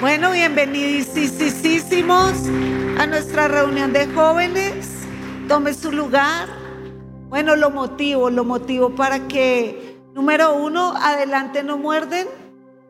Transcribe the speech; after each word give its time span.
Bueno, 0.00 0.30
bienvenidísimos 0.30 2.32
a 3.00 3.06
nuestra 3.08 3.48
reunión 3.48 3.92
de 3.92 4.06
jóvenes. 4.06 4.86
Tome 5.48 5.74
su 5.74 5.90
lugar. 5.90 6.48
Bueno, 7.28 7.56
lo 7.56 7.70
motivo, 7.70 8.30
lo 8.30 8.44
motivo 8.44 8.94
para 8.94 9.26
que, 9.26 9.98
número 10.14 10.54
uno, 10.54 10.94
adelante 10.94 11.64
no 11.64 11.78
muerden. 11.78 12.28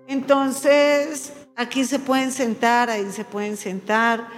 Entonces, 0.07 1.33
aquí 1.57 1.87
se 1.87 1.99
pueden 1.99 2.31
sentar, 2.31 2.91
ahí 2.91 3.11
se 3.11 3.25
pueden 3.25 3.57
sentar. 3.57 4.29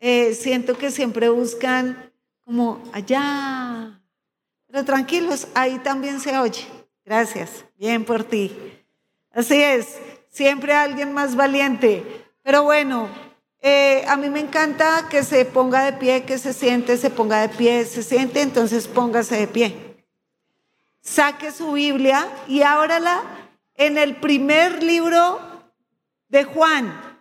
Eh, 0.00 0.34
siento 0.34 0.76
que 0.76 0.90
siempre 0.90 1.28
buscan 1.28 2.12
como 2.44 2.82
allá. 2.92 4.00
Pero 4.66 4.84
tranquilos, 4.84 5.46
ahí 5.54 5.78
también 5.78 6.18
se 6.18 6.36
oye. 6.36 6.66
Gracias. 7.04 7.64
Bien 7.78 8.04
por 8.04 8.24
ti. 8.24 8.52
Así 9.30 9.62
es 9.62 9.96
siempre 10.36 10.74
alguien 10.74 11.14
más 11.14 11.34
valiente. 11.34 12.26
Pero 12.42 12.62
bueno, 12.62 13.08
eh, 13.62 14.04
a 14.06 14.16
mí 14.18 14.28
me 14.28 14.40
encanta 14.40 15.08
que 15.08 15.22
se 15.22 15.46
ponga 15.46 15.82
de 15.82 15.94
pie, 15.94 16.24
que 16.24 16.36
se 16.36 16.52
siente, 16.52 16.98
se 16.98 17.08
ponga 17.08 17.40
de 17.40 17.48
pie, 17.48 17.86
se 17.86 18.02
siente, 18.02 18.42
entonces 18.42 18.86
póngase 18.86 19.38
de 19.38 19.46
pie. 19.48 20.04
Saque 21.00 21.50
su 21.52 21.72
Biblia 21.72 22.28
y 22.46 22.60
ábrala 22.62 23.22
en 23.76 23.96
el 23.96 24.16
primer 24.16 24.82
libro 24.82 25.40
de 26.28 26.44
Juan. 26.44 27.18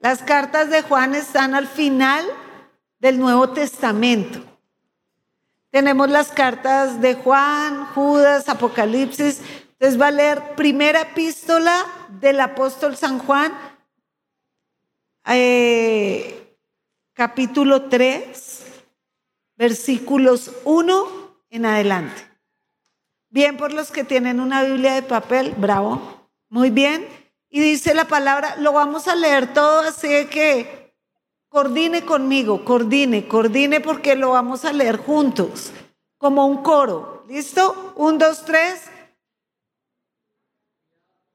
Las 0.00 0.22
cartas 0.22 0.70
de 0.70 0.80
Juan 0.80 1.14
están 1.14 1.54
al 1.54 1.66
final 1.66 2.24
del 3.00 3.18
Nuevo 3.18 3.50
Testamento. 3.50 4.40
Tenemos 5.70 6.08
las 6.08 6.28
cartas 6.28 7.02
de 7.02 7.16
Juan, 7.16 7.84
Judas, 7.94 8.48
Apocalipsis, 8.48 9.42
entonces 9.78 10.00
va 10.00 10.08
a 10.08 10.12
leer 10.12 10.56
primera 10.56 11.02
epístola 11.02 11.86
del 12.20 12.40
apóstol 12.40 12.96
San 12.96 13.20
Juan, 13.20 13.56
eh, 15.24 16.56
capítulo 17.12 17.88
3, 17.88 18.64
versículos 19.54 20.50
1 20.64 21.36
en 21.50 21.66
adelante. 21.66 22.28
Bien 23.30 23.56
por 23.56 23.72
los 23.72 23.92
que 23.92 24.02
tienen 24.02 24.40
una 24.40 24.64
Biblia 24.64 24.94
de 24.94 25.02
papel, 25.02 25.54
bravo, 25.56 26.28
muy 26.48 26.70
bien. 26.70 27.06
Y 27.48 27.60
dice 27.60 27.94
la 27.94 28.06
palabra, 28.06 28.56
lo 28.56 28.72
vamos 28.72 29.06
a 29.06 29.14
leer 29.14 29.54
todo, 29.54 29.82
así 29.82 30.26
que 30.26 30.92
coordine 31.48 32.04
conmigo, 32.04 32.64
coordine, 32.64 33.28
coordine 33.28 33.80
porque 33.80 34.16
lo 34.16 34.30
vamos 34.30 34.64
a 34.64 34.72
leer 34.72 34.96
juntos, 34.96 35.70
como 36.16 36.46
un 36.46 36.64
coro. 36.64 37.24
¿Listo? 37.28 37.92
Un, 37.94 38.18
dos, 38.18 38.44
tres. 38.44 38.87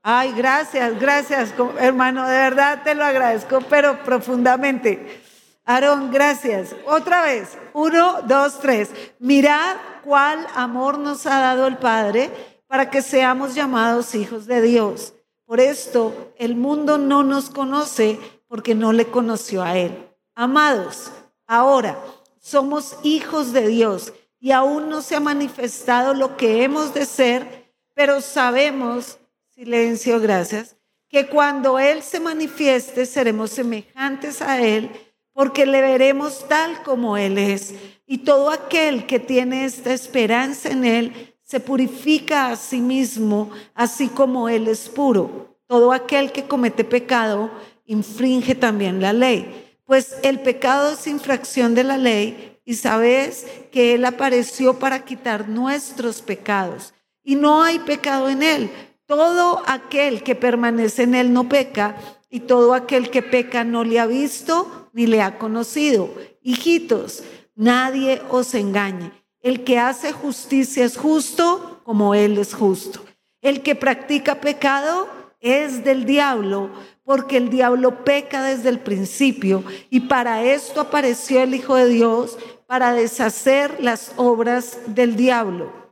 Ay, 0.05 0.33
gracias, 0.33 0.99
gracias, 0.99 1.53
hermano, 1.79 2.27
de 2.27 2.37
verdad 2.37 2.83
te 2.83 2.93
lo 2.93 3.05
agradezco, 3.05 3.61
pero 3.69 4.03
profundamente. 4.03 5.21
Aarón, 5.63 6.11
gracias. 6.11 6.75
Otra 6.85 7.21
vez, 7.21 7.57
uno, 7.71 8.21
dos, 8.23 8.59
tres. 8.59 8.91
Mirad 9.19 9.77
cuál 10.03 10.45
amor 10.55 10.99
nos 10.99 11.25
ha 11.25 11.39
dado 11.39 11.67
el 11.67 11.77
Padre 11.77 12.29
para 12.67 12.89
que 12.89 13.01
seamos 13.01 13.55
llamados 13.55 14.13
hijos 14.13 14.45
de 14.45 14.61
Dios. 14.61 15.13
Por 15.45 15.61
esto 15.61 16.33
el 16.37 16.57
mundo 16.57 16.97
no 16.97 17.23
nos 17.23 17.49
conoce 17.49 18.19
porque 18.49 18.75
no 18.75 18.91
le 18.91 19.05
conoció 19.05 19.63
a 19.63 19.77
Él. 19.77 20.09
Amados, 20.35 21.13
ahora 21.47 21.97
somos 22.41 22.97
hijos 23.03 23.53
de 23.53 23.67
Dios 23.67 24.11
y 24.37 24.51
aún 24.51 24.89
no 24.89 25.01
se 25.01 25.15
ha 25.15 25.21
manifestado 25.21 26.13
lo 26.13 26.35
que 26.35 26.65
hemos 26.65 26.93
de 26.93 27.05
ser, 27.05 27.71
pero 27.93 28.19
sabemos 28.19 29.17
Silencio, 29.55 30.19
gracias. 30.19 30.77
Que 31.07 31.27
cuando 31.27 31.77
Él 31.77 32.01
se 32.01 32.19
manifieste 32.19 33.05
seremos 33.05 33.51
semejantes 33.51 34.41
a 34.41 34.59
Él 34.59 34.89
porque 35.31 35.67
le 35.67 35.79
veremos 35.79 36.47
tal 36.47 36.81
como 36.81 37.17
Él 37.17 37.37
es. 37.37 37.75
Y 38.07 38.19
todo 38.19 38.49
aquel 38.49 39.05
que 39.05 39.19
tiene 39.19 39.65
esta 39.65 39.93
esperanza 39.93 40.69
en 40.69 40.85
Él 40.85 41.35
se 41.43 41.59
purifica 41.59 42.49
a 42.49 42.55
sí 42.55 42.81
mismo, 42.81 43.51
así 43.75 44.07
como 44.07 44.49
Él 44.49 44.67
es 44.67 44.89
puro. 44.89 45.59
Todo 45.67 45.91
aquel 45.91 46.31
que 46.31 46.45
comete 46.45 46.83
pecado 46.83 47.51
infringe 47.85 48.55
también 48.55 49.01
la 49.01 49.13
ley. 49.13 49.77
Pues 49.85 50.15
el 50.23 50.39
pecado 50.39 50.93
es 50.93 51.05
infracción 51.05 51.75
de 51.75 51.83
la 51.83 51.97
ley 51.99 52.59
y 52.65 52.73
sabes 52.73 53.45
que 53.71 53.93
Él 53.93 54.05
apareció 54.05 54.79
para 54.79 55.05
quitar 55.05 55.47
nuestros 55.47 56.23
pecados. 56.23 56.95
Y 57.23 57.35
no 57.35 57.61
hay 57.61 57.77
pecado 57.77 58.29
en 58.29 58.41
Él 58.41 58.71
todo 59.15 59.61
aquel 59.67 60.23
que 60.23 60.33
permanece 60.35 61.03
en 61.03 61.13
él 61.13 61.33
no 61.33 61.47
peca, 61.47 61.95
y 62.29 62.41
todo 62.41 62.73
aquel 62.73 63.11
que 63.11 63.21
peca 63.21 63.63
no 63.63 63.83
le 63.83 63.99
ha 63.99 64.07
visto 64.07 64.89
ni 64.91 65.05
le 65.05 65.21
ha 65.21 65.37
conocido. 65.37 66.09
Hijitos, 66.41 67.23
nadie 67.55 68.21
os 68.29 68.55
engañe. 68.55 69.11
El 69.39 69.63
que 69.63 69.77
hace 69.77 70.11
justicia 70.11 70.83
es 70.83 70.97
justo 70.97 71.81
como 71.83 72.15
él 72.15 72.39
es 72.39 72.55
justo. 72.55 73.05
El 73.41 73.61
que 73.61 73.75
practica 73.75 74.41
pecado 74.41 75.07
es 75.41 75.83
del 75.83 76.05
diablo, 76.05 76.71
porque 77.03 77.37
el 77.37 77.49
diablo 77.49 78.03
peca 78.03 78.41
desde 78.41 78.69
el 78.69 78.79
principio, 78.79 79.63
y 79.91 79.99
para 79.99 80.43
esto 80.43 80.81
apareció 80.81 81.43
el 81.43 81.53
Hijo 81.53 81.75
de 81.75 81.89
Dios, 81.89 82.39
para 82.65 82.93
deshacer 82.93 83.77
las 83.79 84.13
obras 84.15 84.79
del 84.87 85.15
diablo. 85.15 85.82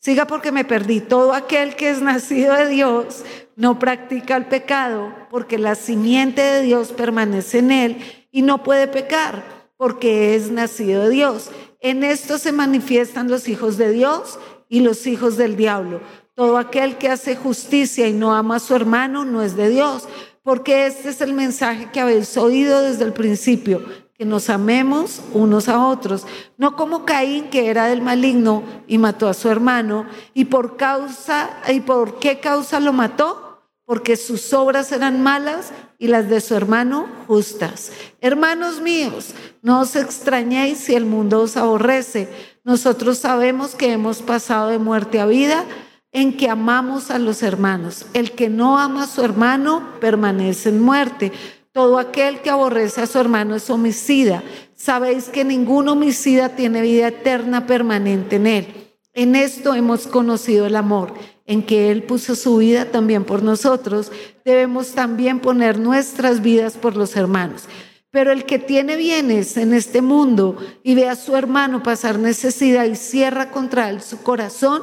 Siga 0.00 0.26
porque 0.26 0.50
me 0.50 0.64
perdí. 0.64 1.00
Todo 1.00 1.34
aquel 1.34 1.76
que 1.76 1.90
es 1.90 2.00
nacido 2.00 2.54
de 2.54 2.68
Dios 2.68 3.22
no 3.54 3.78
practica 3.78 4.36
el 4.36 4.46
pecado 4.46 5.14
porque 5.30 5.58
la 5.58 5.74
simiente 5.74 6.40
de 6.40 6.62
Dios 6.62 6.92
permanece 6.92 7.58
en 7.58 7.70
él 7.70 8.26
y 8.32 8.40
no 8.40 8.62
puede 8.62 8.88
pecar 8.88 9.44
porque 9.76 10.34
es 10.34 10.50
nacido 10.50 11.04
de 11.04 11.10
Dios. 11.10 11.50
En 11.80 12.02
esto 12.02 12.38
se 12.38 12.50
manifiestan 12.50 13.28
los 13.28 13.46
hijos 13.46 13.76
de 13.76 13.92
Dios 13.92 14.38
y 14.70 14.80
los 14.80 15.06
hijos 15.06 15.36
del 15.36 15.56
diablo. 15.56 16.00
Todo 16.34 16.56
aquel 16.56 16.96
que 16.96 17.10
hace 17.10 17.36
justicia 17.36 18.08
y 18.08 18.14
no 18.14 18.34
ama 18.34 18.56
a 18.56 18.60
su 18.60 18.74
hermano 18.74 19.26
no 19.26 19.42
es 19.42 19.54
de 19.54 19.68
Dios, 19.68 20.08
porque 20.42 20.86
este 20.86 21.10
es 21.10 21.20
el 21.20 21.34
mensaje 21.34 21.90
que 21.92 22.00
habéis 22.00 22.36
oído 22.38 22.80
desde 22.80 23.04
el 23.04 23.12
principio, 23.12 23.84
que 24.20 24.26
nos 24.26 24.50
amemos 24.50 25.22
unos 25.32 25.70
a 25.70 25.86
otros, 25.86 26.26
no 26.58 26.76
como 26.76 27.06
Caín 27.06 27.48
que 27.48 27.70
era 27.70 27.86
del 27.86 28.02
maligno 28.02 28.62
y 28.86 28.98
mató 28.98 29.30
a 29.30 29.32
su 29.32 29.48
hermano, 29.48 30.04
y 30.34 30.44
por 30.44 30.76
causa 30.76 31.48
y 31.72 31.80
por 31.80 32.18
qué 32.18 32.38
causa 32.38 32.80
lo 32.80 32.92
mató? 32.92 33.62
Porque 33.86 34.18
sus 34.18 34.52
obras 34.52 34.92
eran 34.92 35.22
malas 35.22 35.72
y 35.98 36.08
las 36.08 36.28
de 36.28 36.42
su 36.42 36.54
hermano 36.54 37.06
justas. 37.28 37.92
Hermanos 38.20 38.82
míos, 38.82 39.32
no 39.62 39.80
os 39.80 39.96
extrañéis 39.96 40.76
si 40.76 40.94
el 40.94 41.06
mundo 41.06 41.40
os 41.40 41.56
aborrece. 41.56 42.28
Nosotros 42.62 43.16
sabemos 43.16 43.74
que 43.74 43.90
hemos 43.90 44.20
pasado 44.20 44.68
de 44.68 44.78
muerte 44.78 45.18
a 45.18 45.24
vida 45.24 45.64
en 46.12 46.36
que 46.36 46.50
amamos 46.50 47.10
a 47.10 47.18
los 47.18 47.42
hermanos. 47.42 48.04
El 48.12 48.32
que 48.32 48.50
no 48.50 48.78
ama 48.78 49.04
a 49.04 49.06
su 49.06 49.22
hermano 49.22 49.82
permanece 49.98 50.68
en 50.68 50.82
muerte. 50.82 51.32
Todo 51.72 51.98
aquel 51.98 52.40
que 52.40 52.50
aborrece 52.50 53.00
a 53.00 53.06
su 53.06 53.18
hermano 53.18 53.54
es 53.54 53.70
homicida. 53.70 54.42
Sabéis 54.74 55.28
que 55.28 55.44
ningún 55.44 55.88
homicida 55.88 56.56
tiene 56.56 56.82
vida 56.82 57.08
eterna 57.08 57.66
permanente 57.66 58.36
en 58.36 58.46
él. 58.48 58.66
En 59.12 59.36
esto 59.36 59.74
hemos 59.74 60.08
conocido 60.08 60.66
el 60.66 60.74
amor, 60.74 61.14
en 61.46 61.64
que 61.64 61.90
Él 61.90 62.02
puso 62.02 62.34
su 62.34 62.56
vida 62.56 62.86
también 62.86 63.24
por 63.24 63.42
nosotros. 63.42 64.10
Debemos 64.44 64.92
también 64.92 65.38
poner 65.38 65.78
nuestras 65.78 66.42
vidas 66.42 66.76
por 66.76 66.96
los 66.96 67.14
hermanos. 67.16 67.64
Pero 68.10 68.32
el 68.32 68.44
que 68.44 68.58
tiene 68.58 68.96
bienes 68.96 69.56
en 69.56 69.72
este 69.72 70.02
mundo 70.02 70.56
y 70.82 70.96
ve 70.96 71.08
a 71.08 71.14
su 71.14 71.36
hermano 71.36 71.82
pasar 71.82 72.18
necesidad 72.18 72.84
y 72.86 72.96
cierra 72.96 73.52
contra 73.52 73.90
él 73.90 74.00
su 74.00 74.22
corazón, 74.22 74.82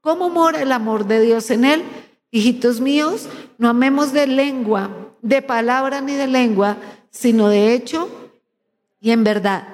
¿cómo 0.00 0.28
mora 0.28 0.62
el 0.62 0.70
amor 0.70 1.06
de 1.06 1.20
Dios 1.20 1.50
en 1.50 1.64
él? 1.64 1.82
Hijitos 2.30 2.80
míos, 2.80 3.28
no 3.58 3.68
amemos 3.68 4.12
de 4.12 4.28
lengua 4.28 5.07
de 5.22 5.42
palabra 5.42 6.00
ni 6.00 6.14
de 6.14 6.26
lengua, 6.26 6.76
sino 7.10 7.48
de 7.48 7.74
hecho 7.74 8.08
y 9.00 9.10
en 9.10 9.24
verdad. 9.24 9.68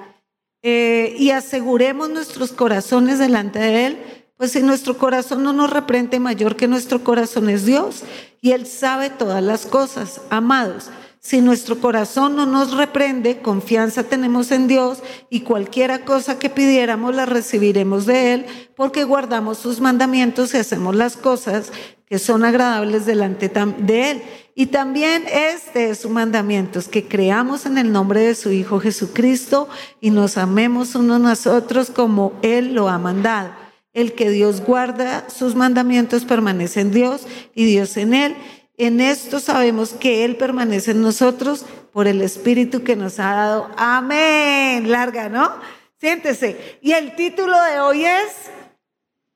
Eh, 0.61 1.15
y 1.19 1.29
aseguremos 1.31 2.09
nuestros 2.09 2.51
corazones 2.51 3.19
delante 3.19 3.59
de 3.59 3.85
Él, 3.85 3.97
pues 4.37 4.51
si 4.51 4.61
nuestro 4.61 4.97
corazón 4.97 5.43
no 5.43 5.53
nos 5.53 5.69
reprende 5.69 6.19
mayor 6.19 6.55
que 6.55 6.67
nuestro 6.67 7.03
corazón 7.03 7.49
es 7.49 7.65
Dios, 7.65 8.03
y 8.41 8.51
Él 8.51 8.65
sabe 8.65 9.09
todas 9.09 9.43
las 9.43 9.65
cosas, 9.65 10.21
amados. 10.29 10.89
Si 11.19 11.41
nuestro 11.41 11.79
corazón 11.79 12.35
no 12.35 12.45
nos 12.45 12.75
reprende, 12.75 13.39
confianza 13.39 14.03
tenemos 14.03 14.51
en 14.51 14.67
Dios 14.67 15.01
y 15.31 15.41
cualquiera 15.41 16.05
cosa 16.05 16.37
que 16.37 16.51
pidiéramos 16.51 17.15
la 17.15 17.25
recibiremos 17.25 18.05
de 18.05 18.33
Él, 18.33 18.45
porque 18.75 19.03
guardamos 19.03 19.57
sus 19.57 19.81
mandamientos 19.81 20.53
y 20.53 20.57
hacemos 20.57 20.95
las 20.95 21.17
cosas 21.17 21.71
que 22.05 22.19
son 22.19 22.45
agradables 22.45 23.07
delante 23.07 23.49
de 23.49 24.11
Él. 24.11 24.21
Y 24.57 24.67
también 24.67 25.25
este 25.29 25.89
es 25.89 25.99
su 25.99 26.09
mandamiento, 26.09 26.79
que 26.89 27.05
creamos 27.05 27.65
en 27.65 27.77
el 27.77 27.91
nombre 27.91 28.21
de 28.21 28.35
su 28.35 28.53
Hijo 28.53 28.79
Jesucristo 28.79 29.67
y 29.99 30.11
nos 30.11 30.37
amemos 30.37 30.95
unos 30.95 31.17
a 31.17 31.19
nosotros 31.19 31.91
como 31.91 32.31
Él 32.41 32.73
lo 32.73 32.87
ha 32.87 32.97
mandado. 32.97 33.51
El 33.91 34.13
que 34.13 34.29
Dios 34.29 34.61
guarda 34.61 35.29
sus 35.29 35.55
mandamientos 35.55 36.23
permanece 36.23 36.79
en 36.79 36.91
Dios 36.91 37.27
y 37.53 37.65
Dios 37.65 37.97
en 37.97 38.13
él. 38.13 38.35
En 38.77 39.01
esto 39.01 39.41
sabemos 39.41 39.91
que 39.91 40.23
Él 40.23 40.37
permanece 40.37 40.91
en 40.91 41.01
nosotros 41.01 41.65
por 41.91 42.07
el 42.07 42.21
Espíritu 42.21 42.83
que 42.83 42.95
nos 42.95 43.19
ha 43.19 43.35
dado. 43.35 43.69
Amén. 43.75 44.89
Larga, 44.89 45.27
¿no? 45.27 45.51
Siéntese. 45.99 46.79
Y 46.81 46.93
el 46.93 47.15
título 47.15 47.61
de 47.61 47.79
hoy 47.81 48.05
es 48.05 48.31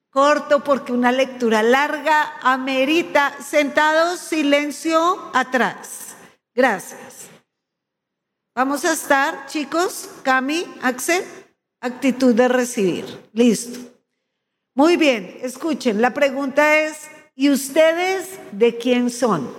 corto 0.10 0.64
porque 0.64 0.92
una 0.92 1.12
lectura 1.12 1.64
larga 1.64 2.38
amerita 2.42 3.34
sentados 3.42 4.20
silencio 4.20 5.30
atrás. 5.34 6.16
Gracias. 6.54 7.28
Vamos 8.56 8.84
a 8.84 8.94
estar, 8.94 9.46
chicos, 9.46 10.10
Cami, 10.24 10.66
Axel, 10.82 11.24
actitud 11.80 12.34
de 12.34 12.48
recibir. 12.48 13.06
Listo. 13.34 13.80
Muy 14.76 14.98
bien, 14.98 15.40
escuchen, 15.42 16.02
la 16.02 16.14
pregunta 16.14 16.80
es, 16.80 17.10
¿y 17.36 17.50
ustedes 17.50 18.40
de 18.52 18.78
quién 18.78 19.10
son? 19.10 19.50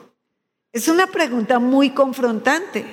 Es 0.73 0.89
una 0.89 1.07
pregunta 1.07 1.59
muy 1.59 1.91
confrontante. 1.91 2.85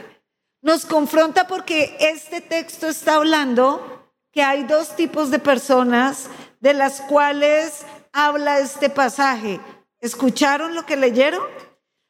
Nos 0.62 0.86
confronta 0.86 1.48
porque 1.48 1.96
este 2.00 2.42
texto 2.42 2.88
está 2.88 3.16
hablando 3.16 4.12
que 4.32 4.42
hay 4.44 4.64
dos 4.64 4.96
tipos 4.96 5.30
de 5.32 5.40
personas 5.40 6.30
de 6.60 6.74
las 6.74 7.02
cuales 7.02 7.86
habla 8.12 8.60
este 8.60 8.90
pasaje. 8.90 9.60
¿Escucharon 10.00 10.76
lo 10.76 10.86
que 10.86 10.96
leyeron? 10.96 11.44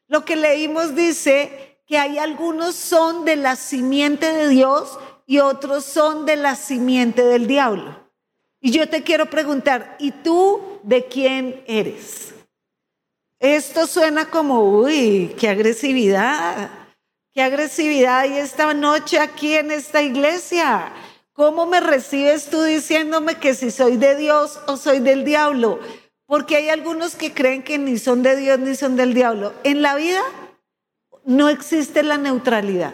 Lo 0.07 0.25
que 0.25 0.35
leímos 0.35 0.95
dice 0.95 1.81
que 1.85 1.97
hay 1.97 2.17
algunos 2.17 2.75
son 2.75 3.25
de 3.25 3.35
la 3.35 3.55
simiente 3.55 4.31
de 4.31 4.49
Dios 4.49 4.99
y 5.25 5.39
otros 5.39 5.85
son 5.85 6.25
de 6.25 6.35
la 6.35 6.55
simiente 6.55 7.23
del 7.23 7.47
diablo. 7.47 8.07
Y 8.59 8.71
yo 8.71 8.89
te 8.89 9.03
quiero 9.03 9.29
preguntar, 9.29 9.95
¿y 9.99 10.11
tú 10.11 10.79
de 10.83 11.05
quién 11.05 11.63
eres? 11.67 12.33
Esto 13.39 13.85
suena 13.85 14.29
como, 14.29 14.61
uy, 14.61 15.35
qué 15.39 15.49
agresividad, 15.49 16.71
qué 17.31 17.43
agresividad 17.43 18.25
y 18.25 18.37
esta 18.37 18.73
noche 18.73 19.19
aquí 19.19 19.53
en 19.53 19.71
esta 19.71 20.01
iglesia. 20.01 20.91
¿Cómo 21.37 21.67
me 21.67 21.79
recibes 21.81 22.49
tú 22.49 22.63
diciéndome 22.63 23.35
que 23.35 23.53
si 23.53 23.69
soy 23.69 23.97
de 23.97 24.15
Dios 24.15 24.59
o 24.65 24.75
soy 24.75 24.97
del 25.01 25.23
diablo? 25.23 25.79
Porque 26.25 26.55
hay 26.55 26.69
algunos 26.69 27.15
que 27.15 27.31
creen 27.31 27.61
que 27.61 27.77
ni 27.77 27.99
son 27.99 28.23
de 28.23 28.35
Dios 28.35 28.57
ni 28.57 28.73
son 28.73 28.95
del 28.95 29.13
diablo. 29.13 29.53
En 29.63 29.83
la 29.83 29.93
vida 29.93 30.19
no 31.25 31.47
existe 31.49 32.01
la 32.01 32.17
neutralidad. 32.17 32.91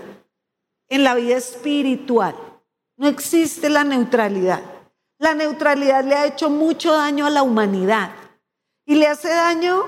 En 0.89 1.05
la 1.05 1.15
vida 1.15 1.37
espiritual 1.37 2.35
no 2.97 3.07
existe 3.07 3.69
la 3.69 3.85
neutralidad. 3.85 4.61
La 5.19 5.33
neutralidad 5.35 6.03
le 6.03 6.15
ha 6.15 6.25
hecho 6.25 6.49
mucho 6.49 6.91
daño 6.91 7.25
a 7.25 7.29
la 7.29 7.43
humanidad 7.43 8.11
y 8.85 8.95
le 8.95 9.07
hace 9.07 9.29
daño, 9.29 9.85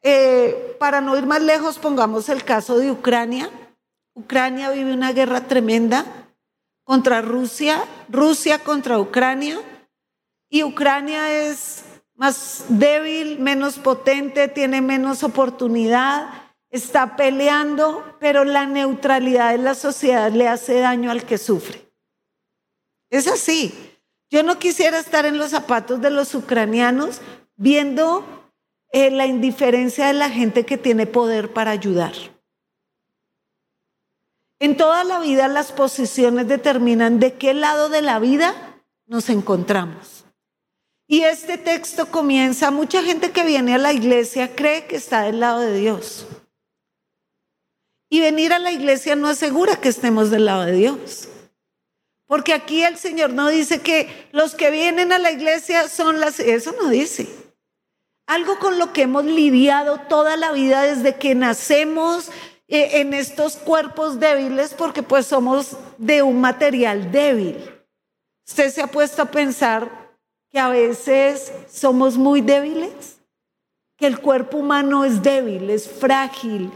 eh, 0.00 0.74
para 0.80 1.02
no 1.02 1.18
ir 1.18 1.26
más 1.26 1.42
lejos, 1.42 1.78
pongamos 1.78 2.30
el 2.30 2.44
caso 2.44 2.78
de 2.78 2.90
Ucrania. 2.90 3.50
Ucrania 4.14 4.70
vive 4.70 4.94
una 4.94 5.12
guerra 5.12 5.42
tremenda 5.42 6.23
contra 6.84 7.22
Rusia, 7.22 7.82
Rusia 8.08 8.58
contra 8.60 8.98
Ucrania, 8.98 9.60
y 10.48 10.62
Ucrania 10.62 11.48
es 11.48 11.82
más 12.14 12.66
débil, 12.68 13.40
menos 13.40 13.78
potente, 13.78 14.46
tiene 14.48 14.80
menos 14.80 15.24
oportunidad, 15.24 16.28
está 16.70 17.16
peleando, 17.16 18.16
pero 18.20 18.44
la 18.44 18.66
neutralidad 18.66 19.52
de 19.52 19.58
la 19.58 19.74
sociedad 19.74 20.30
le 20.30 20.46
hace 20.48 20.78
daño 20.78 21.10
al 21.10 21.24
que 21.24 21.38
sufre. 21.38 21.92
Es 23.10 23.26
así. 23.26 23.74
Yo 24.30 24.42
no 24.42 24.58
quisiera 24.58 24.98
estar 24.98 25.26
en 25.26 25.38
los 25.38 25.50
zapatos 25.50 26.00
de 26.00 26.10
los 26.10 26.34
ucranianos 26.34 27.20
viendo 27.56 28.24
eh, 28.92 29.10
la 29.10 29.26
indiferencia 29.26 30.08
de 30.08 30.14
la 30.14 30.30
gente 30.30 30.64
que 30.64 30.78
tiene 30.78 31.06
poder 31.06 31.52
para 31.52 31.70
ayudar. 31.70 32.12
En 34.58 34.76
toda 34.76 35.04
la 35.04 35.20
vida 35.20 35.48
las 35.48 35.72
posiciones 35.72 36.48
determinan 36.48 37.18
de 37.18 37.34
qué 37.34 37.54
lado 37.54 37.88
de 37.88 38.02
la 38.02 38.18
vida 38.18 38.54
nos 39.06 39.28
encontramos. 39.28 40.24
Y 41.06 41.20
este 41.22 41.58
texto 41.58 42.06
comienza, 42.06 42.70
mucha 42.70 43.02
gente 43.02 43.30
que 43.30 43.44
viene 43.44 43.74
a 43.74 43.78
la 43.78 43.92
iglesia 43.92 44.54
cree 44.56 44.86
que 44.86 44.96
está 44.96 45.22
del 45.22 45.40
lado 45.40 45.60
de 45.60 45.76
Dios. 45.78 46.26
Y 48.08 48.20
venir 48.20 48.52
a 48.52 48.58
la 48.58 48.72
iglesia 48.72 49.16
no 49.16 49.28
asegura 49.28 49.80
que 49.80 49.88
estemos 49.88 50.30
del 50.30 50.46
lado 50.46 50.64
de 50.64 50.72
Dios. 50.72 51.28
Porque 52.26 52.54
aquí 52.54 52.82
el 52.82 52.96
Señor 52.96 53.30
no 53.30 53.48
dice 53.48 53.80
que 53.80 54.28
los 54.32 54.54
que 54.54 54.70
vienen 54.70 55.12
a 55.12 55.18
la 55.18 55.30
iglesia 55.30 55.88
son 55.88 56.20
las... 56.20 56.40
Eso 56.40 56.74
no 56.80 56.88
dice. 56.88 57.28
Algo 58.26 58.58
con 58.58 58.78
lo 58.78 58.94
que 58.94 59.02
hemos 59.02 59.24
lidiado 59.24 59.98
toda 60.08 60.38
la 60.38 60.52
vida 60.52 60.82
desde 60.82 61.16
que 61.16 61.34
nacemos 61.34 62.30
en 62.68 63.14
estos 63.14 63.56
cuerpos 63.56 64.18
débiles, 64.18 64.74
porque 64.74 65.02
pues 65.02 65.26
somos 65.26 65.76
de 65.98 66.22
un 66.22 66.40
material 66.40 67.10
débil. 67.12 67.58
¿Usted 68.46 68.70
se 68.70 68.82
ha 68.82 68.86
puesto 68.86 69.22
a 69.22 69.30
pensar 69.30 70.16
que 70.50 70.58
a 70.58 70.68
veces 70.68 71.52
somos 71.70 72.16
muy 72.16 72.40
débiles? 72.40 73.18
Que 73.96 74.06
el 74.06 74.20
cuerpo 74.20 74.58
humano 74.58 75.04
es 75.04 75.22
débil, 75.22 75.70
es 75.70 75.88
frágil. 75.88 76.70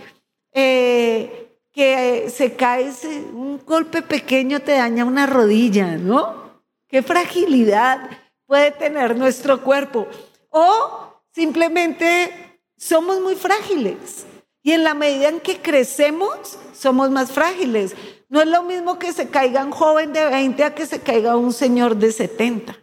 Eh, 0.52 1.48
que 1.72 2.28
se 2.30 2.54
cae, 2.54 2.90
un 3.32 3.60
golpe 3.64 4.02
pequeño 4.02 4.60
te 4.60 4.72
daña 4.72 5.04
una 5.04 5.26
rodilla, 5.26 5.96
¿no? 5.96 6.62
Qué 6.88 7.02
fragilidad 7.02 8.10
puede 8.46 8.72
tener 8.72 9.16
nuestro 9.16 9.62
cuerpo. 9.62 10.08
O 10.48 11.22
simplemente 11.30 12.60
somos 12.76 13.20
muy 13.20 13.36
frágiles. 13.36 14.26
Y 14.62 14.72
en 14.72 14.84
la 14.84 14.94
medida 14.94 15.28
en 15.28 15.40
que 15.40 15.60
crecemos, 15.60 16.58
somos 16.74 17.10
más 17.10 17.32
frágiles. 17.32 17.94
No 18.28 18.40
es 18.40 18.48
lo 18.48 18.62
mismo 18.62 18.98
que 18.98 19.12
se 19.12 19.28
caiga 19.28 19.64
un 19.64 19.70
joven 19.70 20.12
de 20.12 20.24
20 20.24 20.64
a 20.64 20.74
que 20.74 20.86
se 20.86 21.00
caiga 21.00 21.36
un 21.36 21.52
señor 21.52 21.96
de 21.96 22.12
70. 22.12 22.76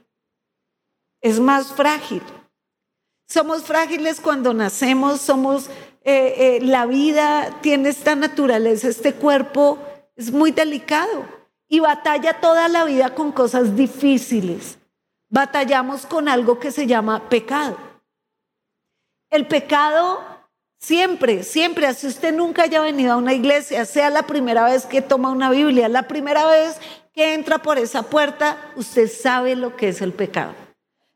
Es 1.22 1.40
más 1.40 1.74
frágil. 1.74 2.24
Somos 3.28 3.64
frágiles 3.64 4.22
cuando 4.22 4.54
nacemos, 4.54 5.22
somos 5.22 5.70
eh, 6.08 6.58
eh, 6.58 6.60
la 6.62 6.86
vida 6.86 7.60
tiene 7.62 7.90
esta 7.90 8.16
naturaleza, 8.16 8.88
este 8.88 9.16
cuerpo 9.16 9.80
es 10.16 10.32
muy 10.32 10.52
delicado 10.52 11.26
y 11.68 11.80
batalla 11.80 12.40
toda 12.40 12.68
la 12.68 12.86
vida 12.86 13.16
con 13.16 13.32
cosas 13.32 13.76
difíciles. 13.76 14.78
Batallamos 15.30 16.06
con 16.06 16.30
algo 16.30 16.60
que 16.60 16.72
se 16.72 16.86
llama 16.86 17.28
pecado. 17.28 17.76
El 19.32 19.48
pecado 19.48 20.35
siempre, 20.86 21.44
siempre, 21.44 21.88
así 21.88 22.06
usted 22.06 22.34
nunca 22.34 22.64
haya 22.64 22.80
venido 22.80 23.14
a 23.14 23.18
una 23.18 23.34
iglesia, 23.34 23.86
sea 23.86 24.12
la 24.12 24.28
primera 24.28 24.66
vez 24.66 24.86
que 24.86 25.02
toma 25.02 25.32
una 25.32 25.50
Biblia, 25.50 25.90
la 25.90 26.08
primera 26.08 26.46
vez 26.46 26.78
que 27.12 27.34
entra 27.34 27.58
por 27.58 27.80
esa 27.80 28.04
puerta, 28.04 28.58
usted 28.76 29.10
sabe 29.10 29.56
lo 29.56 29.76
que 29.76 29.90
es 29.90 30.02
el 30.02 30.14
pecado. 30.14 30.54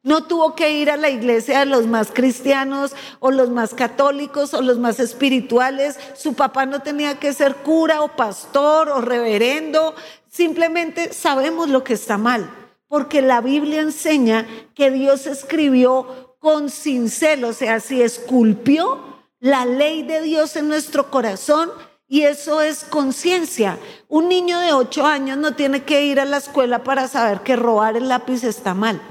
No 0.02 0.24
tuvo 0.24 0.56
que 0.56 0.72
ir 0.72 0.90
a 0.90 0.98
la 0.98 1.10
iglesia 1.10 1.60
de 1.60 1.66
los 1.68 1.86
más 1.86 2.10
cristianos 2.12 2.96
o 3.20 3.30
los 3.30 3.52
más 3.52 3.76
católicos 3.76 4.54
o 4.54 4.62
los 4.62 4.80
más 4.80 5.00
espirituales. 5.00 6.00
Su 6.16 6.34
papá 6.34 6.66
no 6.66 6.82
tenía 6.82 7.20
que 7.20 7.34
ser 7.34 7.56
cura 7.58 8.02
o 8.02 8.16
pastor 8.16 8.90
o 8.90 9.02
reverendo. 9.02 9.94
Simplemente 10.30 11.14
sabemos 11.14 11.70
lo 11.70 11.84
que 11.84 11.94
está 11.94 12.18
mal, 12.18 12.50
porque 12.88 13.22
la 13.22 13.42
Biblia 13.42 13.82
enseña 13.82 14.48
que 14.74 14.90
Dios 14.90 15.28
escribió 15.28 16.38
con 16.40 16.70
cincel, 16.70 17.44
o 17.44 17.52
sea, 17.52 17.82
si 17.82 18.02
esculpió 18.02 19.09
la 19.40 19.66
ley 19.66 20.04
de 20.04 20.22
Dios 20.22 20.56
en 20.56 20.68
nuestro 20.68 21.10
corazón 21.10 21.72
y 22.08 22.24
eso 22.24 22.62
es 22.62 22.84
conciencia. 22.84 23.78
Un 24.08 24.30
niño 24.30 24.60
de 24.60 24.74
ocho 24.74 25.06
años 25.06 25.38
no 25.38 25.56
tiene 25.56 25.84
que 25.84 26.06
ir 26.06 26.20
a 26.20 26.26
la 26.26 26.38
escuela 26.38 26.84
para 26.84 27.08
saber 27.08 27.42
que 27.42 27.56
robar 27.56 27.98
el 27.98 28.08
lápiz 28.10 28.44
está 28.44 28.74
mal 28.74 29.02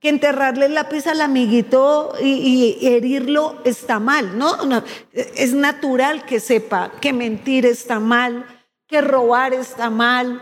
que 0.00 0.08
enterrarle 0.08 0.66
el 0.66 0.74
lápiz 0.74 1.06
al 1.06 1.20
amiguito 1.20 2.14
y, 2.20 2.78
herirlo 2.82 3.60
está 3.64 3.98
mal, 3.98 4.38
¿no? 4.38 4.64
¿no? 4.64 4.84
Es 5.12 5.54
natural 5.54 6.24
que 6.24 6.40
sepa 6.40 6.92
que 7.00 7.12
mentir 7.12 7.66
está 7.66 7.98
mal, 7.98 8.46
que 8.86 9.00
robar 9.00 9.54
está 9.54 9.90
mal. 9.90 10.40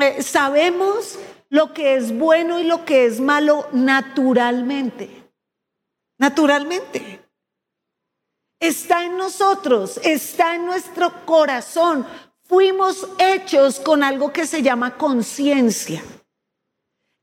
Eh, 0.00 0.22
sabemos 0.22 1.18
lo 1.48 1.74
que 1.74 1.96
es 1.96 2.16
bueno 2.16 2.60
y 2.60 2.64
lo 2.64 2.84
que 2.84 3.06
es 3.06 3.20
malo 3.20 3.66
naturalmente. 3.72 5.10
Naturalmente. 6.18 7.21
Está 8.62 9.04
en 9.04 9.16
nosotros, 9.16 9.98
está 10.04 10.54
en 10.54 10.66
nuestro 10.66 11.26
corazón. 11.26 12.06
Fuimos 12.44 13.08
hechos 13.18 13.80
con 13.80 14.04
algo 14.04 14.32
que 14.32 14.46
se 14.46 14.62
llama 14.62 14.96
conciencia. 14.96 16.00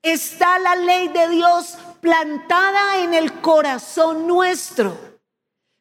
Está 0.02 0.60
la 0.60 0.76
ley 0.76 1.08
de 1.08 1.30
Dios 1.30 1.78
plantada 2.02 2.98
en 2.98 3.14
el 3.14 3.40
corazón 3.40 4.28
nuestro. 4.28 4.98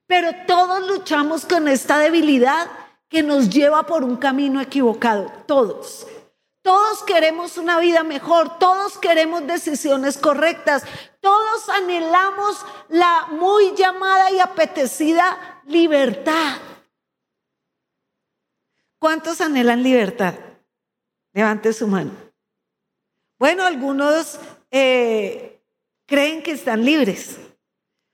Pero 0.07 0.31
todos 0.47 0.87
luchamos 0.87 1.45
con 1.45 1.67
esta 1.67 1.99
debilidad 1.99 2.69
que 3.09 3.25
nos 3.25 3.51
lleva 3.51 3.85
por 3.85 4.05
un 4.05 4.17
camino 4.17 4.61
equivocado. 4.61 5.33
Todos. 5.47 6.07
Todos 6.63 7.03
queremos 7.05 7.57
una 7.57 7.79
vida 7.79 8.03
mejor, 8.03 8.59
todos 8.59 8.99
queremos 8.99 9.47
decisiones 9.47 10.19
correctas, 10.19 10.85
todos 11.21 11.69
anhelamos 11.69 12.65
la 12.89 13.27
muy 13.31 13.75
llamada 13.75 14.31
y 14.31 14.41
apetecida 14.41 15.63
libertad. 15.67 16.59
¿Cuántos 18.99 19.41
anhelan 19.41 19.83
libertad? 19.83 20.35
Levante 21.33 21.73
su 21.73 21.87
mano. 21.87 22.11
Bueno, 23.39 23.65
algunos 23.65 24.41
eh, 24.73 25.63
creen 26.07 26.43
que 26.43 26.51
están 26.53 26.85
libres, 26.85 27.39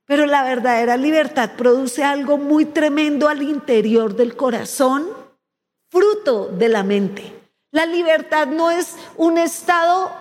pero 0.04 0.26
la 0.26 0.42
verdadera 0.42 0.98
libertad 0.98 1.52
produce 1.56 2.04
algo 2.04 2.36
muy 2.36 2.66
tremendo 2.66 3.28
al 3.28 3.42
interior 3.42 4.14
del 4.14 4.36
corazón, 4.36 5.08
fruto 5.88 6.48
de 6.48 6.68
la 6.68 6.82
mente. 6.82 7.43
La 7.74 7.86
libertad 7.86 8.46
no 8.46 8.70
es 8.70 8.94
un 9.16 9.36
estado 9.36 10.12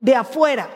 de 0.00 0.14
afuera, 0.14 0.70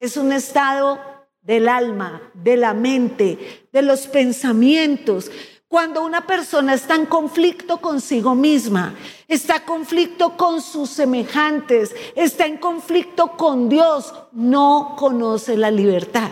es 0.00 0.16
un 0.16 0.32
estado 0.32 0.98
del 1.42 1.68
alma, 1.68 2.32
de 2.32 2.56
la 2.56 2.72
mente, 2.72 3.68
de 3.70 3.82
los 3.82 4.06
pensamientos. 4.06 5.30
Cuando 5.68 6.02
una 6.02 6.26
persona 6.26 6.72
está 6.72 6.94
en 6.94 7.04
conflicto 7.04 7.76
consigo 7.82 8.34
misma, 8.34 8.94
está 9.28 9.56
en 9.56 9.64
conflicto 9.64 10.34
con 10.34 10.62
sus 10.62 10.88
semejantes, 10.88 11.94
está 12.14 12.46
en 12.46 12.56
conflicto 12.56 13.36
con 13.36 13.68
Dios, 13.68 14.14
no 14.32 14.94
conoce 14.96 15.58
la 15.58 15.70
libertad. 15.70 16.30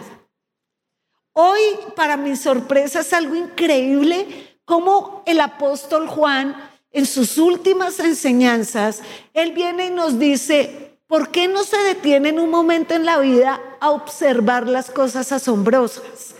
Hoy, 1.34 1.60
para 1.94 2.16
mi 2.16 2.34
sorpresa, 2.36 3.00
es 3.00 3.12
algo 3.12 3.34
increíble 3.34 4.56
cómo 4.64 5.22
el 5.26 5.38
apóstol 5.38 6.08
Juan 6.08 6.73
en 6.94 7.06
sus 7.06 7.38
últimas 7.38 7.98
enseñanzas, 7.98 9.02
Él 9.34 9.52
viene 9.52 9.86
y 9.86 9.90
nos 9.90 10.18
dice, 10.18 10.96
¿por 11.08 11.30
qué 11.30 11.48
no 11.48 11.64
se 11.64 11.76
detiene 11.78 12.28
en 12.28 12.38
un 12.38 12.50
momento 12.50 12.94
en 12.94 13.04
la 13.04 13.18
vida 13.18 13.60
a 13.80 13.90
observar 13.90 14.68
las 14.68 14.92
cosas 14.92 15.32
asombrosas? 15.32 16.36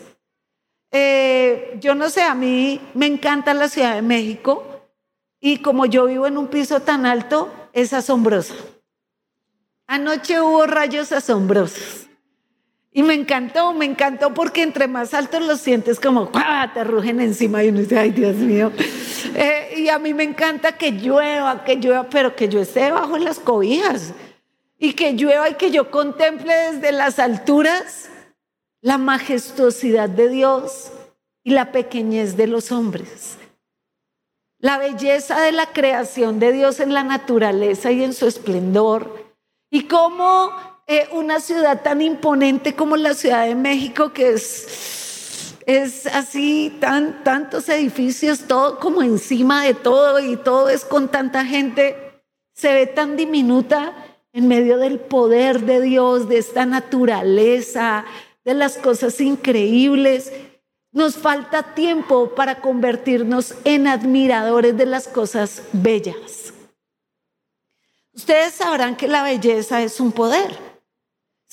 Eh, 0.93 1.77
yo 1.81 1.97
no 1.97 2.09
sé, 2.09 2.23
a 2.23 2.37
mí 2.37 2.81
me 2.95 3.07
encanta 3.07 3.53
la 3.53 3.69
Ciudad 3.69 3.97
de 3.97 4.03
México 4.03 4.65
y 5.41 5.59
como 5.59 5.87
yo 5.87 6.07
vivo 6.07 6.29
en 6.29 6.39
un 6.39 6.47
piso 6.47 6.81
tan 6.81 7.05
alto, 7.05 7.53
es 7.73 7.93
asombrosa. 7.93 8.55
Anoche 9.89 10.41
hubo 10.41 10.67
rayos 10.67 11.11
asombrosos. 11.11 12.07
Y 12.97 13.03
me 13.03 13.15
encantó, 13.15 13.75
me 13.75 13.87
encantó 13.87 14.33
porque 14.33 14.63
entre 14.63 14.87
más 14.87 15.15
altos 15.15 15.43
los 15.43 15.61
sientes 15.61 15.99
como 15.99 16.31
te 16.73 16.85
rugen 16.85 17.21
encima 17.21 17.65
y 17.65 17.71
uno 17.71 17.81
dice, 17.81 17.99
ay 17.99 18.13
Dios 18.13 18.37
mío. 18.37 18.71
Eh, 19.35 19.75
y 19.79 19.89
a 19.89 19.99
mí 19.99 20.15
me 20.15 20.23
encanta 20.23 20.79
que 20.79 20.93
llueva, 20.93 21.65
que 21.65 21.75
llueva, 21.75 22.09
pero 22.09 22.37
que 22.37 22.49
yo 22.49 22.61
esté 22.61 22.85
debajo 22.85 23.15
de 23.15 23.25
las 23.25 23.41
cobijas 23.41 24.13
y 24.79 24.93
que 24.93 25.15
llueva 25.15 25.51
y 25.51 25.55
que 25.55 25.73
yo 25.73 25.91
contemple 25.91 26.55
desde 26.55 26.93
las 26.93 27.19
alturas 27.19 28.11
la 28.81 28.97
majestuosidad 28.97 30.09
de 30.09 30.29
Dios 30.29 30.93
y 31.43 31.51
la 31.51 31.73
pequeñez 31.73 32.37
de 32.37 32.47
los 32.47 32.71
hombres. 32.71 33.39
La 34.61 34.79
belleza 34.79 35.41
de 35.41 35.51
la 35.51 35.67
creación 35.73 36.39
de 36.39 36.53
Dios 36.53 36.79
en 36.79 36.95
la 36.95 37.03
naturaleza 37.03 37.91
y 37.91 38.05
en 38.05 38.13
su 38.13 38.29
esplendor. 38.29 39.35
Y 39.69 39.89
cómo 39.89 40.74
eh, 40.87 41.09
una 41.13 41.41
ciudad 41.41 41.83
tan 41.83 42.03
imponente 42.03 42.75
como 42.75 42.97
la 42.97 43.15
Ciudad 43.15 43.47
de 43.47 43.55
México, 43.55 44.13
que 44.13 44.35
es, 44.35 45.57
es 45.67 46.07
así, 46.07 46.77
tan, 46.79 47.25
tantos 47.25 47.69
edificios, 47.71 48.41
todo 48.41 48.79
como 48.79 49.03
encima 49.03 49.65
de 49.65 49.73
todo 49.73 50.21
y 50.21 50.37
todo 50.37 50.69
es 50.69 50.85
con 50.85 51.09
tanta 51.09 51.45
gente, 51.47 51.97
se 52.53 52.73
ve 52.75 52.87
tan 52.87 53.17
diminuta 53.17 53.95
en 54.35 54.47
medio 54.47 54.79
del 54.79 55.01
poder 55.01 55.61
de 55.61 55.81
Dios, 55.81 56.29
de 56.29 56.39
esta 56.39 56.67
naturaleza, 56.67 58.05
de 58.45 58.53
las 58.53 58.77
cosas 58.77 59.21
increíbles. 59.21 60.33
Nos 60.93 61.17
falta 61.17 61.75
tiempo 61.75 62.35
para 62.35 62.61
convertirnos 62.61 63.55
en 63.65 63.87
admiradores 63.87 64.77
de 64.77 64.87
las 64.87 65.09
cosas 65.09 65.63
bellas. 65.73 66.53
Ustedes 68.13 68.55
sabrán 68.55 68.97
que 68.97 69.09
la 69.09 69.23
belleza 69.23 69.83
es 69.83 69.99
un 69.99 70.13
poder. 70.13 70.74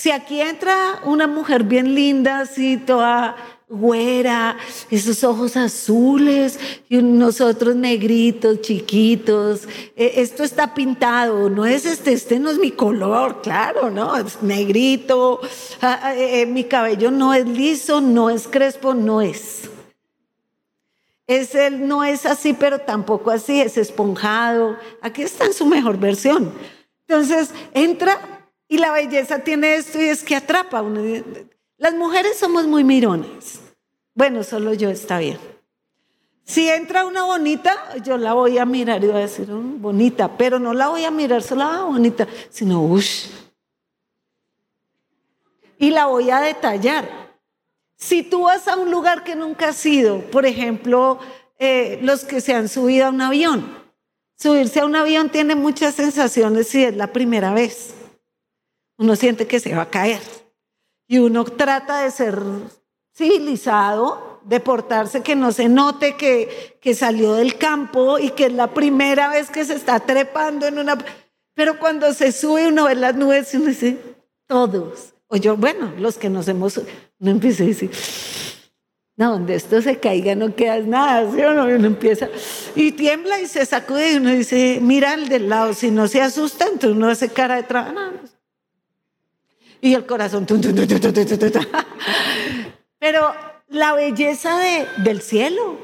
Si 0.02 0.10
aquí 0.10 0.42
entra 0.42 1.00
una 1.04 1.28
mujer 1.28 1.64
bien 1.64 1.94
linda, 1.94 2.40
así 2.40 2.78
toda 2.78 3.36
güera, 3.70 4.58
esos 4.90 5.24
ojos 5.24 5.56
azules 5.56 6.60
y 6.90 6.98
nosotros 7.04 7.76
negritos, 7.76 8.62
chiquitos, 8.62 9.68
e, 9.96 10.14
esto 10.16 10.44
está 10.44 10.74
pintado, 10.74 11.52
no 11.52 11.68
es 11.68 11.86
este, 11.86 12.14
este 12.14 12.40
no 12.40 12.50
es 12.50 12.58
mi 12.58 12.72
color, 12.72 13.44
claro, 13.44 13.92
¿no? 13.92 14.18
Es 14.18 14.42
negrito, 14.42 15.40
ah, 15.84 16.00
ah, 16.02 16.16
eh, 16.16 16.42
eh, 16.42 16.46
mi 16.48 16.64
cabello 16.64 17.12
no 17.12 17.36
es 17.36 17.48
liso, 17.48 18.02
no 18.02 18.32
es 18.32 18.48
crespo, 18.48 18.96
no 18.96 19.22
es. 19.22 19.70
Es 21.28 21.54
él 21.54 21.88
no 21.88 22.04
es 22.04 22.26
así, 22.26 22.54
pero 22.54 22.80
tampoco 22.80 23.30
así, 23.30 23.62
es 23.62 23.78
esponjado. 23.78 24.78
Aquí 25.04 25.22
está 25.22 25.46
en 25.46 25.54
su 25.54 25.68
mejor 25.68 26.00
versión. 26.00 26.52
Entonces, 27.08 27.52
entra 27.76 28.41
y 28.72 28.78
la 28.78 28.94
belleza 28.94 29.40
tiene 29.40 29.76
esto 29.76 30.02
y 30.02 30.06
es 30.06 30.24
que 30.24 30.34
atrapa. 30.34 30.82
Las 31.78 31.94
mujeres 31.94 32.40
somos 32.40 32.66
muy 32.68 32.86
mirones. 32.86 33.60
Bueno, 34.14 34.46
solo 34.46 34.74
yo 34.74 34.90
está 34.90 35.20
bien. 35.20 35.38
Si 36.46 36.70
entra 36.70 37.06
una 37.06 37.24
bonita, 37.24 37.76
yo 38.02 38.16
la 38.16 38.32
voy 38.32 38.58
a 38.60 38.66
mirar 38.66 39.04
y 39.04 39.08
voy 39.08 39.18
a 39.18 39.20
decir, 39.20 39.52
oh, 39.52 39.60
bonita, 39.60 40.38
pero 40.38 40.58
no 40.58 40.74
la 40.74 40.88
voy 40.88 41.04
a 41.04 41.12
mirar 41.12 41.44
solo 41.44 41.64
ah, 41.64 41.84
bonita, 41.84 42.26
sino, 42.50 42.82
uff. 42.82 43.26
Y 45.78 45.90
la 45.90 46.06
voy 46.06 46.30
a 46.30 46.40
detallar. 46.40 47.10
Si 47.98 48.24
tú 48.24 48.44
vas 48.44 48.70
a 48.70 48.78
un 48.78 48.90
lugar 48.90 49.26
que 49.26 49.36
nunca 49.36 49.68
has 49.68 49.86
ido, 49.86 50.22
por 50.32 50.46
ejemplo, 50.46 51.20
eh, 51.60 52.00
los 52.04 52.24
que 52.24 52.40
se 52.40 52.54
han 52.54 52.70
subido 52.70 53.08
a 53.08 53.10
un 53.10 53.20
avión, 53.20 53.78
subirse 54.38 54.80
a 54.80 54.86
un 54.86 54.96
avión 54.96 55.30
tiene 55.30 55.56
muchas 55.56 55.96
sensaciones 55.96 56.70
si 56.70 56.86
es 56.86 56.96
la 56.96 57.08
primera 57.08 57.54
vez 57.54 57.96
uno 59.02 59.16
siente 59.16 59.48
que 59.48 59.60
se 59.60 59.74
va 59.74 59.82
a 59.84 59.90
caer. 59.90 60.22
Y 61.08 61.18
uno 61.18 61.44
trata 61.44 62.04
de 62.04 62.12
ser 62.12 62.40
civilizado, 63.16 64.40
de 64.44 64.60
portarse 64.60 65.22
que 65.22 65.36
no 65.36 65.52
se 65.52 65.68
note 65.68 66.16
que, 66.16 66.78
que 66.80 66.94
salió 66.94 67.34
del 67.34 67.58
campo 67.58 68.20
y 68.20 68.30
que 68.30 68.46
es 68.46 68.54
la 68.54 68.68
primera 68.68 69.30
vez 69.30 69.50
que 69.50 69.66
se 69.66 69.74
está 69.74 70.00
trepando 70.00 70.68
en 70.68 70.78
una... 70.78 71.00
Pero 71.56 71.80
cuando 71.80 72.14
se 72.14 72.32
sube 72.32 72.68
uno 72.68 72.86
ve 72.86 72.96
las 72.96 73.16
nubes 73.16 73.52
y 73.54 73.58
uno 73.58 73.68
dice, 73.68 73.98
todos. 74.48 75.14
O 75.28 75.36
yo, 75.36 75.58
bueno, 75.58 75.92
los 75.98 76.20
que 76.20 76.30
nos 76.30 76.48
hemos... 76.48 76.78
Uno 76.78 77.32
empieza 77.32 77.64
a 77.64 77.68
decir, 77.68 77.90
no, 79.18 79.32
donde 79.32 79.56
esto 79.56 79.82
se 79.82 79.98
caiga 79.98 80.36
no 80.36 80.56
queda 80.56 80.80
nada, 80.80 81.32
¿sí 81.32 81.42
no? 81.42 81.66
uno 81.66 81.88
empieza 81.88 82.30
y 82.76 82.92
tiembla 82.92 83.40
y 83.40 83.48
se 83.48 83.66
sacude 83.66 84.14
y 84.14 84.18
uno 84.18 84.30
dice, 84.30 84.78
mira 84.80 85.14
al 85.14 85.28
del 85.28 85.50
lado, 85.50 85.74
si 85.74 85.90
no 85.90 86.08
se 86.08 86.22
asusta, 86.22 86.66
entonces 86.66 86.92
uno 86.92 87.10
hace 87.10 87.30
cara 87.30 87.56
de 87.56 87.64
trabajo. 87.64 87.94
Y 89.82 89.96
el 89.96 90.06
corazón. 90.06 90.46
Pero 93.00 93.34
la 93.68 93.94
belleza 93.94 94.58
de, 94.60 94.88
del 94.98 95.22
cielo, 95.22 95.78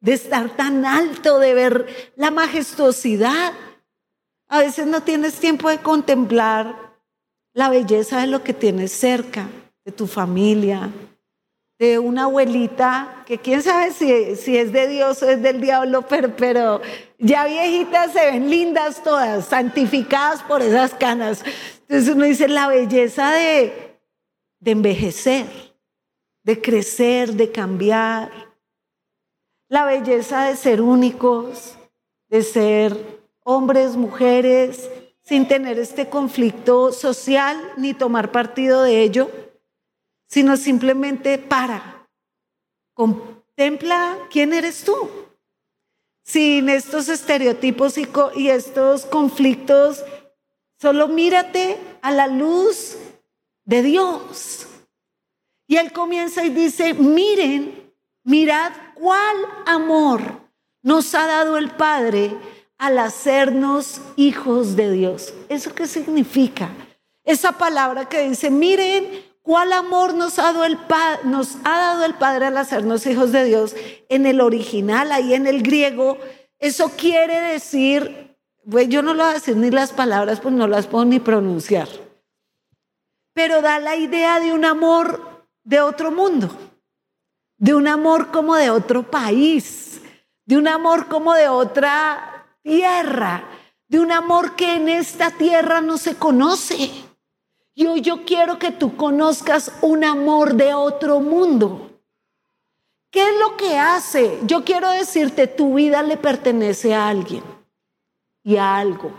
de 0.00 0.14
estar 0.14 0.50
tan 0.56 0.84
alto, 0.84 1.38
de 1.38 1.54
ver 1.54 2.12
la 2.16 2.30
majestuosidad. 2.30 3.52
A 4.48 4.58
veces 4.58 4.86
no 4.86 5.02
tienes 5.02 5.34
tiempo 5.34 5.70
de 5.70 5.78
contemplar 5.78 6.94
la 7.54 7.70
belleza 7.70 8.20
de 8.20 8.26
lo 8.26 8.42
que 8.42 8.52
tienes 8.52 8.92
cerca, 8.92 9.48
de 9.84 9.92
tu 9.92 10.06
familia, 10.06 10.90
de 11.78 11.98
una 11.98 12.24
abuelita, 12.24 13.24
que 13.26 13.38
quién 13.38 13.62
sabe 13.62 13.92
si, 13.92 14.36
si 14.36 14.56
es 14.56 14.72
de 14.72 14.88
Dios 14.88 15.22
o 15.22 15.28
es 15.28 15.42
del 15.42 15.60
diablo, 15.60 16.02
pero, 16.02 16.34
pero 16.36 16.80
ya 17.18 17.46
viejitas 17.46 18.12
se 18.12 18.30
ven 18.30 18.50
lindas 18.50 19.02
todas, 19.02 19.46
santificadas 19.46 20.42
por 20.42 20.62
esas 20.62 20.94
canas. 20.94 21.44
Entonces 21.88 22.14
uno 22.14 22.24
dice 22.24 22.48
la 22.48 22.68
belleza 22.68 23.30
de, 23.32 24.00
de 24.58 24.70
envejecer, 24.70 25.46
de 26.42 26.60
crecer, 26.60 27.34
de 27.34 27.52
cambiar, 27.52 28.30
la 29.68 29.84
belleza 29.84 30.44
de 30.44 30.56
ser 30.56 30.80
únicos, 30.80 31.76
de 32.28 32.42
ser 32.42 33.22
hombres, 33.44 33.96
mujeres, 33.96 34.90
sin 35.22 35.46
tener 35.46 35.78
este 35.78 36.08
conflicto 36.08 36.90
social 36.90 37.56
ni 37.76 37.92
tomar 37.92 38.32
partido 38.32 38.82
de 38.82 39.02
ello, 39.02 39.30
sino 40.26 40.56
simplemente 40.56 41.38
para, 41.38 42.08
contempla 42.94 44.18
quién 44.30 44.54
eres 44.54 44.84
tú, 44.84 45.10
sin 46.24 46.70
estos 46.70 47.10
estereotipos 47.10 47.98
y, 47.98 48.08
y 48.36 48.48
estos 48.48 49.04
conflictos 49.04 50.02
Solo 50.80 51.08
mírate 51.08 51.78
a 52.02 52.10
la 52.10 52.26
luz 52.26 52.96
de 53.64 53.82
Dios. 53.82 54.66
Y 55.66 55.76
él 55.76 55.92
comienza 55.92 56.44
y 56.44 56.50
dice, 56.50 56.94
miren, 56.94 57.92
mirad 58.22 58.72
cuál 58.94 59.36
amor 59.66 60.44
nos 60.82 61.14
ha 61.14 61.26
dado 61.26 61.56
el 61.56 61.70
Padre 61.70 62.36
al 62.76 62.98
hacernos 62.98 64.00
hijos 64.16 64.76
de 64.76 64.90
Dios. 64.92 65.32
¿Eso 65.48 65.74
qué 65.74 65.86
significa? 65.86 66.70
Esa 67.24 67.52
palabra 67.52 68.08
que 68.08 68.28
dice, 68.28 68.50
miren 68.50 69.08
cuál 69.42 69.72
amor 69.72 70.14
nos 70.14 70.38
ha, 70.38 70.52
dado 70.52 70.64
el 70.64 70.78
nos 71.24 71.56
ha 71.64 71.78
dado 71.78 72.04
el 72.04 72.14
Padre 72.14 72.46
al 72.46 72.58
hacernos 72.58 73.06
hijos 73.06 73.32
de 73.32 73.44
Dios. 73.44 73.74
En 74.08 74.26
el 74.26 74.40
original, 74.40 75.12
ahí 75.12 75.32
en 75.32 75.46
el 75.46 75.62
griego, 75.62 76.18
eso 76.58 76.90
quiere 76.96 77.40
decir, 77.40 78.23
yo 78.66 79.02
no 79.02 79.14
lo 79.14 79.22
voy 79.22 79.32
a 79.32 79.34
decir 79.34 79.56
ni 79.56 79.70
las 79.70 79.92
palabras, 79.92 80.40
pues 80.40 80.54
no 80.54 80.66
las 80.66 80.86
puedo 80.86 81.04
ni 81.04 81.20
pronunciar, 81.20 81.88
pero 83.32 83.62
da 83.62 83.78
la 83.78 83.96
idea 83.96 84.40
de 84.40 84.52
un 84.52 84.64
amor 84.64 85.46
de 85.64 85.80
otro 85.80 86.10
mundo, 86.10 86.50
de 87.58 87.74
un 87.74 87.88
amor 87.88 88.30
como 88.30 88.56
de 88.56 88.70
otro 88.70 89.10
país, 89.10 90.00
de 90.46 90.56
un 90.56 90.68
amor 90.68 91.08
como 91.08 91.34
de 91.34 91.48
otra 91.48 92.46
tierra, 92.62 93.44
de 93.88 94.00
un 94.00 94.12
amor 94.12 94.56
que 94.56 94.76
en 94.76 94.88
esta 94.88 95.30
tierra 95.30 95.80
no 95.80 95.98
se 95.98 96.16
conoce. 96.16 96.90
Yo 97.74 98.24
quiero 98.24 98.58
que 98.58 98.70
tú 98.70 98.96
conozcas 98.96 99.72
un 99.82 100.04
amor 100.04 100.54
de 100.54 100.74
otro 100.74 101.20
mundo. 101.20 101.90
¿Qué 103.10 103.28
es 103.28 103.38
lo 103.38 103.56
que 103.56 103.78
hace? 103.78 104.38
Yo 104.44 104.64
quiero 104.64 104.90
decirte, 104.90 105.46
tu 105.46 105.74
vida 105.74 106.02
le 106.02 106.16
pertenece 106.16 106.94
a 106.94 107.08
alguien 107.08 107.53
y 108.44 108.56
algo. 108.56 109.10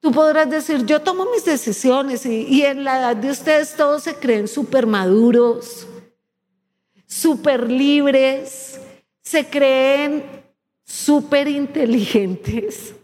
Tú 0.00 0.12
podrás 0.12 0.48
decir, 0.48 0.84
yo 0.86 1.02
tomo 1.02 1.26
mis 1.32 1.44
decisiones 1.44 2.24
y, 2.26 2.62
en 2.62 2.84
la 2.84 3.00
edad 3.00 3.16
de 3.16 3.30
ustedes 3.30 3.74
todos 3.74 4.04
se 4.04 4.14
creen 4.14 4.46
súper 4.46 4.86
maduros, 4.86 5.88
súper 7.06 7.68
libres, 7.68 8.80
se 9.22 9.48
creen 9.48 10.44
súper 10.84 11.48
inteligentes, 11.48 12.94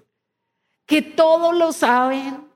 que 0.86 1.02
todo 1.02 1.52
lo 1.52 1.72
saben, 1.72 2.46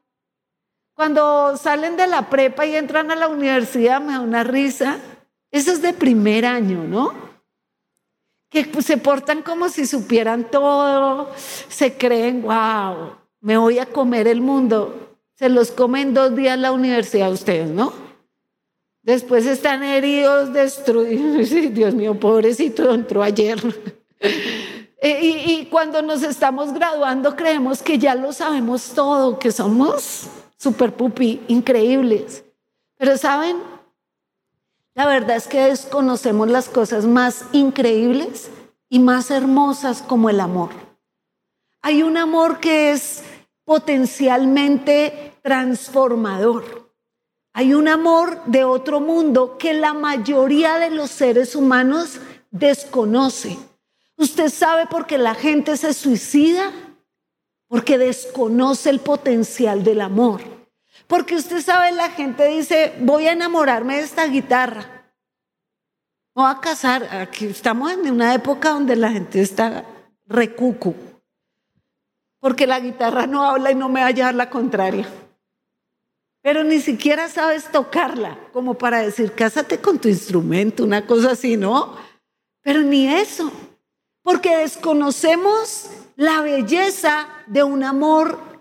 cuando 0.95 1.57
salen 1.57 1.97
de 1.97 2.07
la 2.07 2.31
prepa 2.31 2.65
y 2.67 2.77
entran 2.77 3.11
a 3.11 3.17
la 3.17 3.29
universidad 3.29 4.01
me 4.01 4.13
da 4.13 4.21
una 4.21 4.45
risa. 4.45 4.99
Eso 5.51 5.73
es 5.73 5.83
de 5.83 5.93
primer 5.93 6.47
año, 6.47 6.85
¿no? 6.85 7.26
Que 8.57 8.83
se 8.83 8.97
portan 8.97 9.43
como 9.43 9.69
si 9.69 9.85
supieran 9.85 10.51
todo, 10.51 11.31
se 11.37 11.99
creen, 11.99 12.41
wow, 12.41 13.13
me 13.43 13.59
voy 13.59 13.79
a 13.79 13.85
comer 13.85 14.27
el 14.29 14.41
mundo. 14.41 15.11
Se 15.35 15.51
los 15.51 15.71
comen 15.71 16.15
dos 16.15 16.35
días 16.35 16.59
la 16.59 16.73
universidad 16.73 17.31
ustedes, 17.31 17.69
¿no? 17.69 17.93
Después 19.03 19.45
están 19.45 19.83
heridos, 19.83 20.55
destruidos. 20.55 21.51
Dios 21.75 21.93
mío, 21.93 22.19
pobrecito, 22.19 22.95
entró 22.95 23.23
ayer. 23.23 23.61
Eh, 24.99 25.21
y, 25.23 25.53
y 25.53 25.67
cuando 25.67 26.01
nos 26.01 26.23
estamos 26.23 26.73
graduando 26.73 27.37
creemos 27.37 27.83
que 27.83 27.99
ya 27.99 28.15
lo 28.15 28.33
sabemos 28.33 28.93
todo, 28.95 29.39
que 29.39 29.53
somos 29.53 30.27
super 30.57 30.95
pupi, 30.95 31.43
increíbles. 31.49 32.45
Pero 32.97 33.19
saben, 33.19 33.59
la 34.97 35.07
verdad 35.07 35.37
es 35.37 35.47
que 35.47 35.61
desconocemos 35.61 36.49
las 36.49 36.69
cosas 36.69 37.05
más 37.05 37.45
increíbles 37.53 38.51
y 38.89 38.99
más 38.99 39.31
hermosas 39.31 40.03
como 40.03 40.29
el 40.29 40.41
amor. 40.41 40.71
Hay 41.83 42.03
un 42.03 42.17
amor 42.17 42.59
que 42.59 42.91
es 42.91 43.23
potencialmente 43.65 45.35
transformador. 45.43 46.91
Hay 47.53 47.75
un 47.75 47.87
amor 47.87 48.43
de 48.47 48.65
otro 48.65 48.99
mundo 48.99 49.57
que 49.57 49.73
la 49.73 49.95
mayoría 49.95 50.79
de 50.79 50.91
los 50.91 51.13
seres 51.13 51.55
humanos 51.55 52.19
desconoce. 52.51 53.57
¿Usted 54.17 54.49
sabe 54.49 54.87
por 54.87 55.07
qué 55.07 55.17
la 55.17 55.37
gente 55.37 55.77
se 55.77 55.95
suicida? 55.95 56.73
porque 57.69 57.99
desconoce 57.99 58.91
el 58.91 59.01
potencial 59.01 59.83
del 59.83 60.01
amor. 60.01 60.41
Porque 61.07 61.37
usted 61.37 61.63
sabe, 61.63 61.93
la 61.93 62.11
gente 62.11 62.47
dice, 62.49 62.95
voy 63.01 63.27
a 63.27 63.33
enamorarme 63.33 63.97
de 63.97 64.03
esta 64.03 64.27
guitarra. 64.27 65.05
Voy 66.35 66.51
a 66.51 66.61
casar. 66.61 67.05
Aquí 67.15 67.47
estamos 67.47 67.93
en 67.93 68.11
una 68.11 68.35
época 68.35 68.71
donde 68.71 68.97
la 68.97 69.11
gente 69.11 69.41
está 69.41 69.85
recucu. 70.27 70.95
Porque 72.41 72.67
la 72.67 72.81
guitarra 72.81 73.27
no 73.27 73.45
habla 73.45 73.71
y 73.71 73.75
no 73.75 73.89
me 73.89 74.01
va 74.01 74.09
a 74.09 74.11
llevar 74.11 74.35
la 74.35 74.51
contraria. 74.51 75.09
Pero 76.43 76.63
ni 76.63 76.81
siquiera 76.81 77.29
sabes 77.29 77.71
tocarla, 77.73 78.39
como 78.53 78.75
para 78.75 79.01
decir, 79.01 79.33
cásate 79.33 79.81
con 79.81 79.99
tu 79.99 80.09
instrumento, 80.09 80.85
una 80.85 81.05
cosa 81.07 81.33
así, 81.33 81.57
¿no? 81.57 81.97
Pero 82.63 82.83
ni 82.83 83.09
eso. 83.09 83.51
Porque 84.23 84.57
desconocemos 84.59 85.91
la 86.17 86.43
belleza 86.43 87.29
de 87.47 87.63
un 87.63 87.83
amor 87.83 88.56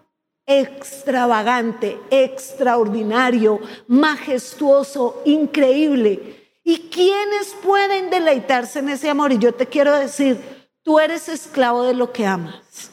extravagante, 0.45 1.99
extraordinario, 2.09 3.59
majestuoso, 3.87 5.21
increíble. 5.25 6.53
¿Y 6.63 6.89
quiénes 6.89 7.55
pueden 7.63 8.09
deleitarse 8.09 8.79
en 8.79 8.89
ese 8.89 9.09
amor? 9.09 9.31
Y 9.31 9.37
yo 9.37 9.53
te 9.53 9.67
quiero 9.67 9.93
decir, 9.97 10.69
tú 10.83 10.99
eres 10.99 11.29
esclavo 11.29 11.83
de 11.83 11.93
lo 11.93 12.11
que 12.11 12.25
amas. 12.25 12.91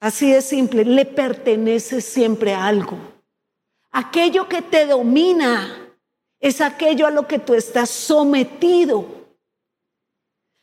Así 0.00 0.30
de 0.30 0.42
simple, 0.42 0.84
le 0.84 1.04
pertenece 1.04 2.00
siempre 2.00 2.54
a 2.54 2.66
algo. 2.66 2.98
Aquello 3.90 4.48
que 4.48 4.62
te 4.62 4.86
domina 4.86 5.94
es 6.38 6.60
aquello 6.60 7.06
a 7.06 7.10
lo 7.10 7.26
que 7.26 7.38
tú 7.38 7.54
estás 7.54 7.90
sometido. 7.90 9.06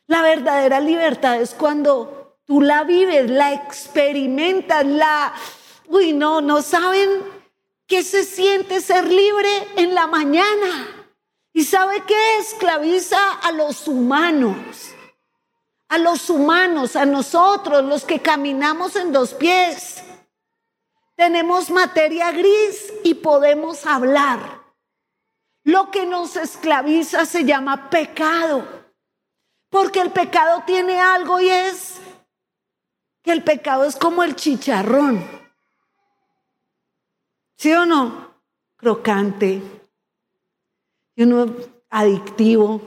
La 0.06 0.22
verdadera 0.22 0.80
libertad 0.80 1.40
es 1.40 1.54
cuando 1.54 2.23
Tú 2.46 2.60
la 2.60 2.84
vives, 2.84 3.30
la 3.30 3.52
experimentas, 3.54 4.84
la... 4.84 5.32
Uy, 5.86 6.12
no, 6.12 6.40
no 6.40 6.60
saben 6.62 7.22
qué 7.86 8.02
se 8.02 8.24
siente 8.24 8.80
ser 8.80 9.06
libre 9.08 9.68
en 9.76 9.94
la 9.94 10.06
mañana. 10.06 11.06
¿Y 11.52 11.64
sabe 11.64 12.02
qué? 12.06 12.38
Esclaviza 12.38 13.34
a 13.34 13.52
los 13.52 13.88
humanos. 13.88 14.56
A 15.88 15.98
los 15.98 16.28
humanos, 16.28 16.96
a 16.96 17.06
nosotros, 17.06 17.84
los 17.84 18.04
que 18.04 18.20
caminamos 18.20 18.96
en 18.96 19.12
dos 19.12 19.34
pies. 19.34 20.02
Tenemos 21.14 21.70
materia 21.70 22.32
gris 22.32 22.92
y 23.04 23.14
podemos 23.14 23.86
hablar. 23.86 24.64
Lo 25.62 25.90
que 25.90 26.04
nos 26.04 26.36
esclaviza 26.36 27.24
se 27.24 27.44
llama 27.44 27.88
pecado. 27.88 28.66
Porque 29.70 30.00
el 30.00 30.10
pecado 30.10 30.64
tiene 30.66 31.00
algo 31.00 31.40
y 31.40 31.48
es 31.48 32.00
que 33.24 33.32
el 33.32 33.42
pecado 33.42 33.84
es 33.84 33.96
como 33.96 34.22
el 34.22 34.36
chicharrón. 34.36 35.26
¿Sí 37.56 37.72
o 37.72 37.86
no? 37.86 38.34
Crocante. 38.76 39.62
Y 41.16 41.22
uno 41.22 41.46
adictivo, 41.88 42.82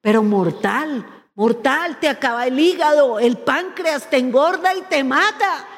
pero 0.00 0.22
mortal. 0.22 1.06
Mortal, 1.34 2.00
te 2.00 2.08
acaba 2.08 2.46
el 2.46 2.58
hígado, 2.58 3.18
el 3.18 3.36
páncreas 3.36 4.08
te 4.08 4.16
engorda 4.16 4.74
y 4.74 4.82
te 4.82 5.04
mata. 5.04 5.68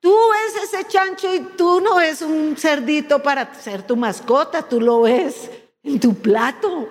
Tú 0.00 0.14
ves 0.32 0.64
ese 0.64 0.86
chancho 0.86 1.34
y 1.34 1.40
tú 1.40 1.80
no 1.80 1.96
ves 1.96 2.22
un 2.22 2.56
cerdito 2.56 3.22
para 3.22 3.54
ser 3.54 3.86
tu 3.86 3.96
mascota, 3.96 4.66
tú 4.66 4.80
lo 4.80 5.02
ves 5.02 5.50
en 5.82 6.00
tu 6.00 6.14
plato, 6.14 6.88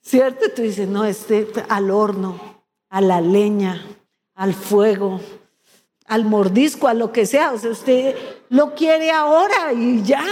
¿cierto? 0.00 0.50
Tú 0.54 0.62
dices, 0.62 0.88
no, 0.88 1.04
este 1.04 1.48
al 1.68 1.90
horno, 1.90 2.62
a 2.88 3.00
la 3.00 3.20
leña, 3.20 3.84
al 4.34 4.54
fuego, 4.54 5.20
al 6.06 6.24
mordisco, 6.24 6.88
a 6.88 6.94
lo 6.94 7.12
que 7.12 7.26
sea. 7.26 7.52
O 7.52 7.58
sea, 7.58 7.70
usted 7.70 8.16
lo 8.48 8.74
quiere 8.74 9.10
ahora 9.10 9.72
y 9.72 10.02
ya. 10.02 10.24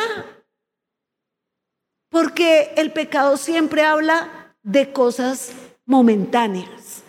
Porque 2.08 2.72
el 2.76 2.92
pecado 2.92 3.36
siempre 3.36 3.82
habla 3.82 4.54
de 4.62 4.92
cosas 4.92 5.52
momentáneas, 5.86 7.02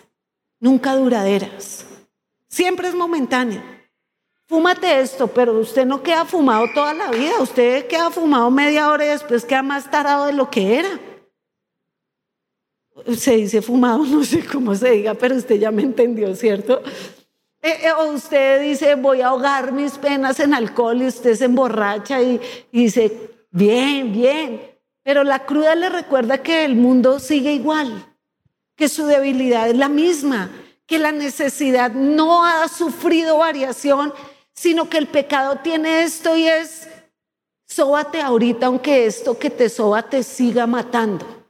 nunca 0.58 0.94
duraderas. 0.94 1.84
Siempre 2.48 2.88
es 2.88 2.94
momentáneo. 2.94 3.62
Fúmate 4.46 5.00
esto, 5.00 5.26
pero 5.26 5.58
usted 5.58 5.84
no 5.86 6.02
queda 6.02 6.24
fumado 6.24 6.66
toda 6.74 6.94
la 6.94 7.10
vida. 7.10 7.40
Usted 7.40 7.86
queda 7.86 8.10
fumado 8.10 8.50
media 8.50 8.90
hora 8.90 9.04
y 9.04 9.08
después 9.08 9.44
queda 9.44 9.62
más 9.62 9.90
tarado 9.90 10.26
de 10.26 10.32
lo 10.32 10.50
que 10.50 10.78
era 10.78 11.00
se 13.16 13.36
dice 13.36 13.62
fumado, 13.62 13.98
no 14.04 14.24
sé 14.24 14.44
cómo 14.44 14.74
se 14.74 14.90
diga, 14.90 15.14
pero 15.14 15.36
usted 15.36 15.56
ya 15.56 15.70
me 15.70 15.82
entendió, 15.82 16.34
¿cierto? 16.34 16.82
Eh, 17.62 17.78
eh, 17.82 17.92
o 17.92 18.12
usted 18.12 18.62
dice, 18.62 18.94
voy 18.94 19.20
a 19.20 19.28
ahogar 19.28 19.72
mis 19.72 19.92
penas 19.92 20.38
en 20.40 20.52
alcohol 20.52 21.00
y 21.00 21.06
usted 21.06 21.34
se 21.34 21.46
emborracha 21.46 22.20
y, 22.20 22.40
y 22.72 22.84
dice, 22.84 23.30
bien, 23.50 24.12
bien. 24.12 24.60
Pero 25.02 25.24
la 25.24 25.46
cruda 25.46 25.74
le 25.74 25.88
recuerda 25.88 26.42
que 26.42 26.64
el 26.64 26.76
mundo 26.76 27.18
sigue 27.20 27.52
igual, 27.52 28.06
que 28.76 28.88
su 28.88 29.06
debilidad 29.06 29.68
es 29.68 29.76
la 29.76 29.88
misma, 29.88 30.50
que 30.86 30.98
la 30.98 31.12
necesidad 31.12 31.92
no 31.92 32.44
ha 32.44 32.68
sufrido 32.68 33.38
variación, 33.38 34.12
sino 34.52 34.88
que 34.88 34.98
el 34.98 35.06
pecado 35.06 35.56
tiene 35.62 36.04
esto 36.04 36.36
y 36.36 36.46
es, 36.46 36.88
sóbate 37.66 38.20
ahorita 38.20 38.66
aunque 38.66 39.06
esto 39.06 39.38
que 39.38 39.50
te 39.50 39.68
soba 39.68 40.02
te 40.02 40.22
siga 40.22 40.66
matando. 40.66 41.43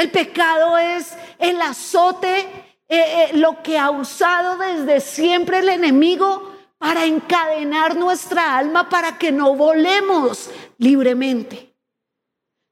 El 0.00 0.10
pecado 0.10 0.78
es 0.78 1.14
el 1.38 1.60
azote 1.60 2.38
eh, 2.38 2.46
eh, 2.88 3.30
lo 3.34 3.62
que 3.62 3.76
ha 3.76 3.90
usado 3.90 4.56
desde 4.56 4.98
siempre 4.98 5.58
el 5.58 5.68
enemigo 5.68 6.54
para 6.78 7.04
encadenar 7.04 7.96
nuestra 7.96 8.56
alma 8.56 8.88
para 8.88 9.18
que 9.18 9.30
no 9.30 9.54
volemos 9.54 10.48
libremente. 10.78 11.76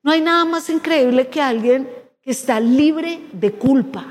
No 0.03 0.13
hay 0.13 0.23
nada 0.23 0.47
más 0.47 0.71
increíble 0.71 1.29
que 1.29 1.43
alguien 1.43 1.87
que 2.23 2.31
está 2.31 2.61
libre 2.61 3.21
de 3.33 3.53
culpa. 3.53 4.07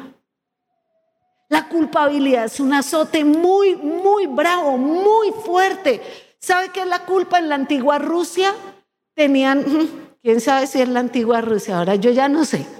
La 1.50 1.68
culpabilidad 1.70 2.46
es 2.46 2.60
un 2.60 2.72
azote 2.72 3.26
muy, 3.26 3.76
muy 3.78 4.28
bravo, 4.28 4.78
muy 4.78 5.32
fuerte. 5.44 6.04
¿Sabe 6.40 6.70
qué 6.70 6.82
es 6.82 6.88
la 6.88 7.04
culpa 7.04 7.40
en 7.40 7.50
la 7.50 7.56
antigua 7.56 7.98
Rusia? 7.98 8.54
Tenían, 9.16 9.66
quién 10.22 10.40
sabe 10.40 10.68
si 10.68 10.82
es 10.82 10.88
la 10.88 11.00
antigua 11.00 11.42
Rusia, 11.42 11.80
ahora 11.80 11.96
yo 11.96 12.12
ya 12.12 12.30
no 12.30 12.46
sé, 12.46 12.77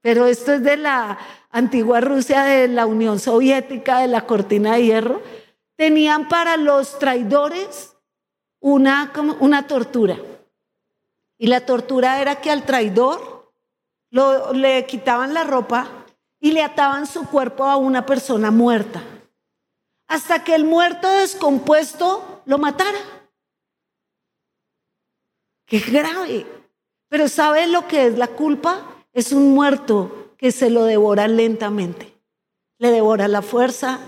pero 0.00 0.26
esto 0.26 0.52
es 0.52 0.62
de 0.62 0.76
la 0.76 1.18
antigua 1.50 2.00
Rusia, 2.00 2.44
de 2.44 2.68
la 2.68 2.86
Unión 2.86 3.18
Soviética, 3.18 4.00
de 4.00 4.08
la 4.08 4.26
cortina 4.26 4.74
de 4.74 4.84
hierro. 4.84 5.22
Tenían 5.76 6.28
para 6.28 6.56
los 6.56 6.98
traidores 6.98 7.96
una, 8.60 9.12
tortura. 9.66 10.18
Y 11.36 11.46
la 11.46 11.64
tortura 11.64 12.20
era 12.20 12.40
que 12.40 12.50
al 12.50 12.64
traidor 12.64 13.52
le 14.10 14.86
quitaban 14.86 15.34
la 15.34 15.44
ropa 15.44 15.88
y 16.40 16.52
le 16.52 16.62
ataban 16.62 17.06
su 17.06 17.26
cuerpo 17.28 17.64
a 17.64 17.76
una 17.76 18.06
persona 18.06 18.50
muerta. 18.50 19.02
Hasta 20.06 20.42
que 20.42 20.54
el 20.54 20.64
muerto 20.64 21.08
descompuesto 21.08 22.42
lo 22.46 22.58
matara. 22.58 22.98
Qué 25.66 25.80
grave. 25.80 26.46
Pero 27.08 27.28
¿sabe 27.28 27.66
lo 27.66 27.86
que 27.86 28.06
es 28.06 28.18
la 28.18 28.28
culpa? 28.28 28.97
Es 29.18 29.32
un 29.32 29.52
muerto 29.52 30.36
que 30.38 30.52
se 30.52 30.70
lo 30.70 30.84
devora 30.84 31.26
lentamente. 31.26 32.14
Le 32.78 32.92
devora 32.92 33.26
la 33.26 33.42
fuerza, 33.42 33.98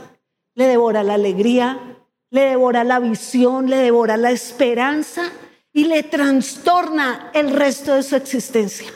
le 0.55 0.67
devora 0.67 1.03
la 1.03 1.15
alegría, 1.15 1.99
le 2.31 2.43
devora 2.43 2.85
la 2.85 3.01
visión, 3.01 3.69
le 3.69 3.79
devora 3.79 4.17
la 4.17 4.31
esperanza 4.31 5.33
y 5.73 5.87
le 5.87 6.05
trastorna 6.05 7.33
el 7.35 7.51
resto 7.51 7.95
de 7.95 8.05
su 8.05 8.15
existencia. 8.15 8.87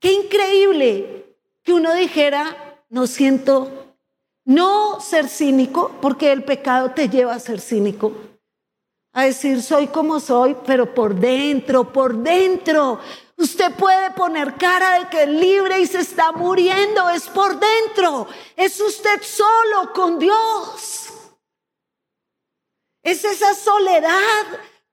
Qué 0.00 0.14
increíble 0.14 1.36
que 1.62 1.74
uno 1.74 1.92
dijera, 1.92 2.78
no 2.88 3.06
siento, 3.06 3.96
no 4.46 4.98
ser 4.98 5.28
cínico, 5.28 5.94
porque 6.00 6.32
el 6.32 6.42
pecado 6.42 6.92
te 6.92 7.10
lleva 7.10 7.34
a 7.34 7.38
ser 7.38 7.60
cínico, 7.60 8.14
a 9.12 9.24
decir 9.24 9.60
soy 9.60 9.88
como 9.88 10.20
soy, 10.20 10.56
pero 10.64 10.94
por 10.94 11.14
dentro, 11.16 11.92
por 11.92 12.16
dentro. 12.16 12.98
Usted 13.40 13.74
puede 13.74 14.10
poner 14.10 14.56
cara 14.56 14.98
de 14.98 15.08
que 15.08 15.22
es 15.22 15.28
libre 15.30 15.80
y 15.80 15.86
se 15.86 16.00
está 16.00 16.30
muriendo, 16.30 17.08
es 17.08 17.26
por 17.26 17.58
dentro, 17.58 18.28
es 18.54 18.78
usted 18.78 19.22
solo 19.22 19.94
con 19.94 20.18
Dios. 20.18 21.08
Es 23.02 23.24
esa 23.24 23.54
soledad 23.54 24.44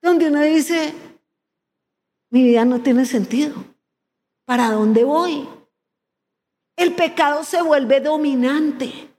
donde 0.02 0.30
uno 0.30 0.42
dice, 0.44 0.94
mi 2.30 2.44
vida 2.44 2.64
no 2.64 2.82
tiene 2.82 3.06
sentido. 3.06 3.54
¿Para 4.46 4.72
dónde 4.72 5.04
voy? 5.04 5.50
El 6.78 6.96
pecado 6.96 7.44
se 7.44 7.62
vuelve 7.62 8.00
dominante 8.00 9.10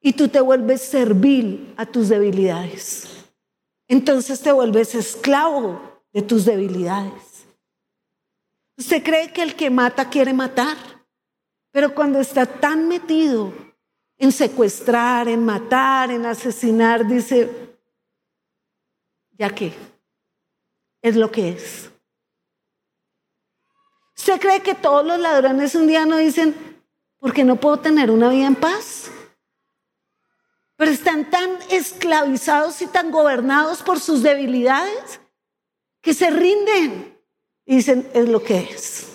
y 0.00 0.12
tú 0.14 0.26
te 0.26 0.40
vuelves 0.40 0.82
servil 0.82 1.72
a 1.76 1.86
tus 1.86 2.08
debilidades. 2.08 3.06
Entonces 3.86 4.40
te 4.40 4.50
vuelves 4.50 4.96
esclavo 4.96 5.80
de 6.12 6.22
tus 6.22 6.44
debilidades. 6.44 7.33
Usted 8.76 9.02
cree 9.02 9.32
que 9.32 9.42
el 9.42 9.54
que 9.54 9.70
mata 9.70 10.10
quiere 10.10 10.32
matar, 10.32 10.76
pero 11.70 11.94
cuando 11.94 12.20
está 12.20 12.44
tan 12.46 12.88
metido 12.88 13.52
en 14.16 14.32
secuestrar, 14.32 15.28
en 15.28 15.44
matar, 15.44 16.10
en 16.10 16.26
asesinar, 16.26 17.06
dice, 17.06 17.78
ya 19.32 19.50
que 19.54 19.72
es 21.02 21.16
lo 21.16 21.30
que 21.30 21.50
es. 21.50 21.90
¿Usted 24.16 24.40
cree 24.40 24.62
que 24.62 24.74
todos 24.74 25.04
los 25.04 25.18
ladrones 25.18 25.74
un 25.74 25.86
día 25.86 26.06
no 26.06 26.16
dicen, 26.16 26.54
¿por 27.18 27.32
qué 27.32 27.44
no 27.44 27.56
puedo 27.56 27.78
tener 27.78 28.10
una 28.10 28.30
vida 28.30 28.46
en 28.46 28.54
paz? 28.54 29.10
Pero 30.76 30.90
están 30.90 31.30
tan 31.30 31.58
esclavizados 31.70 32.82
y 32.82 32.86
tan 32.86 33.10
gobernados 33.10 33.82
por 33.82 34.00
sus 34.00 34.22
debilidades 34.22 35.20
que 36.00 36.14
se 36.14 36.30
rinden 36.30 37.13
dicen, 37.66 38.08
es 38.14 38.28
lo 38.28 38.42
que 38.42 38.58
es. 38.58 39.06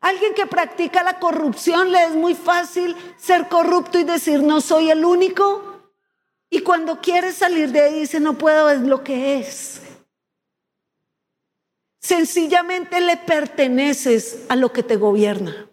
Alguien 0.00 0.34
que 0.34 0.46
practica 0.46 1.02
la 1.02 1.18
corrupción 1.18 1.90
le 1.90 2.04
es 2.04 2.14
muy 2.14 2.34
fácil 2.34 2.94
ser 3.16 3.48
corrupto 3.48 3.98
y 3.98 4.04
decir, 4.04 4.42
no 4.42 4.60
soy 4.60 4.90
el 4.90 5.04
único. 5.04 5.90
Y 6.48 6.60
cuando 6.60 7.00
quiere 7.00 7.32
salir 7.32 7.72
de 7.72 7.80
ahí 7.80 8.00
dice, 8.00 8.20
no 8.20 8.34
puedo, 8.38 8.70
es 8.70 8.80
lo 8.82 9.02
que 9.02 9.40
es. 9.40 9.82
Sencillamente 12.00 13.00
le 13.00 13.16
perteneces 13.16 14.46
a 14.48 14.54
lo 14.54 14.72
que 14.72 14.84
te 14.84 14.96
gobierna. 14.96 15.68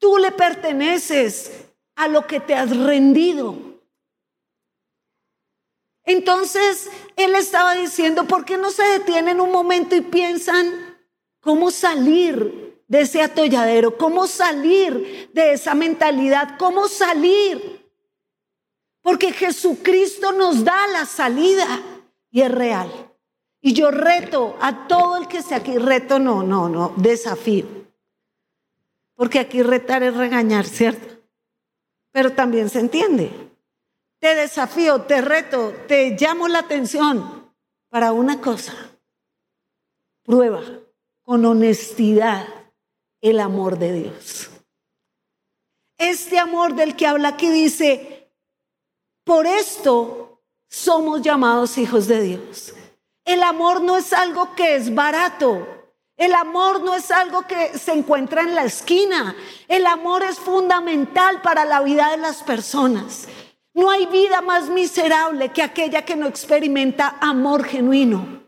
Tú 0.00 0.18
le 0.18 0.32
perteneces 0.32 1.68
a 1.94 2.08
lo 2.08 2.26
que 2.26 2.40
te 2.40 2.54
has 2.54 2.76
rendido. 2.76 3.69
Entonces 6.10 6.90
él 7.14 7.36
estaba 7.36 7.74
diciendo, 7.74 8.26
¿por 8.26 8.44
qué 8.44 8.56
no 8.56 8.70
se 8.70 8.82
detienen 8.82 9.40
un 9.40 9.52
momento 9.52 9.94
y 9.94 10.00
piensan 10.00 10.98
cómo 11.40 11.70
salir 11.70 12.82
de 12.88 13.02
ese 13.02 13.22
atolladero? 13.22 13.96
¿Cómo 13.96 14.26
salir 14.26 15.30
de 15.32 15.52
esa 15.52 15.76
mentalidad? 15.76 16.58
¿Cómo 16.58 16.88
salir? 16.88 17.88
Porque 19.02 19.32
Jesucristo 19.32 20.32
nos 20.32 20.64
da 20.64 20.88
la 20.88 21.06
salida 21.06 21.80
y 22.28 22.40
es 22.40 22.50
real. 22.50 22.90
Y 23.60 23.72
yo 23.72 23.92
reto 23.92 24.56
a 24.60 24.88
todo 24.88 25.16
el 25.16 25.28
que 25.28 25.38
esté 25.38 25.54
aquí, 25.54 25.78
reto 25.78 26.18
no, 26.18 26.42
no, 26.42 26.68
no, 26.68 26.92
desafío. 26.96 27.66
Porque 29.14 29.38
aquí 29.38 29.62
retar 29.62 30.02
es 30.02 30.16
regañar, 30.16 30.66
¿cierto? 30.66 31.22
Pero 32.10 32.32
también 32.32 32.68
se 32.68 32.80
entiende. 32.80 33.49
Te 34.20 34.34
desafío, 34.34 35.02
te 35.02 35.22
reto, 35.22 35.72
te 35.88 36.10
llamo 36.10 36.46
la 36.46 36.60
atención 36.60 37.50
para 37.88 38.12
una 38.12 38.40
cosa. 38.40 38.74
Prueba 40.22 40.62
con 41.22 41.44
honestidad 41.46 42.46
el 43.22 43.40
amor 43.40 43.78
de 43.78 43.92
Dios. 43.92 44.50
Este 45.96 46.38
amor 46.38 46.74
del 46.74 46.96
que 46.96 47.06
habla 47.06 47.28
aquí 47.28 47.50
dice, 47.50 48.30
por 49.24 49.46
esto 49.46 50.42
somos 50.68 51.22
llamados 51.22 51.78
hijos 51.78 52.06
de 52.06 52.22
Dios. 52.22 52.74
El 53.24 53.42
amor 53.42 53.82
no 53.82 53.96
es 53.96 54.12
algo 54.12 54.54
que 54.54 54.76
es 54.76 54.94
barato. 54.94 55.66
El 56.16 56.34
amor 56.34 56.82
no 56.82 56.94
es 56.94 57.10
algo 57.10 57.46
que 57.46 57.78
se 57.78 57.92
encuentra 57.92 58.42
en 58.42 58.54
la 58.54 58.64
esquina. 58.64 59.34
El 59.66 59.86
amor 59.86 60.22
es 60.22 60.38
fundamental 60.38 61.40
para 61.40 61.64
la 61.64 61.80
vida 61.80 62.10
de 62.10 62.18
las 62.18 62.42
personas. 62.42 63.26
No 63.74 63.90
hay 63.90 64.06
vida 64.06 64.40
más 64.40 64.68
miserable 64.68 65.50
que 65.50 65.62
aquella 65.62 66.04
que 66.04 66.16
no 66.16 66.26
experimenta 66.26 67.16
amor 67.20 67.64
genuino. 67.64 68.40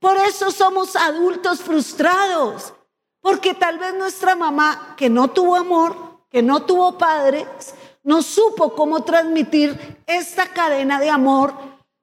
Por 0.00 0.16
eso 0.16 0.50
somos 0.50 0.96
adultos 0.96 1.60
frustrados, 1.60 2.72
porque 3.20 3.54
tal 3.54 3.78
vez 3.78 3.94
nuestra 3.94 4.36
mamá, 4.36 4.94
que 4.96 5.10
no 5.10 5.28
tuvo 5.28 5.56
amor, 5.56 6.24
que 6.30 6.42
no 6.42 6.62
tuvo 6.62 6.96
padres, 6.96 7.74
no 8.02 8.22
supo 8.22 8.74
cómo 8.74 9.02
transmitir 9.02 10.02
esta 10.06 10.46
cadena 10.46 11.00
de 11.00 11.10
amor 11.10 11.52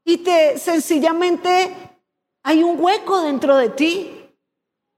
y 0.03 0.17
te 0.17 0.59
sencillamente 0.59 1.73
hay 2.43 2.61
un 2.61 2.79
hueco 2.79 3.21
dentro 3.21 3.57
de 3.57 3.69
ti. 3.69 4.11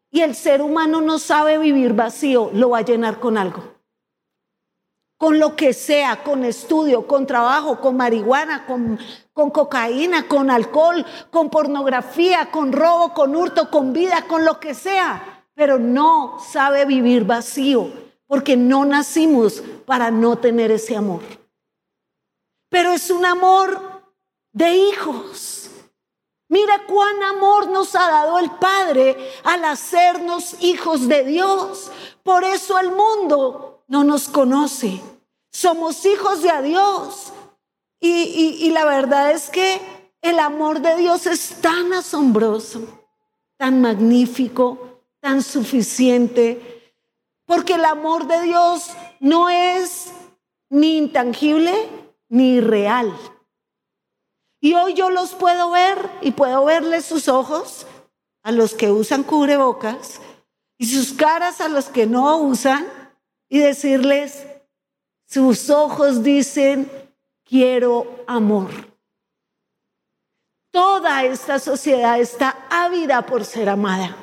Y 0.10 0.22
el 0.22 0.36
ser 0.36 0.62
humano 0.62 1.02
no 1.02 1.20
sabe 1.20 1.58
vivir 1.58 1.94
vacío, 1.94 2.50
lo 2.54 2.72
va 2.72 2.80
a 2.80 2.86
llenar 2.86 3.20
con 3.20 3.38
algo. 3.38 3.77
Con 5.18 5.40
lo 5.40 5.56
que 5.56 5.74
sea, 5.74 6.24
con 6.24 6.46
estudio, 6.46 7.08
con 7.08 7.26
trabajo, 7.26 7.82
con 7.82 7.98
marihuana, 7.98 8.66
con, 8.68 9.00
cocaína, 9.52 10.28
con 10.28 10.52
alcohol, 10.52 11.04
con 11.32 11.50
pornografía, 11.50 12.52
con 12.52 12.72
robo, 12.72 13.14
con 13.14 13.36
hurto, 13.36 13.72
con 13.72 13.94
vida, 13.94 14.26
con 14.28 14.46
lo 14.46 14.60
que 14.60 14.76
sea. 14.76 15.46
Pero 15.56 15.80
no 15.80 16.38
sabe 16.40 16.86
vivir 16.86 17.24
vacío 17.24 17.92
porque 18.28 18.58
no 18.58 18.86
nacimos 18.86 19.64
para 19.86 20.12
no 20.12 20.38
tener 20.38 20.72
ese 20.72 20.96
amor. 20.96 21.22
Pero 22.70 22.92
es 22.92 23.10
un 23.10 23.26
amor 23.26 24.04
de 24.52 24.76
hijos. 24.76 25.70
Mira 26.50 26.84
cuán 26.88 27.24
amor 27.24 27.70
nos 27.70 27.96
ha 27.96 28.10
dado 28.10 28.40
el 28.40 28.52
Padre 28.52 29.18
al 29.44 29.66
hacernos 29.66 30.62
hijos 30.62 31.08
de 31.08 31.24
Dios. 31.24 31.92
Por 32.24 32.44
eso 32.44 32.80
el 32.80 32.92
mundo 32.92 33.77
no 33.88 34.04
nos 34.04 34.28
conoce. 34.28 35.02
Somos 35.52 36.06
hijos 36.06 36.42
de 36.42 36.62
Dios. 36.62 37.34
Y, 38.00 38.70
la 38.70 38.86
verdad 38.86 39.32
es 39.32 39.50
que 39.50 39.82
el 40.22 40.38
amor 40.40 40.82
de 40.82 40.96
Dios 40.98 41.26
es 41.26 41.62
tan 41.62 41.94
asombroso, 41.94 42.82
tan 43.58 43.82
magnífico, 43.82 45.02
tan 45.20 45.42
suficiente, 45.42 46.74
Porque 47.46 47.76
el 47.76 47.86
amor 47.86 48.28
de 48.28 48.42
Dios 48.42 48.92
no 49.22 49.50
es 49.50 50.12
ni 50.70 50.98
intangible 50.98 51.90
ni 52.28 52.60
real. 52.60 53.18
Y 54.60 54.74
hoy 54.74 54.94
yo 54.96 55.10
los 55.10 55.34
puedo 55.34 55.72
ver 55.72 55.98
y 56.22 56.32
puedo 56.32 56.66
verles 56.66 57.06
sus 57.06 57.30
ojos 57.30 57.88
a 58.44 58.52
los 58.52 58.74
que 58.74 58.92
usan 58.92 59.24
cubrebocas 59.24 60.20
y 60.78 60.88
sus 60.88 61.14
caras 61.14 61.62
a 61.62 61.70
los 61.70 61.86
que 61.86 62.06
no 62.06 62.38
usan 62.38 62.86
y 63.50 63.60
decirles, 63.60 64.46
sus 65.26 65.70
ojos 65.70 66.24
dicen, 66.24 66.90
quiero 67.44 68.24
amor. 68.28 68.70
Toda 70.72 71.24
esta 71.24 71.60
sociedad 71.60 72.20
está 72.20 72.68
ávida 72.70 73.26
por 73.26 73.46
ser 73.46 73.70
amada, 73.70 74.16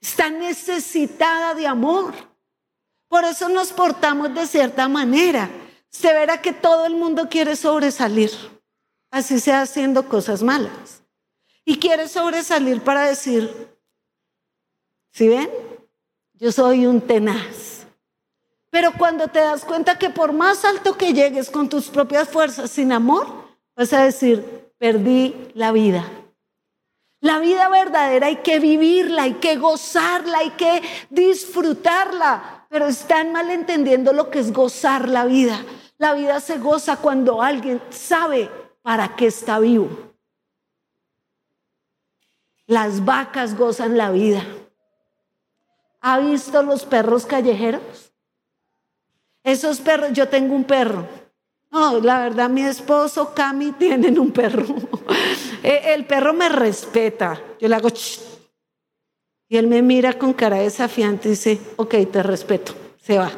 está 0.00 0.30
necesitada 0.30 1.54
de 1.54 1.66
amor. 1.66 2.14
Por 3.08 3.24
eso 3.24 3.48
nos 3.48 3.72
portamos 3.72 4.34
de 4.34 4.46
cierta 4.46 4.88
manera. 4.88 5.50
Se 5.88 6.12
verá 6.12 6.40
que 6.40 6.52
todo 6.52 6.86
el 6.86 6.94
mundo 6.94 7.28
quiere 7.28 7.54
sobresalir, 7.54 8.30
así 9.10 9.38
sea 9.38 9.62
haciendo 9.62 10.08
cosas 10.08 10.42
malas. 10.42 11.02
Y 11.64 11.78
quiere 11.78 12.08
sobresalir 12.08 12.82
para 12.82 13.06
decir, 13.06 13.78
¿si 15.12 15.28
ven? 15.28 15.48
Yo 16.34 16.50
soy 16.50 16.86
un 16.86 17.00
tenaz. 17.00 17.73
Pero 18.74 18.90
cuando 18.98 19.28
te 19.28 19.38
das 19.38 19.64
cuenta 19.64 19.96
que 20.00 20.10
por 20.10 20.32
más 20.32 20.64
alto 20.64 20.98
que 20.98 21.12
llegues 21.12 21.48
con 21.48 21.68
tus 21.68 21.90
propias 21.90 22.28
fuerzas 22.28 22.72
sin 22.72 22.90
amor, 22.90 23.24
vas 23.76 23.92
a 23.92 24.02
decir, 24.02 24.72
perdí 24.78 25.52
la 25.54 25.70
vida. 25.70 26.04
La 27.20 27.38
vida 27.38 27.68
verdadera 27.68 28.26
hay 28.26 28.38
que 28.38 28.58
vivirla, 28.58 29.22
hay 29.22 29.34
que 29.34 29.58
gozarla, 29.58 30.38
hay 30.38 30.50
que 30.50 30.82
disfrutarla, 31.08 32.66
pero 32.68 32.88
están 32.88 33.30
malentendiendo 33.30 34.12
lo 34.12 34.28
que 34.28 34.40
es 34.40 34.52
gozar 34.52 35.08
la 35.08 35.24
vida. 35.24 35.64
La 35.96 36.14
vida 36.14 36.40
se 36.40 36.58
goza 36.58 36.96
cuando 36.96 37.42
alguien 37.42 37.80
sabe 37.90 38.50
para 38.82 39.14
qué 39.14 39.26
está 39.26 39.60
vivo. 39.60 39.88
Las 42.66 43.04
vacas 43.04 43.56
gozan 43.56 43.96
la 43.96 44.10
vida. 44.10 44.44
¿Ha 46.00 46.18
visto 46.18 46.60
los 46.64 46.84
perros 46.84 47.24
callejeros? 47.24 48.03
Esos 49.44 49.78
perros, 49.80 50.12
yo 50.12 50.26
tengo 50.26 50.54
un 50.54 50.64
perro. 50.64 51.06
No, 51.70 52.00
la 52.00 52.18
verdad, 52.20 52.50
mi 52.50 52.62
esposo, 52.62 53.32
Cami, 53.34 53.72
tienen 53.78 54.18
un 54.18 54.32
perro. 54.32 54.64
E, 55.62 55.94
el 55.94 56.04
perro 56.04 56.34
me 56.34 56.50
respeta. 56.50 57.40
Yo 57.58 57.68
le 57.68 57.74
hago 57.74 57.88
y 59.48 59.56
él 59.56 59.66
me 59.66 59.82
mira 59.82 60.18
con 60.18 60.32
cara 60.32 60.58
desafiante 60.58 61.28
y 61.28 61.32
dice, 61.32 61.60
ok, 61.76 61.94
te 62.10 62.22
respeto, 62.22 62.74
se 63.00 63.18
va. 63.18 63.30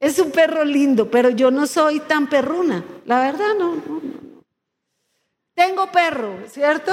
Es 0.00 0.18
un 0.18 0.30
perro 0.30 0.64
lindo, 0.64 1.10
pero 1.10 1.30
yo 1.30 1.50
no 1.50 1.66
soy 1.66 2.00
tan 2.00 2.28
perruna. 2.28 2.84
La 3.06 3.20
verdad, 3.20 3.54
no. 3.58 3.74
Tengo 5.54 5.90
perro, 5.92 6.40
¿cierto? 6.48 6.92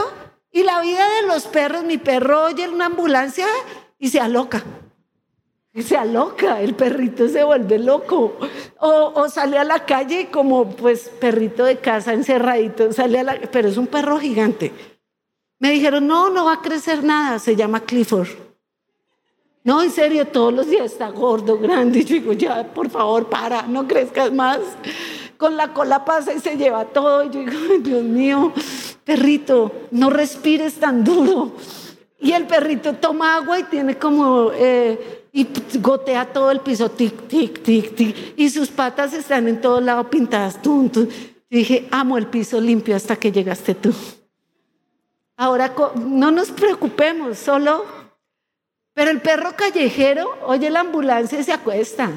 Y 0.51 0.63
la 0.63 0.81
vida 0.81 1.05
de 1.15 1.27
los 1.27 1.47
perros, 1.47 1.83
mi 1.83 1.97
perro 1.97 2.45
oye 2.45 2.69
una 2.69 2.85
ambulancia 2.85 3.47
y 3.97 4.09
se 4.09 4.19
aloca. 4.19 4.63
Y 5.73 5.83
se 5.83 5.95
aloca, 5.95 6.59
el 6.59 6.75
perrito 6.75 7.29
se 7.29 7.43
vuelve 7.45 7.79
loco. 7.79 8.37
O, 8.79 9.29
sale 9.29 9.57
a 9.57 9.63
la 9.63 9.85
calle 9.85 10.29
como 10.29 10.69
pues 10.69 11.09
perrito 11.19 11.63
de 11.63 11.77
casa 11.77 12.13
encerradito, 12.13 12.91
sale 12.91 13.19
a 13.19 13.23
la, 13.23 13.39
pero 13.51 13.69
es 13.69 13.77
un 13.77 13.87
perro 13.87 14.19
gigante. 14.19 14.73
Me 15.59 15.71
dijeron, 15.71 16.07
no, 16.07 16.29
no 16.29 16.45
va 16.45 16.53
a 16.53 16.61
crecer 16.61 17.03
nada, 17.03 17.39
se 17.39 17.55
llama 17.55 17.81
Clifford. 17.81 18.29
No, 19.63 19.83
en 19.83 19.91
serio, 19.91 20.27
todos 20.27 20.51
los 20.51 20.67
días 20.67 20.91
está 20.91 21.09
gordo, 21.09 21.57
grande. 21.59 21.99
Y 21.99 22.03
yo 22.03 22.15
digo, 22.15 22.33
ya, 22.33 22.63
por 22.73 22.89
favor, 22.89 23.29
para, 23.29 23.61
no 23.63 23.87
crezcas 23.87 24.33
más. 24.33 24.59
Con 25.37 25.55
la 25.55 25.71
cola 25.71 26.03
pasa 26.03 26.33
y 26.33 26.39
se 26.39 26.57
lleva 26.57 26.85
todo. 26.85 27.23
Y 27.23 27.29
yo 27.29 27.39
digo, 27.41 27.77
Dios 27.79 28.03
mío, 28.03 28.51
perrito, 29.05 29.71
no 29.91 30.09
respires 30.09 30.75
tan 30.75 31.03
duro. 31.03 31.51
Y 32.19 32.33
el 32.33 32.45
perrito 32.47 32.93
toma 32.95 33.35
agua 33.35 33.59
y 33.59 33.63
tiene 33.63 33.97
como, 33.97 34.51
eh, 34.53 35.20
y 35.33 35.47
gotea 35.79 36.33
todo 36.33 36.51
el 36.51 36.59
piso, 36.59 36.91
tic, 36.91 37.27
tic, 37.27 37.61
tic, 37.63 37.95
tic. 37.95 38.33
Y 38.35 38.49
sus 38.49 38.69
patas 38.69 39.13
están 39.13 39.47
en 39.47 39.61
todos 39.61 39.81
lados 39.81 40.07
pintadas. 40.07 40.61
Tum, 40.61 40.89
tum. 40.89 41.07
dije, 41.49 41.87
amo 41.91 42.17
el 42.17 42.27
piso 42.27 42.59
limpio 42.59 42.95
hasta 42.95 43.15
que 43.15 43.31
llegaste 43.31 43.75
tú. 43.75 43.93
Ahora 45.37 45.73
no 45.95 46.31
nos 46.31 46.51
preocupemos, 46.51 47.37
solo. 47.37 47.85
Pero 48.93 49.09
el 49.09 49.21
perro 49.21 49.55
callejero 49.55 50.29
oye 50.45 50.69
la 50.69 50.81
ambulancia 50.81 51.39
y 51.39 51.43
se 51.43 51.53
acuesta. 51.53 52.11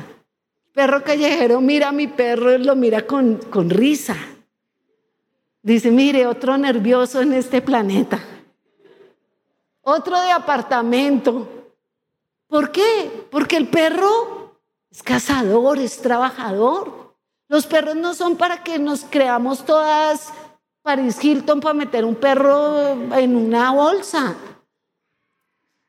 perro 0.72 1.04
callejero 1.04 1.60
mira 1.60 1.90
a 1.90 1.92
mi 1.92 2.08
perro 2.08 2.52
y 2.52 2.58
lo 2.58 2.74
mira 2.74 3.06
con, 3.06 3.36
con 3.36 3.70
risa. 3.70 4.16
Dice, 5.62 5.90
mire, 5.90 6.26
otro 6.26 6.58
nervioso 6.58 7.22
en 7.22 7.32
este 7.32 7.62
planeta. 7.62 8.18
Otro 9.80 10.20
de 10.20 10.30
apartamento. 10.30 11.63
¿Por 12.46 12.72
qué? 12.72 13.26
Porque 13.30 13.56
el 13.56 13.68
perro 13.68 14.60
es 14.90 15.02
cazador, 15.02 15.78
es 15.78 16.00
trabajador. 16.00 17.16
Los 17.48 17.66
perros 17.66 17.96
no 17.96 18.14
son 18.14 18.36
para 18.36 18.62
que 18.62 18.78
nos 18.78 19.04
creamos 19.04 19.64
todas 19.64 20.32
Paris 20.82 21.22
Hilton 21.22 21.60
para 21.60 21.74
meter 21.74 22.04
un 22.04 22.16
perro 22.16 22.90
en 23.14 23.36
una 23.36 23.72
bolsa. 23.72 24.36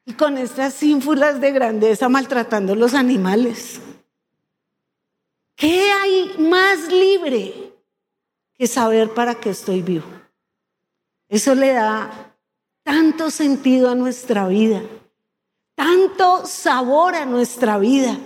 Y 0.06 0.13
con 0.13 0.38
estas 0.38 0.82
ínfulas 0.84 1.41
de 1.41 1.52
grandeza 1.52 2.10
maltratando 2.10 2.76
los 2.76 2.94
animales. 2.94 3.82
¿Qué 5.56 5.89
hay 5.91 6.36
más 6.38 6.88
libre 6.89 7.65
que 8.58 8.68
saber 8.68 9.13
para 9.13 9.36
qué 9.36 9.50
estoy 9.50 9.82
vivo. 9.82 10.06
Eso 11.28 11.56
le 11.56 11.74
da 11.74 12.36
tanto 12.84 13.32
sentido 13.32 13.89
a 13.89 13.96
nuestra 13.96 14.48
vida, 14.48 14.82
tanto 15.76 16.46
sabor 16.46 17.16
a 17.16 17.26
nuestra 17.26 17.78
vida. 17.78 18.18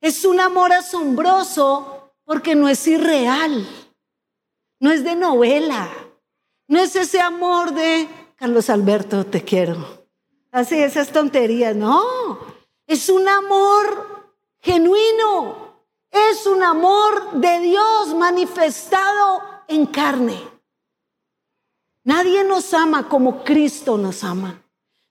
Es 0.00 0.24
un 0.24 0.40
amor 0.40 0.72
asombroso 0.72 2.12
porque 2.24 2.54
no 2.54 2.68
es 2.68 2.86
irreal, 2.86 3.66
no 4.80 4.90
es 4.90 5.04
de 5.04 5.14
novela, 5.14 5.88
no 6.66 6.80
es 6.80 6.96
ese 6.96 7.20
amor 7.20 7.72
de 7.72 8.08
Carlos 8.36 8.68
Alberto, 8.68 9.24
te 9.24 9.42
quiero. 9.42 10.06
Así 10.50 10.78
esas 10.78 11.12
tonterías, 11.12 11.74
no, 11.74 12.02
es 12.86 13.08
un 13.08 13.28
amor 13.28 14.34
genuino, 14.60 15.84
es 16.10 16.46
un 16.46 16.62
amor 16.62 17.32
de 17.32 17.60
Dios 17.60 18.14
manifestado 18.14 19.42
en 19.68 19.86
carne. 19.86 20.40
Nadie 22.04 22.44
nos 22.44 22.74
ama 22.74 23.08
como 23.08 23.44
Cristo 23.44 23.96
nos 23.96 24.24
ama. 24.24 24.61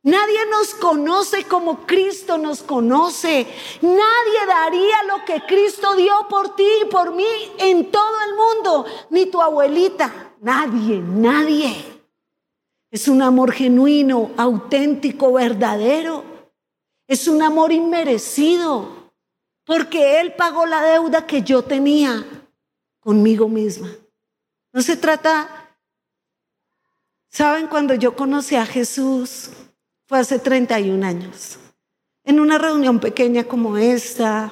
Nadie 0.03 0.47
nos 0.49 0.73
conoce 0.73 1.43
como 1.43 1.85
Cristo 1.85 2.37
nos 2.37 2.63
conoce. 2.63 3.45
Nadie 3.81 4.45
daría 4.47 5.03
lo 5.03 5.23
que 5.25 5.41
Cristo 5.45 5.95
dio 5.95 6.27
por 6.27 6.55
ti 6.55 6.67
y 6.81 6.85
por 6.85 7.13
mí 7.13 7.27
en 7.59 7.91
todo 7.91 8.21
el 8.27 8.35
mundo. 8.35 8.85
Ni 9.11 9.27
tu 9.27 9.41
abuelita. 9.41 10.33
Nadie, 10.41 10.97
nadie. 10.97 11.85
Es 12.89 13.07
un 13.07 13.21
amor 13.21 13.51
genuino, 13.51 14.31
auténtico, 14.37 15.33
verdadero. 15.33 16.23
Es 17.07 17.27
un 17.27 17.43
amor 17.43 17.71
inmerecido. 17.71 19.11
Porque 19.63 20.19
Él 20.19 20.33
pagó 20.33 20.65
la 20.65 20.81
deuda 20.81 21.27
que 21.27 21.43
yo 21.43 21.63
tenía 21.63 22.25
conmigo 22.99 23.47
misma. 23.47 23.89
No 24.73 24.81
se 24.81 24.97
trata, 24.97 25.75
¿saben? 27.29 27.67
Cuando 27.67 27.93
yo 27.93 28.15
conocí 28.15 28.55
a 28.55 28.65
Jesús, 28.65 29.51
fue 30.11 30.19
hace 30.19 30.39
31 30.39 31.07
años, 31.07 31.57
en 32.25 32.41
una 32.41 32.57
reunión 32.57 32.99
pequeña 32.99 33.45
como 33.45 33.77
esta, 33.77 34.51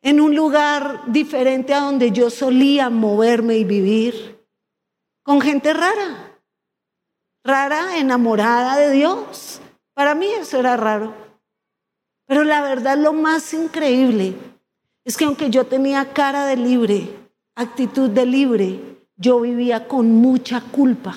en 0.00 0.20
un 0.20 0.36
lugar 0.36 1.02
diferente 1.08 1.74
a 1.74 1.80
donde 1.80 2.12
yo 2.12 2.30
solía 2.30 2.88
moverme 2.88 3.56
y 3.56 3.64
vivir, 3.64 4.46
con 5.24 5.40
gente 5.40 5.72
rara, 5.72 6.40
rara, 7.42 7.98
enamorada 7.98 8.76
de 8.76 8.92
Dios. 8.92 9.60
Para 9.92 10.14
mí 10.14 10.26
eso 10.26 10.60
era 10.60 10.76
raro. 10.76 11.12
Pero 12.24 12.44
la 12.44 12.62
verdad 12.62 12.96
lo 12.96 13.12
más 13.12 13.52
increíble 13.52 14.36
es 15.04 15.16
que 15.16 15.24
aunque 15.24 15.50
yo 15.50 15.66
tenía 15.66 16.12
cara 16.12 16.46
de 16.46 16.56
libre, 16.56 17.10
actitud 17.56 18.08
de 18.08 18.24
libre, 18.24 19.00
yo 19.16 19.40
vivía 19.40 19.88
con 19.88 20.12
mucha 20.12 20.60
culpa. 20.60 21.16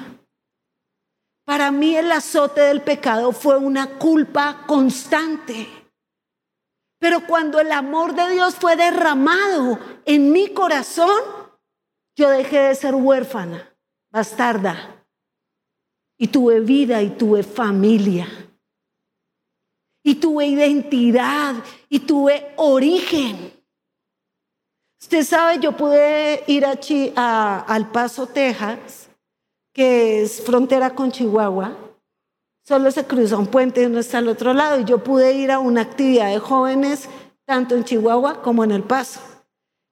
Para 1.46 1.72
mí 1.72 1.96
el 1.96 2.12
azote 2.12 2.62
del 2.62 2.82
pecado 2.82 3.32
fue 3.32 3.58
una 3.58 3.98
culpa 3.98 4.64
constante. 4.68 5.68
Pero 7.00 7.26
cuando 7.26 7.60
el 7.60 7.72
amor 7.72 8.14
de 8.14 8.30
Dios 8.30 8.56
fue 8.56 8.76
derramado 8.76 9.80
en 10.06 10.32
mi 10.32 10.54
corazón, 10.54 11.22
yo 12.16 12.30
dejé 12.30 12.60
de 12.60 12.76
ser 12.76 12.94
huérfana, 12.94 13.76
bastarda, 14.12 15.04
y 16.18 16.28
tuve 16.28 16.60
vida 16.60 17.02
y 17.02 17.10
tuve 17.12 17.44
familia. 17.44 18.28
y 20.04 20.16
tuve 20.16 20.48
identidad 20.48 21.56
y 21.88 22.00
tuve 22.00 22.54
origen. 22.58 23.54
Usted 25.00 25.24
sabe, 25.24 25.60
yo 25.60 25.78
pude 25.78 26.44
ir 26.48 26.66
a, 26.66 27.60
Al 27.60 27.92
Paso, 27.92 28.26
Texas, 28.26 29.11
que 29.74 30.22
es 30.22 30.42
frontera 30.42 30.96
con 30.96 31.12
Chihuahua. 31.12 31.76
Solo 32.64 32.92
se 32.92 33.06
cruza 33.06 33.38
un 33.38 33.48
puente 33.48 33.82
y 33.82 33.86
uno 33.86 34.00
está 34.00 34.20
al 34.20 34.28
otro 34.28 34.54
lado. 34.54 34.80
Y 34.80 34.86
yo 34.86 35.04
pude 35.04 35.34
ir 35.34 35.52
a 35.52 35.60
una 35.60 35.82
actividad 35.82 36.32
de 36.32 36.40
jóvenes, 36.40 37.10
tanto 37.46 37.76
en 37.76 37.84
Chihuahua 37.84 38.42
como 38.42 38.64
en 38.64 38.72
El 38.72 38.84
Paso. 38.84 39.20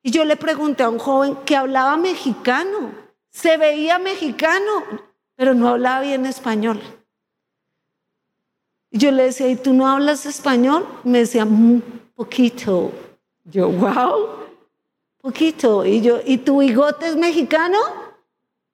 Y 0.01 0.11
yo 0.11 0.23
le 0.23 0.37
pregunté 0.37 0.83
a 0.83 0.89
un 0.89 0.99
joven 0.99 1.35
que 1.45 1.55
hablaba 1.55 1.97
mexicano, 1.97 2.91
se 3.31 3.57
veía 3.57 3.99
mexicano, 3.99 4.83
pero 5.35 5.53
no 5.53 5.67
hablaba 5.67 6.01
bien 6.01 6.25
español. 6.25 6.79
Y 8.91 8.97
yo 8.97 9.11
le 9.11 9.23
decía, 9.23 9.49
¿y 9.49 9.55
tú 9.55 9.73
no 9.73 9.87
hablas 9.87 10.25
español? 10.25 10.87
Me 11.03 11.19
decía, 11.19 11.43
un 11.43 11.83
poquito. 12.15 12.91
Yo, 13.43 13.69
wow, 13.69 14.29
poquito. 15.21 15.85
Y 15.85 16.01
yo, 16.01 16.19
¿y 16.25 16.37
tu 16.39 16.59
bigote 16.59 17.07
es 17.07 17.15
mexicano? 17.15 17.77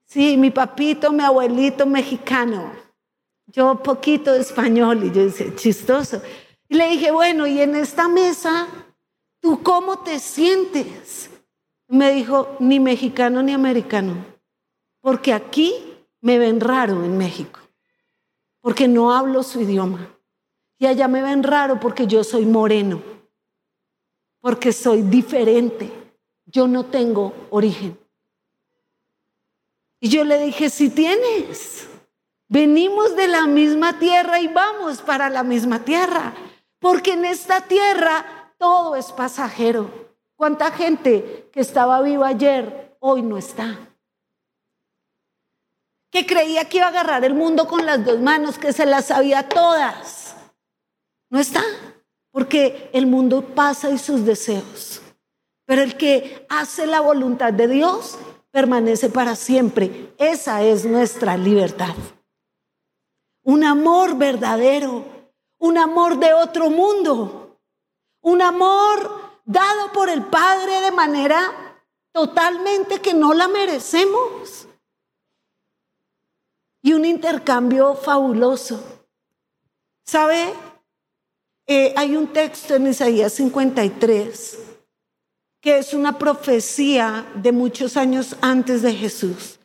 Sí, 0.05 0.37
mi 0.37 0.51
papito, 0.51 1.11
mi 1.11 1.23
abuelito 1.23 1.85
mexicano. 1.85 2.71
Yo 3.47 3.81
poquito 3.81 4.33
español. 4.33 5.03
Y 5.03 5.11
yo 5.11 5.25
decía, 5.25 5.55
chistoso. 5.55 6.21
Y 6.67 6.75
le 6.75 6.89
dije, 6.89 7.11
bueno, 7.11 7.45
y 7.47 7.61
en 7.61 7.75
esta 7.75 8.07
mesa, 8.07 8.67
¿tú 9.41 9.61
cómo 9.61 9.99
te 9.99 10.19
sientes? 10.19 11.29
Me 11.87 12.11
dijo, 12.13 12.55
ni 12.59 12.79
mexicano 12.79 13.43
ni 13.43 13.53
americano. 13.53 14.25
Porque 15.01 15.33
aquí 15.33 15.73
me 16.21 16.39
ven 16.39 16.59
raro 16.59 17.03
en 17.03 17.17
México 17.17 17.59
porque 18.65 18.87
no 18.87 19.13
hablo 19.13 19.43
su 19.43 19.61
idioma. 19.61 20.09
Y 20.79 20.87
allá 20.87 21.07
me 21.07 21.21
ven 21.21 21.43
raro 21.43 21.79
porque 21.79 22.07
yo 22.07 22.23
soy 22.23 22.47
moreno, 22.47 22.99
porque 24.41 24.73
soy 24.73 25.03
diferente. 25.03 25.91
Yo 26.47 26.67
no 26.67 26.85
tengo 26.87 27.31
origen. 27.51 27.95
Y 29.99 30.09
yo 30.09 30.23
le 30.23 30.39
dije, 30.39 30.69
si 30.69 30.89
tienes, 30.89 31.87
venimos 32.47 33.15
de 33.15 33.27
la 33.27 33.47
misma 33.47 33.97
tierra 33.99 34.39
y 34.39 34.47
vamos 34.47 35.01
para 35.01 35.29
la 35.29 35.43
misma 35.43 35.83
tierra, 35.83 36.33
porque 36.79 37.13
en 37.13 37.25
esta 37.25 37.61
tierra 37.61 38.53
todo 38.57 38.95
es 38.95 39.11
pasajero. 39.11 39.89
¿Cuánta 40.35 40.71
gente 40.71 41.49
que 41.51 41.61
estaba 41.61 42.01
viva 42.01 42.27
ayer 42.27 42.95
hoy 42.99 43.21
no 43.21 43.37
está? 43.37 43.79
que 46.15 46.25
creía 46.25 46.63
que 46.63 46.77
iba 46.77 46.85
a 46.85 46.89
agarrar 46.91 47.25
el 47.25 47.33
mundo 47.33 47.67
con 47.67 47.85
las 47.85 48.05
dos 48.05 48.21
manos, 48.21 48.57
que 48.57 48.71
se 48.71 48.85
las 48.85 49.07
sabía 49.07 49.49
todas. 49.49 50.33
No 51.29 51.41
está, 51.41 51.61
porque 52.31 52.89
el 52.93 53.05
mundo 53.05 53.41
pasa 53.53 53.89
y 53.89 53.97
sus 53.97 54.23
deseos. 54.23 55.01
Pero 55.65 55.81
el 55.81 55.97
que 55.97 56.45
hace 56.47 56.87
la 56.87 57.01
voluntad 57.01 57.51
de 57.51 57.67
Dios 57.67 58.17
permanece 58.55 59.09
para 59.09 59.35
siempre. 59.35 60.13
Esa 60.17 60.63
es 60.63 60.85
nuestra 60.85 61.35
libertad. 61.35 61.93
Un 63.43 63.65
amor 63.65 64.17
verdadero, 64.17 65.03
un 65.57 65.77
amor 65.77 66.17
de 66.19 66.31
otro 66.31 66.69
mundo, 66.69 67.59
un 68.21 68.41
amor 68.41 69.41
dado 69.43 69.91
por 69.91 70.07
el 70.07 70.23
Padre 70.27 70.79
de 70.79 70.91
manera 70.91 71.37
totalmente 72.13 73.01
que 73.01 73.13
no 73.13 73.33
la 73.33 73.49
merecemos 73.49 74.69
y 76.81 76.93
un 76.93 77.03
intercambio 77.03 77.93
fabuloso. 77.93 78.81
¿Sabe? 80.05 80.53
Eh, 81.67 81.93
hay 81.97 82.15
un 82.15 82.31
texto 82.31 82.75
en 82.75 82.87
Isaías 82.87 83.33
53 83.33 84.64
que 85.65 85.79
es 85.79 85.95
una 85.95 86.19
profecía 86.19 87.25
de 87.33 87.51
muchos 87.51 87.97
años 87.97 88.35
antes 88.39 88.83
de 88.83 88.93
Jesús. 88.93 89.59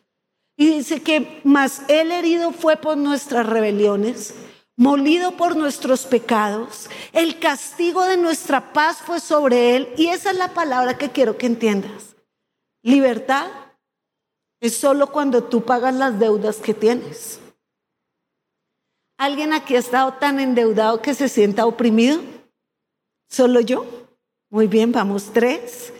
Y 0.57 0.65
dice 0.65 1.03
que 1.03 1.39
más 1.43 1.83
él 1.89 2.11
herido 2.11 2.53
fue 2.53 2.75
por 2.75 2.97
nuestras 2.97 3.45
rebeliones, 3.45 4.33
molido 4.75 5.37
por 5.37 5.55
nuestros 5.55 6.05
pecados, 6.05 6.89
el 7.13 7.37
castigo 7.37 8.03
de 8.05 8.17
nuestra 8.17 8.73
paz 8.73 8.97
fue 8.97 9.19
sobre 9.19 9.75
él. 9.75 9.93
Y 9.95 10.07
esa 10.07 10.31
es 10.31 10.37
la 10.37 10.55
palabra 10.55 10.97
que 10.97 11.11
quiero 11.11 11.37
que 11.37 11.45
entiendas. 11.45 12.15
Libertad 12.81 13.51
es 14.59 14.75
solo 14.75 15.11
cuando 15.11 15.43
tú 15.43 15.65
pagas 15.65 15.93
las 15.93 16.17
deudas 16.17 16.57
que 16.57 16.73
tienes. 16.73 17.39
¿Alguien 19.19 19.53
aquí 19.53 19.75
ha 19.75 19.79
estado 19.79 20.13
tan 20.13 20.39
endeudado 20.39 20.99
que 20.99 21.13
se 21.13 21.29
sienta 21.29 21.67
oprimido? 21.67 22.21
¿Solo 23.29 23.61
yo? 23.61 24.00
Muy 24.51 24.67
bien, 24.67 24.91
vamos 24.91 25.31
tres. 25.33 25.93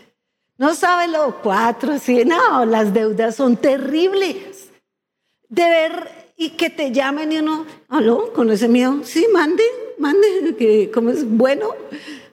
No 0.58 0.74
sabe 0.74 1.08
lo 1.08 1.40
cuatro, 1.40 1.98
sí, 1.98 2.22
no, 2.26 2.66
las 2.66 2.92
deudas 2.92 3.34
son 3.34 3.56
terribles. 3.56 4.68
De 5.48 5.62
ver 5.62 6.34
y 6.36 6.50
que 6.50 6.68
te 6.68 6.92
llamen 6.92 7.32
y 7.32 7.38
uno, 7.38 7.64
aló, 7.88 8.30
con 8.34 8.50
ese 8.50 8.68
miedo, 8.68 9.00
sí, 9.04 9.26
mande, 9.32 9.64
mande, 9.96 10.54
que 10.58 10.90
como 10.90 11.08
es 11.08 11.26
bueno, 11.26 11.74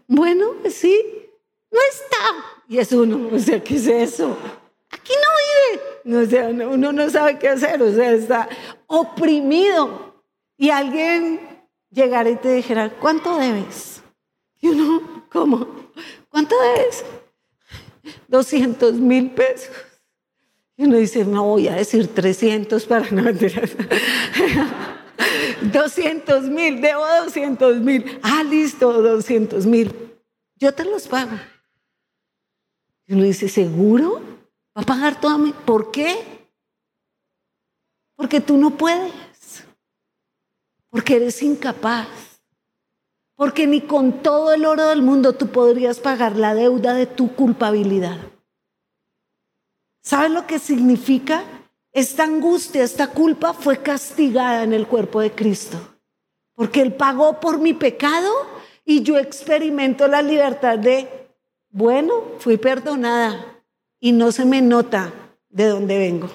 bueno, 0.07 0.55
sí, 0.69 1.01
no 1.71 1.79
está. 1.89 2.17
Y 2.67 2.79
es 2.79 2.91
uno, 2.91 3.29
o 3.33 3.39
sea, 3.39 3.63
¿qué 3.63 3.77
es 3.77 3.87
eso? 3.87 4.35
Aquí 4.91 5.13
no 5.13 6.11
vive. 6.11 6.21
O 6.21 6.29
sea, 6.29 6.49
uno 6.67 6.91
no 6.91 7.09
sabe 7.09 7.39
qué 7.39 7.47
hacer, 7.47 7.81
o 7.81 7.93
sea, 7.93 8.11
está 8.11 8.49
oprimido. 8.87 10.21
Y 10.57 10.69
alguien 10.69 11.39
llegara 11.89 12.29
y 12.29 12.35
te 12.35 12.51
dijera, 12.55 12.89
¿cuánto 12.99 13.37
debes? 13.37 14.01
Y 14.59 14.67
uno, 14.67 15.23
¿cómo? 15.31 15.88
¿Cuánto 16.39 16.55
debes? 16.57 17.03
200 18.29 18.93
mil 18.93 19.31
pesos. 19.31 19.75
Y 20.77 20.85
uno 20.85 20.95
dice, 20.95 21.25
no 21.25 21.43
voy 21.43 21.67
a 21.67 21.75
decir 21.75 22.07
300 22.07 22.85
para 22.85 23.09
no 23.11 23.23
mentir. 23.23 23.59
200 25.73 26.43
mil, 26.43 26.79
debo 26.79 27.05
200 27.25 27.81
mil. 27.81 28.19
Ah, 28.23 28.45
listo, 28.45 29.01
200 29.01 29.65
mil. 29.65 29.93
Yo 30.55 30.73
te 30.73 30.85
los 30.85 31.09
pago. 31.09 31.37
Y 33.05 33.15
uno 33.15 33.23
dice, 33.23 33.49
¿seguro? 33.49 34.21
Va 34.77 34.83
a 34.83 34.85
pagar 34.85 35.19
todo 35.19 35.37
mi... 35.37 35.51
¿Por 35.51 35.91
qué? 35.91 36.47
Porque 38.15 38.39
tú 38.39 38.55
no 38.55 38.77
puedes. 38.77 39.11
Porque 40.89 41.17
eres 41.17 41.43
incapaz. 41.43 42.28
Porque 43.39 43.67
ni 43.67 43.79
con 43.79 44.21
todo 44.21 44.51
el 44.51 44.65
oro 44.65 44.89
del 44.89 45.01
mundo 45.01 45.31
tú 45.31 45.47
podrías 45.47 46.01
pagar 46.01 46.35
la 46.35 46.53
deuda 46.53 46.93
de 46.93 47.05
tu 47.05 47.35
culpabilidad. 47.35 48.17
¿Sabes 50.01 50.31
lo 50.31 50.45
que 50.45 50.59
significa? 50.59 51.45
Esta 51.93 52.25
angustia, 52.25 52.83
esta 52.83 53.07
culpa 53.11 53.53
fue 53.53 53.77
castigada 53.81 54.63
en 54.63 54.73
el 54.73 54.87
cuerpo 54.87 55.21
de 55.21 55.31
Cristo. 55.31 55.77
Porque 56.53 56.81
Él 56.81 56.91
pagó 56.91 57.39
por 57.39 57.59
mi 57.59 57.73
pecado 57.73 58.29
y 58.83 59.03
yo 59.03 59.17
experimento 59.17 60.09
la 60.09 60.21
libertad 60.21 60.77
de, 60.77 61.07
bueno, 61.69 62.15
fui 62.39 62.57
perdonada, 62.57 63.63
y 64.01 64.11
no 64.11 64.33
se 64.33 64.43
me 64.43 64.61
nota 64.61 65.13
de 65.47 65.67
dónde 65.67 65.97
vengo. 65.97 66.29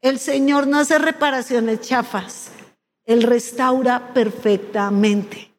El 0.00 0.20
Señor 0.20 0.68
no 0.68 0.78
hace 0.78 0.96
reparaciones 0.96 1.80
chafas, 1.80 2.52
Él 3.04 3.24
restaura 3.24 4.14
perfectamente. 4.14 5.49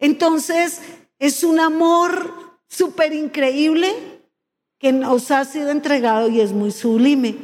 Entonces, 0.00 0.80
es 1.18 1.44
un 1.44 1.60
amor 1.60 2.58
súper 2.66 3.12
increíble 3.12 3.94
que 4.78 4.92
nos 4.92 5.30
ha 5.30 5.44
sido 5.44 5.70
entregado 5.70 6.28
y 6.28 6.40
es 6.40 6.52
muy 6.52 6.72
sublime. 6.72 7.36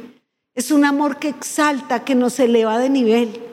Es 0.55 0.71
un 0.71 0.83
amor 0.83 1.17
que 1.17 1.29
exalta, 1.29 2.03
que 2.03 2.15
nos 2.15 2.39
eleva 2.39 2.79
de 2.79 2.89
nivel. 2.89 3.43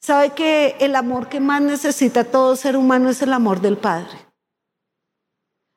¿Sabe 0.00 0.30
que 0.30 0.76
el 0.78 0.94
amor 0.94 1.28
que 1.28 1.40
más 1.40 1.60
necesita 1.60 2.24
todo 2.24 2.56
ser 2.56 2.76
humano 2.76 3.10
es 3.10 3.20
el 3.20 3.32
amor 3.32 3.60
del 3.60 3.76
Padre? 3.76 4.16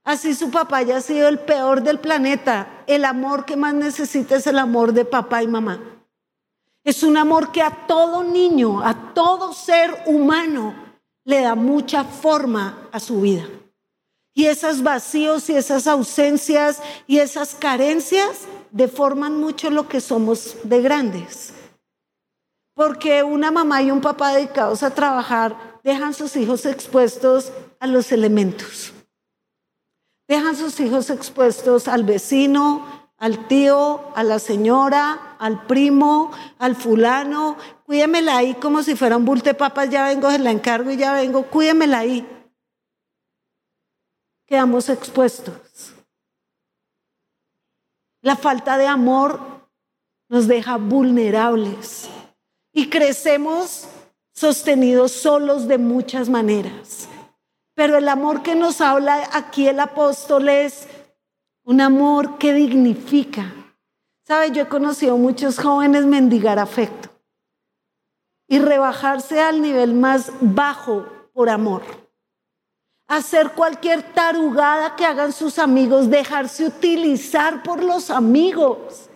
Así 0.05 0.35
su 0.35 0.51
papá 0.51 0.77
haya 0.77 1.01
sido 1.01 1.27
el 1.27 1.39
peor 1.39 1.81
del 1.81 1.99
planeta, 1.99 2.83
el 2.87 3.05
amor 3.05 3.45
que 3.45 3.55
más 3.55 3.73
necesita 3.73 4.35
es 4.35 4.45
el 4.47 4.59
amor 4.59 4.93
de 4.93 5.05
papá 5.05 5.41
y 5.41 5.47
mamá. 5.47 5.80
Es 6.84 7.03
un 7.03 7.15
amor 7.15 7.51
que 7.51 7.61
a 7.61 7.88
todo 7.88 8.23
niño, 8.23 8.84
a 8.84 9.13
todo 9.13 9.53
ser 9.53 10.03
humano, 10.05 10.75
le 11.26 11.41
da 11.41 11.55
mucha 11.55 12.03
forma 12.03 12.89
a 12.91 12.99
su 12.99 13.21
vida. 13.21 13.47
Y 14.34 14.45
esos 14.45 14.82
vacíos 14.82 15.49
y 15.49 15.55
esas 15.55 15.88
ausencias 15.88 16.82
y 17.05 17.19
esas 17.19 17.53
carencias 17.53 18.41
deforman 18.71 19.39
mucho 19.39 19.69
lo 19.69 19.88
que 19.88 20.01
somos 20.01 20.57
de 20.63 20.82
grandes. 20.82 21.53
Porque 22.74 23.21
una 23.21 23.51
mamá 23.51 23.84
y 23.84 23.91
un 23.91 24.01
papá 24.01 24.34
dedicados 24.34 24.82
a 24.82 24.95
trabajar 24.95 25.80
dejan 25.84 26.13
sus 26.13 26.36
hijos 26.36 26.65
expuestos 26.65 27.51
a 27.80 27.86
los 27.86 28.11
elementos. 28.11 28.93
Dejan 30.28 30.55
sus 30.55 30.80
hijos 30.80 31.11
expuestos 31.11 31.88
al 31.88 32.03
vecino, 32.03 33.11
al 33.17 33.47
tío, 33.47 34.01
a 34.15 34.24
la 34.24 34.39
señora, 34.39 35.36
al 35.38 35.65
primo, 35.67 36.32
al 36.57 36.76
fulano. 36.76 37.57
Cuídemela 37.93 38.37
ahí 38.37 38.55
como 38.55 38.81
si 38.81 38.95
fuera 38.95 39.17
un 39.17 39.23
bulte 39.23 39.51
de 39.51 39.53
papas, 39.53 39.87
ya 39.87 40.05
vengo, 40.05 40.31
se 40.31 40.39
la 40.39 40.49
encargo 40.49 40.89
y 40.89 40.97
ya 40.97 41.13
vengo, 41.13 41.43
cuídemela 41.43 41.99
ahí. 41.99 42.27
Quedamos 44.47 44.89
expuestos. 44.89 45.93
La 48.23 48.35
falta 48.35 48.79
de 48.79 48.87
amor 48.87 49.39
nos 50.27 50.47
deja 50.47 50.77
vulnerables 50.77 52.09
y 52.71 52.89
crecemos 52.89 53.87
sostenidos 54.33 55.11
solos 55.11 55.67
de 55.67 55.77
muchas 55.77 56.29
maneras. 56.29 57.07
Pero 57.75 57.97
el 57.97 58.09
amor 58.09 58.41
que 58.41 58.55
nos 58.55 58.81
habla 58.81 59.29
aquí 59.33 59.67
el 59.67 59.79
apóstol 59.79 60.49
es 60.49 60.87
un 61.63 61.79
amor 61.79 62.39
que 62.39 62.53
dignifica. 62.53 63.53
¿Sabe? 64.25 64.49
Yo 64.49 64.63
he 64.63 64.67
conocido 64.67 65.15
muchos 65.15 65.59
jóvenes 65.59 66.07
mendigar 66.07 66.57
afecto 66.57 67.12
y 68.47 68.59
rebajarse 68.59 69.39
al 69.41 69.61
nivel 69.61 69.93
más 69.93 70.31
bajo 70.41 71.05
por 71.33 71.49
amor. 71.49 71.81
Hacer 73.07 73.51
cualquier 73.51 74.13
tarugada 74.13 74.95
que 74.95 75.05
hagan 75.05 75.33
sus 75.33 75.59
amigos, 75.59 76.09
dejarse 76.09 76.65
utilizar 76.65 77.63
por 77.63 77.83
los 77.83 78.09
amigos, 78.09 79.09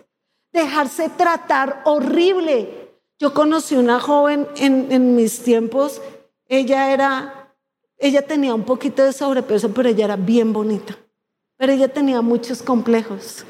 dejarse 0.52 1.08
tratar 1.08 1.82
horrible. 1.84 2.96
Yo 3.18 3.34
conocí 3.34 3.74
una 3.74 3.98
joven 3.98 4.46
en, 4.56 5.16
mis 5.16 5.42
tiempos, 5.42 6.00
ella 6.46 6.92
era, 6.92 7.54
ella 7.96 8.22
tenía 8.22 8.54
un 8.54 8.64
poquito 8.64 9.02
de 9.04 9.12
sobrepeso, 9.12 9.72
pero 9.72 9.88
ella 9.88 10.04
era 10.04 10.16
bien 10.16 10.52
bonita. 10.52 10.96
Pero 11.56 11.72
ella 11.72 11.88
tenía 11.88 12.22
muchos 12.22 12.62
complejos 12.62 13.44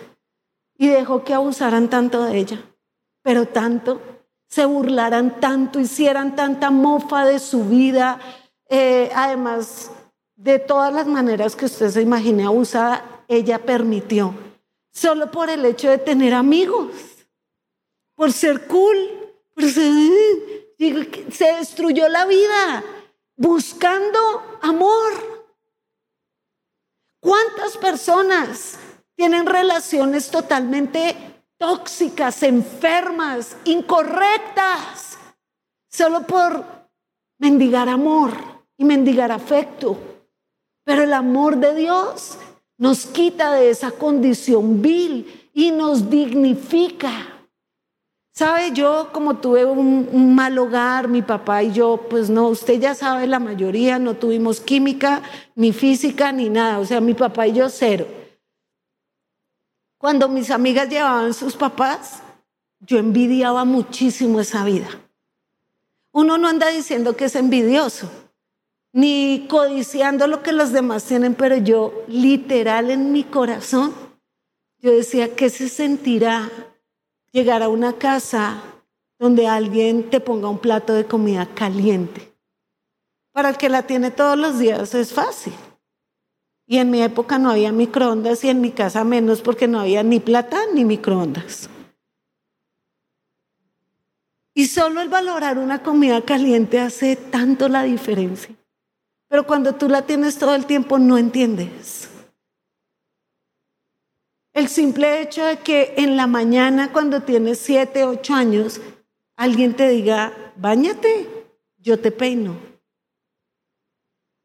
y 0.78 0.88
dejó 0.88 1.24
que 1.24 1.34
abusaran 1.34 1.90
tanto 1.90 2.24
de 2.24 2.38
ella, 2.38 2.62
pero 3.22 3.46
tanto, 3.46 4.00
se 4.48 4.64
burlaran 4.64 5.40
tanto, 5.40 5.78
hicieran 5.78 6.34
tanta 6.34 6.70
mofa 6.70 7.24
de 7.24 7.38
su 7.38 7.64
vida, 7.64 8.18
eh, 8.68 9.10
además 9.14 9.90
de 10.36 10.58
todas 10.58 10.92
las 10.92 11.06
maneras 11.06 11.54
que 11.54 11.66
usted 11.66 11.90
se 11.90 12.02
imagine 12.02 12.44
abusada, 12.44 13.24
ella 13.28 13.58
permitió, 13.58 14.34
solo 14.90 15.30
por 15.30 15.50
el 15.50 15.64
hecho 15.64 15.90
de 15.90 15.98
tener 15.98 16.32
amigos, 16.32 16.92
por 18.14 18.32
ser 18.32 18.66
cool, 18.66 18.96
se 21.30 21.52
destruyó 21.56 22.08
la 22.08 22.24
vida 22.24 22.84
buscando 23.36 24.58
amor. 24.62 25.12
¿Cuántas 27.20 27.76
personas 27.76 28.78
tienen 29.14 29.46
relaciones 29.46 30.30
totalmente 30.30 31.37
tóxicas, 31.58 32.42
enfermas, 32.42 33.56
incorrectas, 33.64 35.18
solo 35.90 36.22
por 36.26 36.64
mendigar 37.38 37.88
amor 37.88 38.32
y 38.76 38.84
mendigar 38.84 39.32
afecto? 39.32 39.98
Pero 40.84 41.02
el 41.02 41.12
amor 41.12 41.56
de 41.56 41.74
Dios 41.74 42.38
nos 42.78 43.06
quita 43.06 43.52
de 43.52 43.70
esa 43.70 43.90
condición 43.90 44.80
vil 44.80 45.50
y 45.52 45.72
nos 45.72 46.08
dignifica. 46.08 47.10
¿Sabe? 48.32 48.70
Yo 48.72 49.08
como 49.12 49.38
tuve 49.38 49.64
un, 49.64 50.34
mal 50.34 50.56
hogar, 50.56 51.08
mi 51.08 51.22
papá 51.22 51.64
y 51.64 51.72
yo, 51.72 52.06
pues 52.08 52.30
no, 52.30 52.46
usted 52.46 52.78
ya 52.80 52.94
sabe, 52.94 53.26
la 53.26 53.40
mayoría 53.40 53.98
no 53.98 54.14
tuvimos 54.14 54.60
química, 54.60 55.22
ni 55.56 55.72
física, 55.72 56.30
ni 56.30 56.48
nada. 56.48 56.78
O 56.78 56.84
sea, 56.84 57.00
mi 57.00 57.14
papá 57.14 57.48
y 57.48 57.54
yo 57.54 57.68
cero. 57.68 58.06
Cuando 59.98 60.28
mis 60.28 60.50
amigas 60.50 60.88
llevaban 60.88 61.34
sus 61.34 61.56
papás, 61.56 62.22
yo 62.80 62.98
envidiaba 62.98 63.64
muchísimo 63.64 64.40
esa 64.40 64.64
vida. 64.64 64.88
Uno 66.12 66.38
no 66.38 66.48
anda 66.48 66.68
diciendo 66.68 67.16
que 67.16 67.26
es 67.26 67.36
envidioso, 67.36 68.08
ni 68.92 69.46
codiciando 69.48 70.26
lo 70.26 70.42
que 70.42 70.52
los 70.52 70.72
demás 70.72 71.04
tienen, 71.04 71.34
pero 71.34 71.56
yo 71.56 72.04
literal 72.08 72.90
en 72.90 73.12
mi 73.12 73.24
corazón, 73.24 73.92
yo 74.78 74.92
decía, 74.92 75.34
¿qué 75.34 75.50
se 75.50 75.68
sentirá 75.68 76.48
llegar 77.32 77.62
a 77.62 77.68
una 77.68 77.94
casa 77.94 78.62
donde 79.18 79.48
alguien 79.48 80.10
te 80.10 80.20
ponga 80.20 80.48
un 80.48 80.58
plato 80.58 80.92
de 80.94 81.04
comida 81.04 81.46
caliente. 81.54 82.32
Para 83.32 83.50
el 83.50 83.56
que 83.56 83.68
la 83.68 83.82
tiene 83.82 84.10
todos 84.10 84.38
los 84.38 84.58
días 84.58 84.94
es 84.94 85.12
fácil. 85.12 85.52
Y 86.70 86.76
en 86.76 86.90
mi 86.90 87.02
época 87.02 87.38
no 87.38 87.50
había 87.50 87.72
microondas 87.72 88.44
y 88.44 88.50
en 88.50 88.60
mi 88.60 88.72
casa 88.72 89.02
menos 89.02 89.40
porque 89.40 89.66
no 89.66 89.80
había 89.80 90.02
ni 90.02 90.20
plata 90.20 90.60
ni 90.74 90.84
microondas. 90.84 91.70
Y 94.52 94.66
solo 94.66 95.00
el 95.00 95.08
valorar 95.08 95.56
una 95.56 95.82
comida 95.82 96.20
caliente 96.20 96.78
hace 96.78 97.16
tanto 97.16 97.70
la 97.70 97.84
diferencia. 97.84 98.54
Pero 99.28 99.46
cuando 99.46 99.76
tú 99.76 99.88
la 99.88 100.02
tienes 100.02 100.38
todo 100.38 100.54
el 100.54 100.66
tiempo 100.66 100.98
no 100.98 101.16
entiendes. 101.16 102.10
El 104.52 104.68
simple 104.68 105.22
hecho 105.22 105.44
de 105.46 105.60
que 105.60 105.94
en 105.96 106.16
la 106.16 106.26
mañana, 106.26 106.92
cuando 106.92 107.22
tienes 107.22 107.60
siete, 107.60 108.04
ocho 108.04 108.34
años, 108.34 108.80
alguien 109.36 109.74
te 109.74 109.88
diga, 109.88 110.52
bañate, 110.56 111.46
yo 111.78 111.98
te 111.98 112.10
peino. 112.10 112.58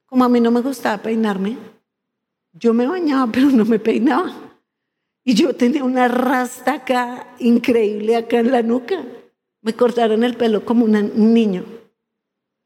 Como 0.05 0.23
a 0.23 0.29
mí 0.29 0.39
no 0.39 0.51
me 0.51 0.61
gustaba 0.61 1.01
peinarme, 1.01 1.57
yo 2.53 2.73
me 2.73 2.87
bañaba, 2.87 3.31
pero 3.31 3.49
no 3.49 3.65
me 3.65 3.79
peinaba. 3.79 4.33
Y 5.23 5.33
yo 5.33 5.55
tenía 5.55 5.83
una 5.83 6.07
rasta 6.07 6.73
acá 6.73 7.27
increíble 7.39 8.15
acá 8.15 8.39
en 8.39 8.51
la 8.51 8.61
nuca. 8.61 9.03
Me 9.61 9.73
cortaron 9.73 10.23
el 10.23 10.35
pelo 10.35 10.65
como 10.65 10.85
un 10.85 11.33
niño. 11.33 11.63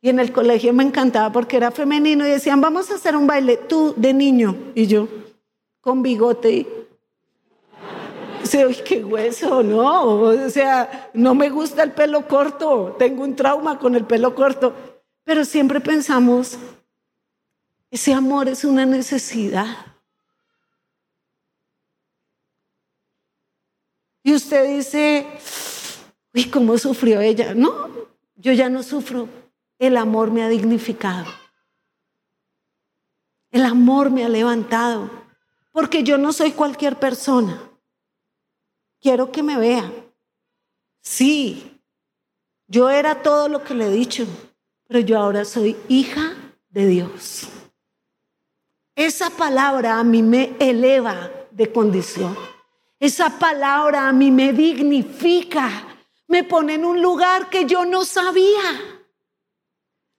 Y 0.02 0.10
en 0.10 0.20
el 0.20 0.32
colegio 0.32 0.74
me 0.74 0.84
encantaba 0.84 1.32
porque 1.32 1.58
era 1.58 1.72
femenino 1.72 2.26
y 2.26 2.30
decían, 2.30 2.62
vamos 2.62 2.90
a 2.92 2.96
hacer 2.96 3.16
un 3.16 3.28
baile, 3.28 3.58
tú 3.58 3.94
de 3.98 4.14
niño. 4.14 4.56
Y 4.74 4.88
yo, 4.88 5.08
con 5.82 6.02
bigote 6.02 6.52
y 6.52 6.68
Sí, 8.48 8.60
qué 8.86 9.04
hueso, 9.04 9.62
¿no? 9.62 10.22
O 10.22 10.50
sea, 10.50 11.10
no 11.14 11.36
me 11.36 11.50
gusta 11.50 11.84
el 11.84 11.92
pelo 11.92 12.28
corto, 12.28 12.96
tengo 12.98 13.24
un 13.24 13.36
trauma 13.36 13.78
con 13.78 13.94
el 13.94 14.06
pelo 14.06 14.34
corto, 14.36 14.74
pero 15.26 15.44
siempre 15.44 15.82
pensamos, 15.82 16.58
ese 17.92 18.14
amor 18.14 18.48
es 18.48 18.64
una 18.64 18.86
necesidad. 18.86 19.86
Y 24.24 24.34
usted 24.34 24.76
dice, 24.76 25.26
uy, 26.34 26.50
¿cómo 26.50 26.78
sufrió 26.78 27.22
ella? 27.22 27.54
No, 27.54 27.90
yo 28.36 28.52
ya 28.52 28.70
no 28.70 28.84
sufro. 28.84 29.30
El 29.80 29.96
amor 29.96 30.32
me 30.32 30.44
ha 30.44 30.50
dignificado. 30.50 31.26
El 33.52 33.64
amor 33.64 34.10
me 34.12 34.26
ha 34.26 34.30
levantado. 34.30 35.10
Porque 35.72 36.04
yo 36.04 36.18
no 36.18 36.34
soy 36.34 36.52
cualquier 36.52 37.00
persona 37.00 37.68
quiero 39.02 39.32
que 39.32 39.44
me 39.44 39.58
vea. 39.58 39.92
Sí, 41.02 41.82
yo 42.68 42.90
era 42.90 43.22
todo 43.22 43.48
lo 43.48 43.64
que 43.64 43.74
le 43.74 43.88
he 43.88 43.92
dicho, 43.92 44.26
pero 44.88 45.00
yo 45.00 45.18
ahora 45.18 45.46
soy 45.46 45.78
hija 45.88 46.36
de 46.70 46.88
Dios. 46.88 47.48
Esa 48.98 49.30
palabra 49.30 50.00
a 50.00 50.04
mí 50.04 50.24
me 50.24 50.56
eleva 50.58 51.30
de 51.52 51.72
condición. 51.72 52.36
Esa 53.00 53.30
palabra 53.38 54.08
a 54.08 54.12
mí 54.12 54.32
me 54.32 54.54
dignifica, 54.54 55.70
me 56.28 56.44
pone 56.44 56.74
en 56.74 56.84
un 56.84 57.00
lugar 57.00 57.48
que 57.48 57.66
yo 57.66 57.86
no 57.86 58.04
sabía. 58.04 59.06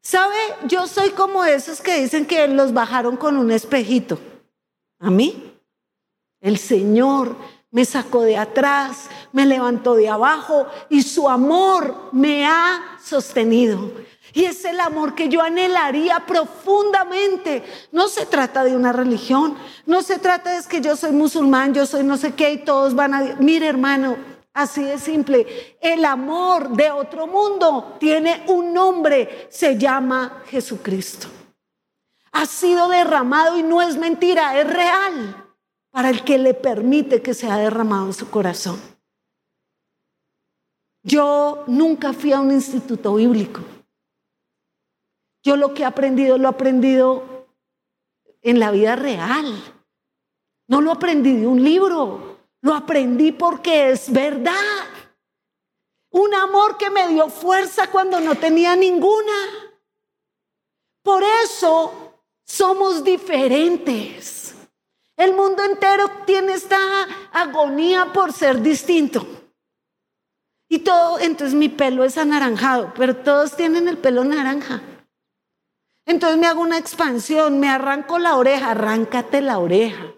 ¿Sabe? 0.01 0.37
Yo 0.69 0.87
soy 0.87 1.11
como 1.11 1.45
esos 1.45 1.81
que 1.81 2.01
dicen 2.01 2.25
que 2.25 2.47
los 2.47 2.73
bajaron 2.73 3.17
con 3.17 3.37
un 3.37 3.51
espejito. 3.51 4.17
A 5.01 5.11
mí, 5.11 5.53
el 6.41 6.57
Señor 6.57 7.35
me 7.73 7.85
sacó 7.85 8.23
de 8.23 8.37
atrás, 8.37 9.11
me 9.33 9.45
levantó 9.45 9.97
de 9.97 10.09
abajo 10.09 10.69
y 10.89 11.03
su 11.03 11.29
amor 11.29 12.11
me 12.13 12.47
ha 12.47 12.97
sostenido. 13.03 13.91
Y 14.33 14.45
es 14.45 14.65
el 14.65 14.81
amor 14.81 15.15
que 15.15 15.29
yo 15.29 15.41
anhelaría 15.41 16.25
profundamente. 16.27 17.63
No 17.93 18.09
se 18.09 18.27
trata 18.27 18.65
de 18.65 18.77
una 18.77 18.93
religión, 18.93 19.57
no 19.87 20.03
se 20.03 20.19
trata 20.19 20.59
de 20.59 20.69
que 20.69 20.81
yo 20.81 20.97
soy 20.97 21.13
musulmán, 21.13 21.75
yo 21.75 21.87
soy 21.87 22.05
no 22.05 22.17
sé 22.17 22.35
qué 22.35 22.53
y 22.53 22.65
todos 22.65 22.95
van 22.95 23.15
a... 23.15 23.37
Mire 23.39 23.67
hermano, 23.67 24.17
así 24.53 24.83
de 24.83 24.99
simple, 24.99 25.77
el 25.81 26.05
amor 26.05 26.71
de 26.71 26.91
otro 26.91 27.27
mundo 27.27 27.97
tiene 27.99 28.45
un 28.49 28.73
nombre, 28.73 29.49
se 29.51 29.79
llama 29.79 30.43
Jesucristo. 30.47 31.29
Ha 32.33 32.47
sido 32.47 32.89
derramado 32.89 33.59
y 33.59 33.63
no 33.63 33.81
es 33.81 33.97
mentira, 33.97 34.59
es 34.61 34.67
real 34.67 35.45
para 35.91 36.11
el 36.11 36.23
que 36.23 36.39
le 36.39 36.55
permite 36.55 37.23
que 37.23 37.35
sea 37.35 37.57
derramado 37.57 38.07
en 38.07 38.13
su 38.13 38.31
corazón. 38.31 38.81
Yo 41.03 41.65
nunca 41.67 42.13
fui 42.13 42.33
a 42.33 42.41
un 42.41 42.51
instituto 42.51 43.15
bíblico. 43.15 43.61
Yo 45.43 45.57
lo 45.57 45.75
que 45.75 45.83
he 45.83 45.87
aprendido 45.87 46.39
lo 46.39 46.49
he 46.49 46.51
aprendido 46.51 47.47
en 48.43 48.59
la 48.59 48.71
vida 48.71 48.97
real. 48.97 49.47
No 50.67 50.81
lo 50.81 50.93
aprendí 50.93 51.37
de 51.37 51.47
un 51.47 51.63
libro, 51.63 52.39
lo 52.61 52.75
aprendí 52.75 53.33
porque 53.33 53.91
es 53.91 54.13
verdad. 54.13 54.55
Un 56.11 56.35
amor 56.35 56.77
que 56.77 56.91
me 56.91 57.09
dio 57.09 57.29
fuerza 57.29 57.91
cuando 57.91 58.21
no 58.21 58.35
tenía 58.35 58.77
ninguna. 58.77 59.33
Por 61.03 61.23
eso 61.45 62.23
somos 62.45 63.05
diferentes. 63.05 64.55
El 65.17 65.35
mundo 65.35 65.63
entero 65.65 66.11
tiene 66.27 66.53
esta 66.53 66.79
agonía 67.33 68.13
por 68.13 68.33
ser 68.33 68.61
distinto. 68.63 69.27
Y 70.69 70.81
todo, 70.81 71.19
entonces 71.19 71.55
mi 71.55 71.69
pelo 71.69 72.05
es 72.05 72.19
anaranjado, 72.19 72.93
pero 72.95 73.17
todos 73.17 73.57
tienen 73.57 73.89
el 73.89 73.97
pelo 73.97 74.23
naranja. 74.23 74.83
Entonces 76.09 76.39
me 76.39 76.47
hago 76.47 76.63
una 76.63 76.79
expansión, 76.79 77.61
me 77.61 77.69
arranco 77.69 78.19
la 78.19 78.37
oreja, 78.37 78.71
arráncate 78.71 79.43
la 79.43 79.59
oreja, 79.59 80.15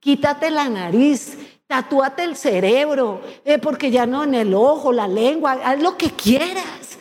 quítate 0.00 0.50
la 0.50 0.70
nariz, 0.70 1.36
tatúate 1.66 2.24
el 2.24 2.36
cerebro, 2.36 3.20
eh, 3.44 3.58
porque 3.58 3.90
ya 3.90 4.06
no 4.06 4.24
en 4.24 4.34
el 4.34 4.54
ojo, 4.54 4.92
la 4.92 5.06
lengua, 5.06 5.58
haz 5.62 5.78
lo 5.78 5.98
que 5.98 6.10
quieras. 6.10 6.96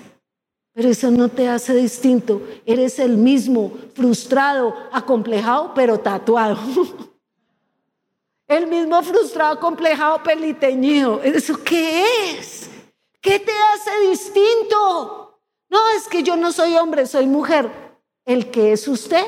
Pero 0.74 0.90
eso 0.90 1.10
no 1.12 1.30
te 1.30 1.48
hace 1.48 1.74
distinto, 1.74 2.42
eres 2.66 3.00
el 3.00 3.16
mismo, 3.16 3.72
frustrado, 3.96 4.76
acomplejado, 4.92 5.74
pero 5.74 5.98
tatuado. 5.98 6.58
El 8.48 8.66
mismo 8.66 9.04
frustrado, 9.04 9.60
complejado, 9.60 10.24
peliteñido. 10.24 11.22
¿Eso 11.22 11.64
qué 11.64 12.04
es? 12.32 12.68
¿Qué 13.22 13.40
te 13.40 13.52
hace 13.52 14.10
distinto? 14.10 15.40
No, 15.70 15.78
es 15.96 16.08
que 16.08 16.24
yo 16.24 16.36
no 16.36 16.52
soy 16.52 16.76
hombre, 16.76 17.06
soy 17.06 17.28
mujer. 17.28 17.89
El 18.26 18.52
que 18.52 18.72
es 18.72 18.88
usted 18.88 19.26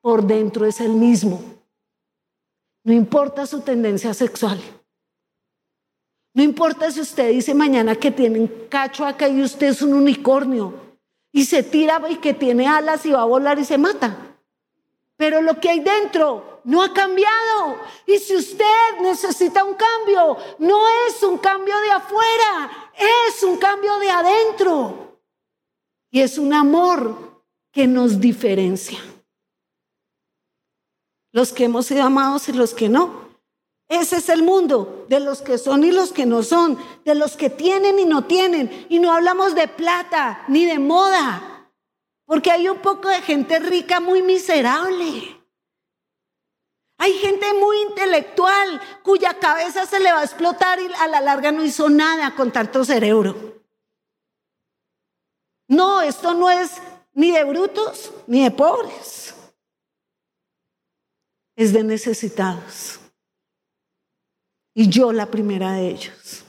por 0.00 0.24
dentro 0.24 0.66
es 0.66 0.80
el 0.80 0.92
mismo. 0.92 1.42
No 2.84 2.92
importa 2.92 3.46
su 3.46 3.60
tendencia 3.60 4.14
sexual. 4.14 4.60
No 6.34 6.42
importa 6.42 6.90
si 6.90 7.00
usted 7.00 7.30
dice 7.30 7.54
mañana 7.54 7.96
que 7.96 8.10
tiene 8.10 8.38
un 8.40 8.68
cacho 8.68 9.04
acá 9.04 9.28
y 9.28 9.42
usted 9.42 9.68
es 9.68 9.82
un 9.82 9.92
unicornio 9.92 10.72
y 11.32 11.44
se 11.44 11.62
tira 11.62 12.00
y 12.08 12.16
que 12.16 12.34
tiene 12.34 12.66
alas 12.66 13.04
y 13.06 13.10
va 13.10 13.22
a 13.22 13.26
volar 13.26 13.58
y 13.58 13.64
se 13.64 13.76
mata. 13.76 14.16
Pero 15.16 15.42
lo 15.42 15.58
que 15.58 15.68
hay 15.68 15.80
dentro 15.80 16.60
no 16.64 16.82
ha 16.82 16.92
cambiado. 16.94 17.78
Y 18.06 18.18
si 18.18 18.36
usted 18.36 19.00
necesita 19.00 19.64
un 19.64 19.74
cambio, 19.74 20.36
no 20.58 20.80
es 21.08 21.22
un 21.22 21.38
cambio 21.38 21.74
de 21.80 21.90
afuera, 21.90 22.90
es 23.28 23.42
un 23.42 23.56
cambio 23.56 23.98
de 23.98 24.10
adentro. 24.10 25.18
Y 26.10 26.20
es 26.20 26.38
un 26.38 26.52
amor 26.52 27.27
que 27.78 27.86
nos 27.86 28.18
diferencia. 28.18 28.98
Los 31.30 31.52
que 31.52 31.66
hemos 31.66 31.86
sido 31.86 32.02
amados 32.02 32.48
y 32.48 32.52
los 32.52 32.74
que 32.74 32.88
no. 32.88 33.28
Ese 33.86 34.16
es 34.16 34.28
el 34.30 34.42
mundo 34.42 35.06
de 35.08 35.20
los 35.20 35.42
que 35.42 35.58
son 35.58 35.84
y 35.84 35.92
los 35.92 36.10
que 36.10 36.26
no 36.26 36.42
son, 36.42 36.76
de 37.04 37.14
los 37.14 37.36
que 37.36 37.50
tienen 37.50 38.00
y 38.00 38.04
no 38.04 38.24
tienen. 38.24 38.84
Y 38.88 38.98
no 38.98 39.12
hablamos 39.12 39.54
de 39.54 39.68
plata 39.68 40.44
ni 40.48 40.64
de 40.64 40.80
moda. 40.80 41.70
Porque 42.24 42.50
hay 42.50 42.68
un 42.68 42.78
poco 42.78 43.10
de 43.10 43.22
gente 43.22 43.60
rica 43.60 44.00
muy 44.00 44.22
miserable. 44.22 45.40
Hay 46.98 47.12
gente 47.12 47.54
muy 47.54 47.80
intelectual 47.82 48.80
cuya 49.04 49.34
cabeza 49.34 49.86
se 49.86 50.00
le 50.00 50.10
va 50.10 50.22
a 50.22 50.24
explotar 50.24 50.80
y 50.80 50.92
a 50.98 51.06
la 51.06 51.20
larga 51.20 51.52
no 51.52 51.62
hizo 51.62 51.88
nada 51.88 52.34
con 52.34 52.50
tanto 52.50 52.84
cerebro. 52.84 53.62
No, 55.68 56.00
esto 56.00 56.34
no 56.34 56.50
es 56.50 56.80
ni 57.18 57.32
de 57.32 57.42
brutos 57.42 58.12
ni 58.28 58.44
de 58.44 58.50
pobres. 58.52 59.34
Es 61.56 61.72
de 61.72 61.82
necesitados. 61.82 63.00
Y 64.72 64.88
yo 64.88 65.12
la 65.12 65.26
primera 65.26 65.72
de 65.72 65.88
ellos. 65.88 66.44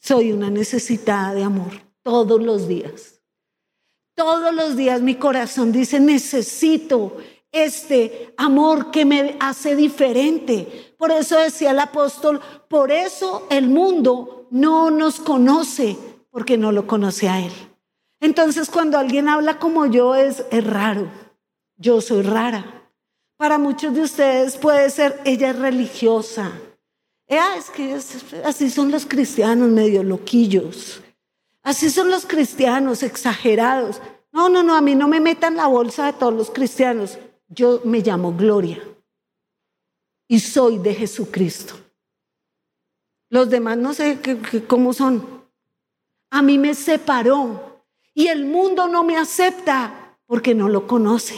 Soy 0.00 0.32
una 0.32 0.50
necesitada 0.50 1.32
de 1.32 1.44
amor 1.44 1.70
todos 2.02 2.42
los 2.42 2.66
días. 2.66 3.22
Todos 4.16 4.52
los 4.52 4.76
días 4.76 5.00
mi 5.00 5.14
corazón 5.14 5.70
dice, 5.70 6.00
necesito 6.00 7.16
este 7.52 8.34
amor 8.36 8.90
que 8.90 9.04
me 9.04 9.36
hace 9.38 9.76
diferente. 9.76 10.96
Por 10.98 11.12
eso 11.12 11.38
decía 11.38 11.70
el 11.70 11.78
apóstol, 11.78 12.40
por 12.68 12.90
eso 12.90 13.46
el 13.48 13.68
mundo 13.68 14.48
no 14.50 14.90
nos 14.90 15.20
conoce, 15.20 15.96
porque 16.30 16.58
no 16.58 16.72
lo 16.72 16.84
conoce 16.88 17.28
a 17.28 17.38
él. 17.46 17.52
Entonces 18.20 18.68
cuando 18.70 18.98
alguien 18.98 19.28
habla 19.28 19.58
como 19.58 19.86
yo 19.86 20.14
es, 20.14 20.44
es 20.50 20.64
raro. 20.64 21.08
Yo 21.76 22.00
soy 22.00 22.22
rara. 22.22 22.90
Para 23.36 23.58
muchos 23.58 23.94
de 23.94 24.02
ustedes 24.02 24.56
puede 24.56 24.90
ser, 24.90 25.20
ella 25.24 25.50
es 25.50 25.58
religiosa. 25.58 26.52
Ah, 27.30 27.54
es 27.56 27.70
que 27.70 27.94
así 28.44 28.70
son 28.70 28.90
los 28.90 29.06
cristianos 29.06 29.68
medio 29.68 30.02
loquillos. 30.02 31.02
Así 31.62 31.90
son 31.90 32.10
los 32.10 32.26
cristianos 32.26 33.02
exagerados. 33.02 34.00
No, 34.32 34.48
no, 34.48 34.62
no, 34.62 34.74
a 34.74 34.80
mí 34.80 34.94
no 34.94 35.08
me 35.08 35.20
metan 35.20 35.56
la 35.56 35.66
bolsa 35.66 36.06
de 36.06 36.14
todos 36.14 36.34
los 36.34 36.50
cristianos. 36.50 37.18
Yo 37.48 37.80
me 37.84 38.00
llamo 38.00 38.32
Gloria 38.32 38.82
y 40.26 40.40
soy 40.40 40.78
de 40.78 40.94
Jesucristo. 40.94 41.74
Los 43.30 43.50
demás 43.50 43.76
no 43.76 43.94
sé 43.94 44.18
cómo 44.66 44.92
son. 44.92 45.44
A 46.30 46.42
mí 46.42 46.58
me 46.58 46.74
separó 46.74 47.67
y 48.18 48.26
el 48.26 48.46
mundo 48.46 48.88
no 48.88 49.04
me 49.04 49.16
acepta 49.16 50.16
porque 50.26 50.52
no 50.52 50.68
lo 50.68 50.88
conoce. 50.88 51.36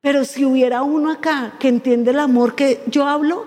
Pero 0.00 0.24
si 0.24 0.42
hubiera 0.46 0.82
uno 0.82 1.10
acá 1.10 1.56
que 1.60 1.68
entiende 1.68 2.12
el 2.12 2.18
amor 2.18 2.54
que 2.54 2.80
yo 2.86 3.06
hablo, 3.06 3.44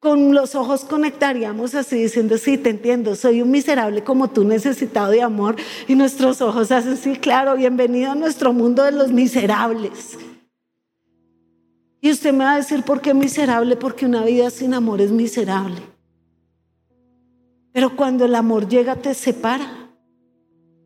con 0.00 0.34
los 0.34 0.54
ojos 0.54 0.84
conectaríamos 0.84 1.74
así 1.74 1.96
diciendo, 1.96 2.36
sí, 2.36 2.58
te 2.58 2.68
entiendo, 2.68 3.16
soy 3.16 3.40
un 3.40 3.50
miserable 3.50 4.04
como 4.04 4.28
tú 4.28 4.44
necesitado 4.44 5.12
de 5.12 5.22
amor. 5.22 5.56
Y 5.88 5.94
nuestros 5.94 6.42
ojos 6.42 6.70
hacen, 6.72 6.98
sí, 6.98 7.16
claro, 7.16 7.56
bienvenido 7.56 8.10
a 8.10 8.14
nuestro 8.14 8.52
mundo 8.52 8.82
de 8.82 8.92
los 8.92 9.10
miserables. 9.10 10.18
Y 12.02 12.10
usted 12.10 12.34
me 12.34 12.44
va 12.44 12.52
a 12.52 12.56
decir, 12.56 12.82
¿por 12.82 13.00
qué 13.00 13.14
miserable? 13.14 13.76
Porque 13.76 14.04
una 14.04 14.26
vida 14.26 14.50
sin 14.50 14.74
amor 14.74 15.00
es 15.00 15.10
miserable. 15.10 15.80
Pero 17.72 17.96
cuando 17.96 18.26
el 18.26 18.34
amor 18.34 18.68
llega 18.68 18.94
te 18.94 19.14
separa. 19.14 19.83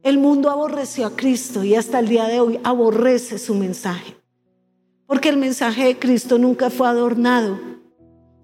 El 0.09 0.18
mundo 0.18 0.50
aborreció 0.50 1.06
a 1.06 1.14
Cristo 1.14 1.62
y 1.64 1.74
hasta 1.74 1.98
el 1.98 2.09
día 2.09 2.24
de 2.24 2.40
hoy 2.40 2.59
aborrece 2.64 3.38
su 3.38 3.54
mensaje. 3.54 4.16
Porque 5.06 5.28
el 5.28 5.36
mensaje 5.36 5.84
de 5.84 5.98
Cristo 5.98 6.38
nunca 6.38 6.70
fue 6.70 6.88
adornado 6.88 7.68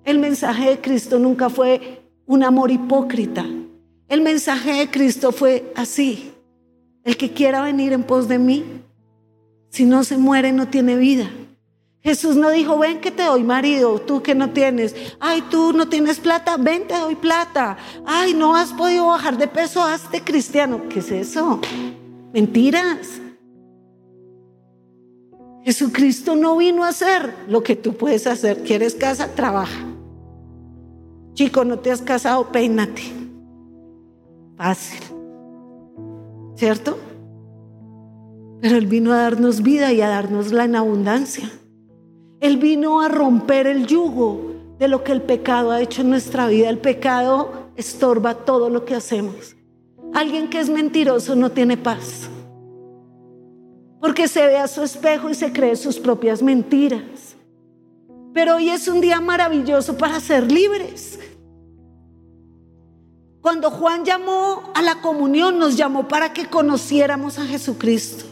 el 0.05 0.19
mensaje 0.19 0.69
de 0.69 0.81
Cristo 0.81 1.19
nunca 1.19 1.49
fue 1.49 2.03
un 2.27 2.45
amor 2.45 2.71
hipócrita. 2.71 3.47
El 4.09 4.21
mensaje 4.21 4.75
de 4.75 4.91
Cristo 4.91 5.33
fue 5.33 5.73
así. 5.75 6.33
El 7.05 7.17
que 7.17 7.33
quiera 7.33 7.63
venir 7.63 7.95
en 7.95 8.03
pos 8.03 8.29
de 8.29 8.39
mí, 8.39 8.65
si 9.71 9.87
no 9.87 10.05
se 10.05 10.19
muere, 10.19 10.53
no 10.53 10.69
tiene 10.69 10.97
vida. 10.97 11.31
Jesús 12.05 12.37
no 12.37 12.51
dijo, 12.51 12.79
ven 12.79 13.01
que 13.01 13.11
te 13.11 13.23
doy 13.23 13.43
marido, 13.43 13.99
tú 13.99 14.23
que 14.23 14.35
no 14.35 14.51
tienes. 14.51 14.95
Ay, 15.21 15.43
tú 15.51 15.73
no 15.73 15.89
tienes 15.89 16.21
plata, 16.21 16.59
ven, 16.59 16.87
te 16.87 16.99
doy 16.99 17.15
plata. 17.15 17.79
Ay, 18.05 18.35
no 18.35 18.55
has 18.55 18.75
podido 18.75 19.07
bajar 19.07 19.39
de 19.39 19.49
peso, 19.49 19.83
hazte 19.83 20.23
cristiano. 20.23 20.83
¿Qué 20.91 20.99
es 20.99 21.11
eso? 21.11 21.61
Mentiras. 22.35 23.23
Jesucristo 25.63 26.37
no 26.37 26.59
vino 26.59 26.85
a 26.85 26.89
hacer 26.89 27.35
lo 27.49 27.63
que 27.63 27.75
tú 27.75 27.97
puedes 27.97 28.27
hacer. 28.27 28.63
¿Quieres 28.65 28.95
casa? 28.95 29.29
Trabaja. 29.35 29.87
Chico, 31.33 31.65
no 31.65 31.79
te 31.79 31.91
has 31.91 32.03
casado, 32.03 32.53
peínate. 32.53 33.01
Fácil. 34.59 35.01
¿Cierto? 36.57 36.99
Pero 38.61 38.77
Él 38.77 38.87
vino 38.89 39.11
a 39.15 39.17
darnos 39.17 39.63
vida 39.63 39.91
y 39.95 40.03
a 40.03 40.09
darnosla 40.09 40.65
en 40.65 40.77
abundancia. 40.77 41.51
Él 42.45 42.59
vino 42.59 43.01
a 43.01 43.09
romper 43.09 43.67
el 43.67 43.87
yugo 43.87 44.53
de 44.79 44.87
lo 44.87 45.03
que 45.03 45.13
el 45.13 45.23
pecado 45.23 45.71
ha 45.71 45.81
hecho 45.81 46.03
en 46.03 46.11
nuestra 46.11 46.47
vida. 46.47 46.69
El 46.69 46.77
pecado 46.77 47.71
estorba 47.75 48.35
todo 48.35 48.69
lo 48.69 48.85
que 48.85 48.95
hacemos. 48.95 49.57
Alguien 50.13 50.51
que 50.51 50.61
es 50.61 50.69
mentiroso 50.69 51.35
no 51.37 51.53
tiene 51.53 51.79
paz. 51.79 52.29
Porque 53.99 54.29
se 54.29 54.45
ve 54.47 54.59
a 54.59 54.69
su 54.69 54.83
espejo 54.83 55.31
y 55.31 55.35
se 55.35 55.55
cree 55.55 55.75
sus 55.75 55.99
propias 55.99 56.43
mentiras. 56.43 57.35
Pero 58.35 58.57
hoy 58.57 58.69
es 58.69 58.89
un 58.89 59.01
día 59.01 59.23
maravilloso 59.23 59.97
para 59.97 60.21
ser 60.21 60.53
libres. 60.53 61.19
Cuando 63.41 63.71
Juan 63.71 64.05
llamó 64.05 64.71
a 64.75 64.83
la 64.83 65.01
comunión, 65.01 65.59
nos 65.59 65.79
llamó 65.79 66.09
para 66.09 66.35
que 66.35 66.45
conociéramos 66.45 67.39
a 67.39 67.47
Jesucristo. 67.47 68.27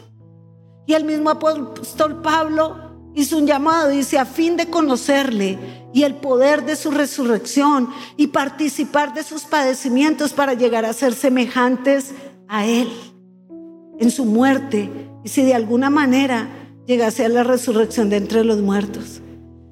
Y 0.87 0.93
el 0.93 1.05
mismo 1.05 1.31
apóstol 1.31 2.21
Pablo 2.21 2.92
hizo 3.15 3.39
un 3.39 3.47
llamado, 3.47 3.89
dice, 3.89 4.19
a 4.19 4.25
fin 4.25 4.57
de 4.57 4.67
conocerle 4.67 5.59
y 5.93 6.05
el 6.05 6.15
poder 6.17 6.65
de 6.65 6.77
su 6.77 6.91
resurrección 6.91 7.89
y 8.17 8.29
participar 8.29 9.15
de 9.15 9.23
sus 9.23 9.43
padecimientos 9.43 10.33
para 10.33 10.55
llegar 10.55 10.85
a 10.85 10.93
ser 10.93 11.15
semejantes 11.15 12.13
a 12.49 12.67
Él 12.67 12.91
en 13.99 14.11
su 14.11 14.25
muerte 14.25 14.91
y 15.25 15.29
si 15.29 15.43
de 15.43 15.55
alguna 15.55 15.91
manera 15.91 16.49
llegase 16.87 17.25
a 17.25 17.29
la 17.29 17.45
resurrección 17.45 18.09
de 18.11 18.17
entre 18.17 18.45
los 18.45 18.61
muertos. 18.61 19.21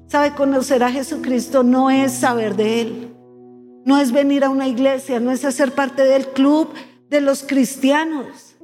Sabe, 0.07 0.33
conocer 0.33 0.83
a 0.83 0.91
Jesucristo 0.91 1.63
no 1.63 1.89
es 1.89 2.11
saber 2.11 2.55
de 2.55 2.81
Él, 2.81 3.15
no 3.85 3.97
es 3.97 4.11
venir 4.11 4.43
a 4.43 4.49
una 4.49 4.67
iglesia, 4.67 5.19
no 5.19 5.31
es 5.31 5.45
hacer 5.45 5.73
parte 5.73 6.03
del 6.03 6.27
club 6.27 6.69
de 7.09 7.21
los 7.21 7.43
cristianos. 7.43 8.55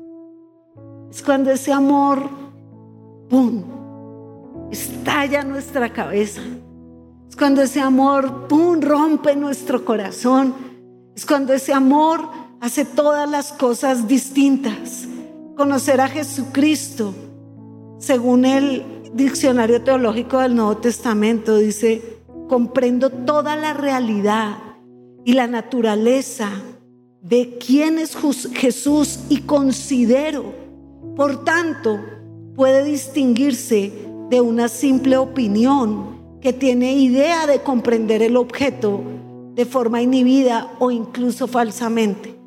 Es 1.09 1.23
cuando 1.23 1.51
ese 1.51 1.71
amor, 1.71 2.29
¡pum!, 3.29 3.76
estalla 4.71 5.43
nuestra 5.43 5.91
cabeza. 5.91 6.41
Es 7.29 7.35
cuando 7.35 7.61
ese 7.61 7.79
amor, 7.79 8.47
¡pum!, 8.47 8.81
rompe 8.81 9.35
nuestro 9.35 9.83
corazón. 9.85 10.53
Es 11.15 11.25
cuando 11.25 11.53
ese 11.53 11.73
amor 11.73 12.21
hace 12.61 12.85
todas 12.85 13.29
las 13.29 13.51
cosas 13.53 14.07
distintas. 14.07 15.07
Conocer 15.55 16.01
a 16.01 16.07
Jesucristo, 16.07 17.13
según 17.97 18.45
el 18.45 18.83
diccionario 19.13 19.81
teológico 19.81 20.39
del 20.39 20.55
Nuevo 20.55 20.77
Testamento, 20.77 21.57
dice, 21.57 22.19
comprendo 22.47 23.09
toda 23.09 23.55
la 23.55 23.73
realidad 23.73 24.57
y 25.25 25.33
la 25.33 25.47
naturaleza 25.47 26.51
de 27.21 27.57
quién 27.57 27.99
es 27.99 28.15
Jesús 28.53 29.19
y 29.29 29.41
considero, 29.41 30.53
por 31.15 31.43
tanto, 31.43 31.99
puede 32.55 32.83
distinguirse 32.83 34.06
de 34.29 34.41
una 34.41 34.67
simple 34.67 35.17
opinión 35.17 36.17
que 36.41 36.53
tiene 36.53 36.93
idea 36.93 37.47
de 37.47 37.59
comprender 37.59 38.21
el 38.21 38.37
objeto 38.37 39.01
de 39.53 39.65
forma 39.65 40.01
inhibida 40.01 40.71
o 40.79 40.91
incluso 40.91 41.47
falsamente. 41.47 42.37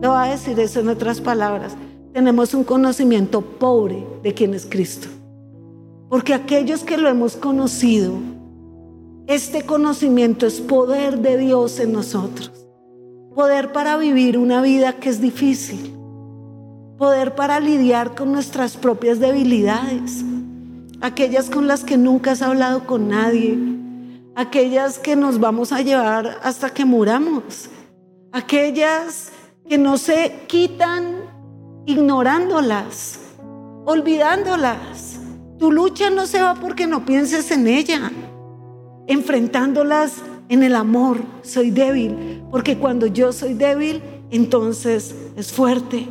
Le 0.00 0.08
voy 0.08 0.18
a 0.18 0.30
decir 0.30 0.58
eso 0.60 0.80
en 0.80 0.88
otras 0.88 1.20
palabras. 1.20 1.76
Tenemos 2.12 2.54
un 2.54 2.64
conocimiento 2.64 3.40
pobre 3.40 4.06
de 4.22 4.34
quién 4.34 4.54
es 4.54 4.66
Cristo. 4.66 5.08
Porque 6.08 6.34
aquellos 6.34 6.82
que 6.84 6.96
lo 6.96 7.08
hemos 7.08 7.36
conocido, 7.36 8.14
este 9.26 9.62
conocimiento 9.62 10.46
es 10.46 10.60
poder 10.60 11.18
de 11.18 11.38
Dios 11.38 11.78
en 11.80 11.92
nosotros. 11.92 12.52
Poder 13.34 13.72
para 13.72 13.96
vivir 13.96 14.38
una 14.38 14.60
vida 14.60 14.94
que 14.94 15.08
es 15.08 15.20
difícil. 15.20 15.92
Poder 16.98 17.34
para 17.34 17.60
lidiar 17.60 18.14
con 18.14 18.32
nuestras 18.32 18.76
propias 18.76 19.20
debilidades. 19.20 20.24
Aquellas 21.02 21.48
con 21.48 21.66
las 21.66 21.82
que 21.82 21.96
nunca 21.96 22.32
has 22.32 22.42
hablado 22.42 22.86
con 22.86 23.08
nadie. 23.08 23.58
Aquellas 24.34 24.98
que 24.98 25.16
nos 25.16 25.40
vamos 25.40 25.72
a 25.72 25.80
llevar 25.80 26.38
hasta 26.42 26.70
que 26.70 26.84
muramos. 26.84 27.70
Aquellas 28.32 29.32
que 29.68 29.78
no 29.78 29.96
se 29.96 30.44
quitan 30.46 31.22
ignorándolas, 31.86 33.18
olvidándolas. 33.86 35.18
Tu 35.58 35.72
lucha 35.72 36.10
no 36.10 36.26
se 36.26 36.42
va 36.42 36.54
porque 36.54 36.86
no 36.86 37.04
pienses 37.06 37.50
en 37.50 37.66
ella. 37.66 38.12
Enfrentándolas 39.06 40.16
en 40.48 40.62
el 40.62 40.76
amor, 40.76 41.18
soy 41.42 41.70
débil, 41.70 42.42
porque 42.50 42.76
cuando 42.76 43.06
yo 43.06 43.32
soy 43.32 43.54
débil, 43.54 44.02
entonces 44.30 45.14
es 45.36 45.52
fuerte. 45.52 46.08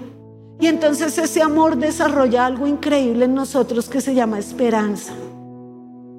Y 0.59 0.67
entonces 0.67 1.17
ese 1.17 1.41
amor 1.41 1.77
desarrolla 1.77 2.45
algo 2.45 2.67
increíble 2.67 3.25
en 3.25 3.33
nosotros 3.33 3.87
que 3.87 4.01
se 4.01 4.13
llama 4.13 4.39
esperanza. 4.39 5.13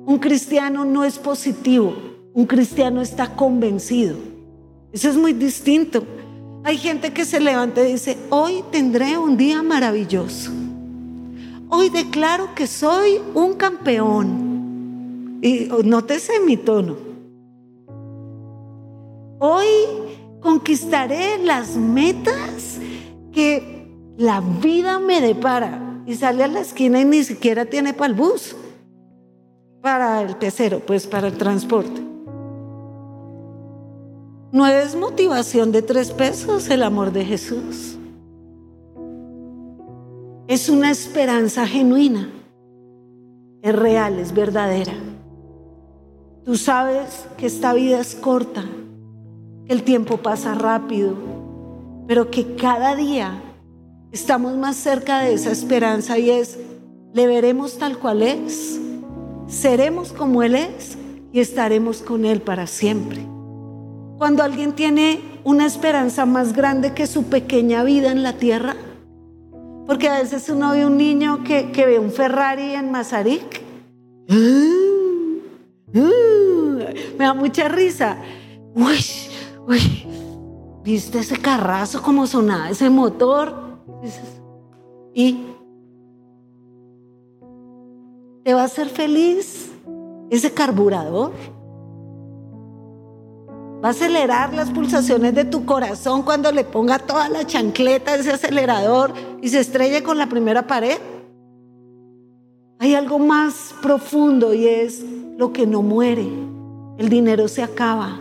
Un 0.07 0.18
cristiano 0.18 0.86
no 0.86 1.05
es 1.05 1.18
positivo, 1.18 1.95
un 2.32 2.47
cristiano 2.47 3.03
está 3.03 3.36
convencido. 3.36 4.16
Eso 4.93 5.11
es 5.11 5.16
muy 5.16 5.34
distinto. 5.34 6.03
Hay 6.64 6.78
gente 6.78 7.12
que 7.12 7.24
se 7.24 7.38
levanta 7.38 7.86
y 7.86 7.93
dice, 7.93 8.16
hoy 8.30 8.64
tendré 8.70 9.18
un 9.18 9.36
día 9.36 9.62
maravilloso. 9.62 10.51
Hoy 11.68 11.91
declaro 11.91 12.55
que 12.55 12.66
soy 12.66 13.20
un 13.34 13.55
campeón. 13.55 15.38
Y 15.43 15.70
oh, 15.70 15.82
nótese 15.82 16.41
mi 16.41 16.57
tono. 16.57 16.97
Hoy 19.38 19.66
conquistaré 20.41 21.38
las 21.38 21.76
metas 21.76 22.78
que 23.32 23.80
la 24.21 24.43
vida 24.43 24.99
me 24.99 25.23
depara. 25.23 26.03
Y 26.07 26.14
sale 26.14 26.45
a 26.45 26.49
la 26.49 26.61
esquina 26.61 27.01
y 27.01 27.05
ni 27.07 27.25
siquiera 27.25 27.64
tiene 27.64 27.95
para 27.95 28.09
el 28.09 28.14
bus, 28.14 28.55
para 29.81 30.21
el 30.23 30.37
pecero, 30.37 30.81
pues 30.85 31.07
para 31.07 31.29
el 31.29 31.39
transporte. 31.39 32.03
No 34.53 34.66
es 34.66 34.95
motivación 34.95 35.73
de 35.73 35.81
tres 35.83 36.11
pesos 36.11 36.68
el 36.68 36.83
amor 36.83 37.12
de 37.12 37.25
Jesús. 37.25 37.97
Es 40.49 40.68
una 40.68 40.91
esperanza 40.91 41.66
genuina. 41.66 42.29
Es 43.62 43.75
real, 43.75 44.18
es 44.18 44.35
verdadera. 44.35 44.95
Tú 46.45 46.57
sabes 46.57 47.27
que 47.39 47.47
esta 47.47 47.73
vida 47.73 48.01
es 48.01 48.16
corta, 48.16 48.64
que 49.66 49.73
el 49.73 49.83
tiempo 49.83 50.18
pasa 50.18 50.55
rápido, 50.55 51.14
pero 52.07 52.31
que 52.31 52.57
cada 52.57 52.97
día 52.97 53.45
estamos 54.13 54.57
más 54.57 54.77
cerca 54.77 55.21
de 55.21 55.35
esa 55.35 55.51
esperanza 55.51 56.19
y 56.19 56.31
es, 56.31 56.59
le 57.13 57.27
veremos 57.27 57.79
tal 57.79 57.99
cual 57.99 58.23
es, 58.23 58.81
seremos 59.47 60.13
como 60.13 60.43
Él 60.43 60.55
es 60.55 60.97
y 61.33 61.41
estaremos 61.41 62.03
con 62.03 62.25
Él 62.25 62.41
para 62.43 62.67
siempre. 62.67 63.21
Cuando 64.19 64.43
alguien 64.43 64.75
tiene 64.75 65.21
una 65.45 65.67
esperanza 65.67 66.27
más 66.27 66.53
grande 66.53 66.93
que 66.93 67.07
su 67.07 67.25
pequeña 67.25 67.85
vida 67.85 68.11
en 68.13 68.23
la 68.23 68.35
tierra, 68.35 68.77
porque 69.87 70.09
a 70.09 70.21
veces 70.21 70.49
uno 70.51 70.73
ve 70.73 70.87
un 70.87 70.97
niño 70.99 71.43
que, 71.43 71.71
ve 71.73 71.99
un 71.99 72.11
Ferrari 72.13 72.75
en 72.75 72.91
Mazarik. 72.91 73.63
me 75.93 77.25
da 77.25 77.35
mucha 77.35 77.69
risa. 77.69 78.19
Uy, 78.75 79.01
uy, 79.67 80.07
¿viste 80.85 81.21
ese 81.21 81.39
carrazo 81.39 82.03
como 82.03 82.27
sonaba 82.27 82.71
ese 82.71 82.91
motor? 82.91 83.70
Y 85.14 85.47
te 88.45 88.55
va 88.55 88.62
a 88.62 88.64
hacer 88.64 88.88
feliz 88.88 89.70
ese 90.30 90.53
carburador. 90.53 91.32
Va 93.82 93.88
a 93.88 93.91
acelerar 93.93 94.53
las 94.53 94.70
pulsaciones 94.70 95.34
de 95.34 95.45
tu 95.45 95.64
corazón 95.64 96.22
cuando 96.22 96.53
le 96.53 96.64
ponga 96.64 96.99
toda 96.99 97.28
la 97.28 97.47
chancleta 97.47 98.14
ese 98.14 98.32
acelerador 98.32 99.12
y 99.41 99.49
se 99.49 99.61
estrelle 99.61 100.03
con 100.03 100.18
la 100.18 100.28
primera 100.28 100.66
pared. 100.66 100.99
Hay 102.78 102.95
algo 102.95 103.18
más 103.18 103.74
profundo 103.82 104.55
y 104.55 104.66
es 104.66 105.05
lo 105.36 105.53
que 105.53 105.66
no 105.66 105.82
muere. 105.82 106.28
El 106.99 107.09
dinero 107.09 107.49
se 107.49 107.62
acaba. 107.62 108.18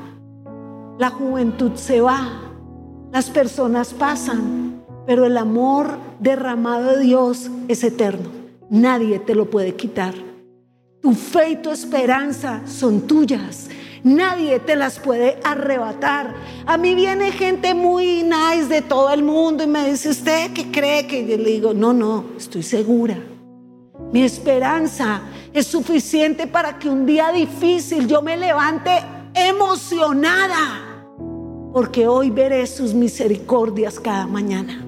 La 0.97 1.09
juventud 1.09 1.74
se 1.76 2.01
va. 2.01 2.41
Las 3.11 3.30
personas 3.30 3.93
pasan. 3.93 4.68
Pero 5.10 5.26
el 5.26 5.38
amor 5.38 5.97
derramado 6.20 6.95
de 6.95 6.99
Dios 6.99 7.49
es 7.68 7.84
eterno. 7.84 8.30
Nadie 8.70 9.18
te 9.18 9.34
lo 9.34 9.49
puede 9.49 9.74
quitar. 9.74 10.14
Tu 11.01 11.16
fe 11.16 11.49
y 11.49 11.55
tu 11.55 11.72
esperanza 11.72 12.62
son 12.68 13.07
tuyas. 13.07 13.70
Nadie 14.03 14.60
te 14.60 14.76
las 14.76 14.99
puede 14.99 15.39
arrebatar. 15.43 16.36
A 16.68 16.78
mí 16.78 16.93
viene 16.93 17.32
gente 17.32 17.74
muy 17.74 18.22
nice 18.22 18.68
de 18.68 18.84
todo 18.84 19.12
el 19.12 19.24
mundo 19.24 19.64
y 19.64 19.68
me 19.68 19.89
dice, 19.89 20.10
¿usted 20.10 20.53
qué 20.53 20.70
cree 20.70 21.07
que 21.07 21.26
yo 21.26 21.38
le 21.38 21.49
digo? 21.49 21.74
No, 21.74 21.91
no, 21.91 22.26
estoy 22.38 22.62
segura. 22.62 23.18
Mi 24.14 24.22
esperanza 24.22 25.22
es 25.51 25.66
suficiente 25.66 26.45
para 26.45 26.78
que 26.78 26.88
un 26.88 27.07
día 27.07 27.32
difícil 27.32 28.07
yo 28.07 28.22
me 28.22 28.38
levante 28.38 28.91
emocionada, 29.34 31.01
porque 31.74 32.07
hoy 32.07 32.30
veré 32.30 32.68
sus 32.68 32.93
misericordias 32.93 33.99
cada 33.99 34.28
mañana. 34.28 34.86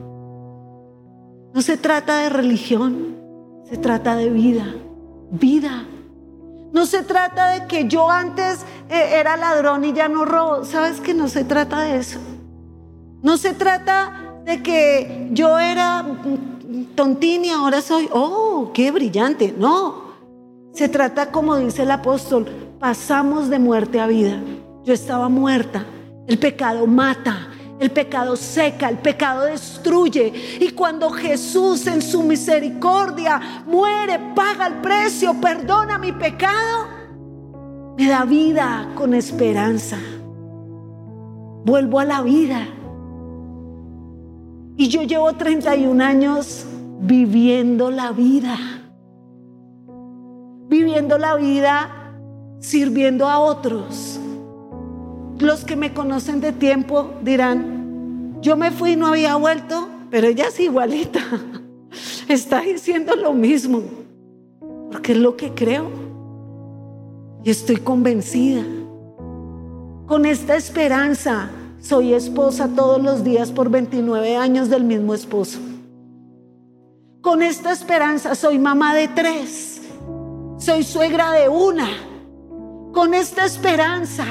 No 1.54 1.62
se 1.62 1.78
trata 1.78 2.20
de 2.20 2.30
religión, 2.30 3.18
se 3.70 3.78
trata 3.78 4.16
de 4.16 4.30
vida, 4.30 4.74
vida. 5.32 5.86
No 6.72 6.86
se 6.86 7.04
trata 7.04 7.52
de 7.52 7.68
que 7.68 7.88
yo 7.88 8.10
antes 8.10 8.66
eh, 8.89 9.20
era 9.20 9.36
ladrón 9.36 9.84
y 9.84 9.91
ya 9.91 10.08
no 10.08 10.24
robo. 10.24 10.64
¿Sabes 10.64 11.02
que 11.02 11.14
no 11.14 11.28
se 11.28 11.43
trata 11.43 11.82
de 11.82 11.97
eso? 11.97 12.20
No 13.22 13.38
se 13.38 13.54
trata 13.54 14.39
de 14.45 14.64
que 14.64 15.30
yo 15.32 15.60
era 15.60 16.06
tontín 16.95 17.45
y 17.45 17.49
ahora 17.49 17.82
soy, 17.82 18.08
oh, 18.14 18.72
qué 18.74 18.91
brillante. 18.91 19.54
No. 19.58 20.12
Se 20.74 20.88
trata, 20.88 21.32
como 21.32 21.58
dice 21.58 21.84
el 21.84 21.91
apóstol, 21.91 22.47
pasamos 22.80 23.49
de 23.49 23.60
muerte 23.60 23.99
a 23.99 24.08
vida. 24.08 24.41
Yo 24.86 24.93
estaba 24.93 25.28
muerta. 25.28 25.86
El 26.28 26.39
pecado 26.39 26.88
mata. 26.88 27.49
El 27.82 27.89
pecado 27.89 28.36
seca, 28.36 28.89
el 28.89 28.99
pecado 28.99 29.45
destruye. 29.45 30.32
Y 30.59 30.69
cuando 30.69 31.09
Jesús 31.09 31.88
en 31.88 31.99
su 32.03 32.21
misericordia 32.21 33.63
muere, 33.65 34.19
paga 34.36 34.67
el 34.67 34.75
precio, 34.75 35.34
perdona 35.41 35.97
mi 35.97 36.11
pecado, 36.11 36.88
me 37.97 38.07
da 38.07 38.23
vida 38.23 38.88
con 38.93 39.15
esperanza. 39.15 39.97
Vuelvo 41.65 41.99
a 41.99 42.05
la 42.05 42.21
vida. 42.21 42.67
Y 44.77 44.88
yo 44.88 45.01
llevo 45.01 45.34
31 45.34 46.03
años 46.03 46.67
viviendo 46.99 47.89
la 47.89 48.11
vida. 48.11 48.59
Viviendo 50.67 51.17
la 51.17 51.34
vida 51.34 51.89
sirviendo 52.59 53.27
a 53.27 53.39
otros 53.39 54.19
los 55.41 55.65
que 55.65 55.75
me 55.75 55.93
conocen 55.93 56.41
de 56.41 56.51
tiempo 56.51 57.13
dirán, 57.21 58.39
yo 58.41 58.57
me 58.57 58.71
fui 58.71 58.91
y 58.91 58.95
no 58.95 59.07
había 59.07 59.35
vuelto 59.35 59.87
pero 60.11 60.27
ella 60.27 60.49
es 60.49 60.59
igualita. 60.59 61.21
Está 62.27 62.59
diciendo 62.61 63.15
lo 63.15 63.33
mismo, 63.33 63.81
porque 64.91 65.13
es 65.13 65.17
lo 65.17 65.37
que 65.37 65.53
creo. 65.53 65.89
Y 67.43 67.49
estoy 67.49 67.77
convencida. 67.77 68.61
Con 70.05 70.25
esta 70.25 70.57
esperanza, 70.57 71.49
soy 71.79 72.13
esposa 72.13 72.69
todos 72.75 73.01
los 73.01 73.23
días 73.23 73.51
por 73.51 73.69
29 73.69 74.35
años 74.35 74.69
del 74.69 74.83
mismo 74.83 75.13
esposo. 75.15 75.59
Con 77.21 77.41
esta 77.41 77.71
esperanza, 77.71 78.35
soy 78.35 78.59
mamá 78.59 78.93
de 78.93 79.07
tres. 79.07 79.81
Soy 80.57 80.83
suegra 80.83 81.31
de 81.31 81.47
una. 81.47 81.87
Con 82.91 83.13
esta 83.13 83.45
esperanza, 83.45 84.25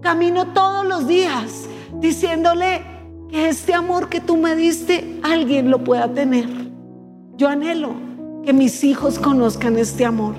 camino 0.00 0.46
todos 0.48 0.86
los 0.86 1.06
días 1.06 1.68
diciéndole 2.00 2.82
que 3.28 3.48
este 3.48 3.74
amor 3.74 4.08
que 4.08 4.20
tú 4.20 4.36
me 4.36 4.56
diste, 4.56 5.20
alguien 5.22 5.70
lo 5.70 5.84
pueda 5.84 6.12
tener. 6.12 6.48
Yo 7.36 7.48
anhelo 7.48 7.92
que 8.44 8.52
mis 8.52 8.82
hijos 8.84 9.18
conozcan 9.18 9.76
este 9.76 10.04
amor. 10.04 10.34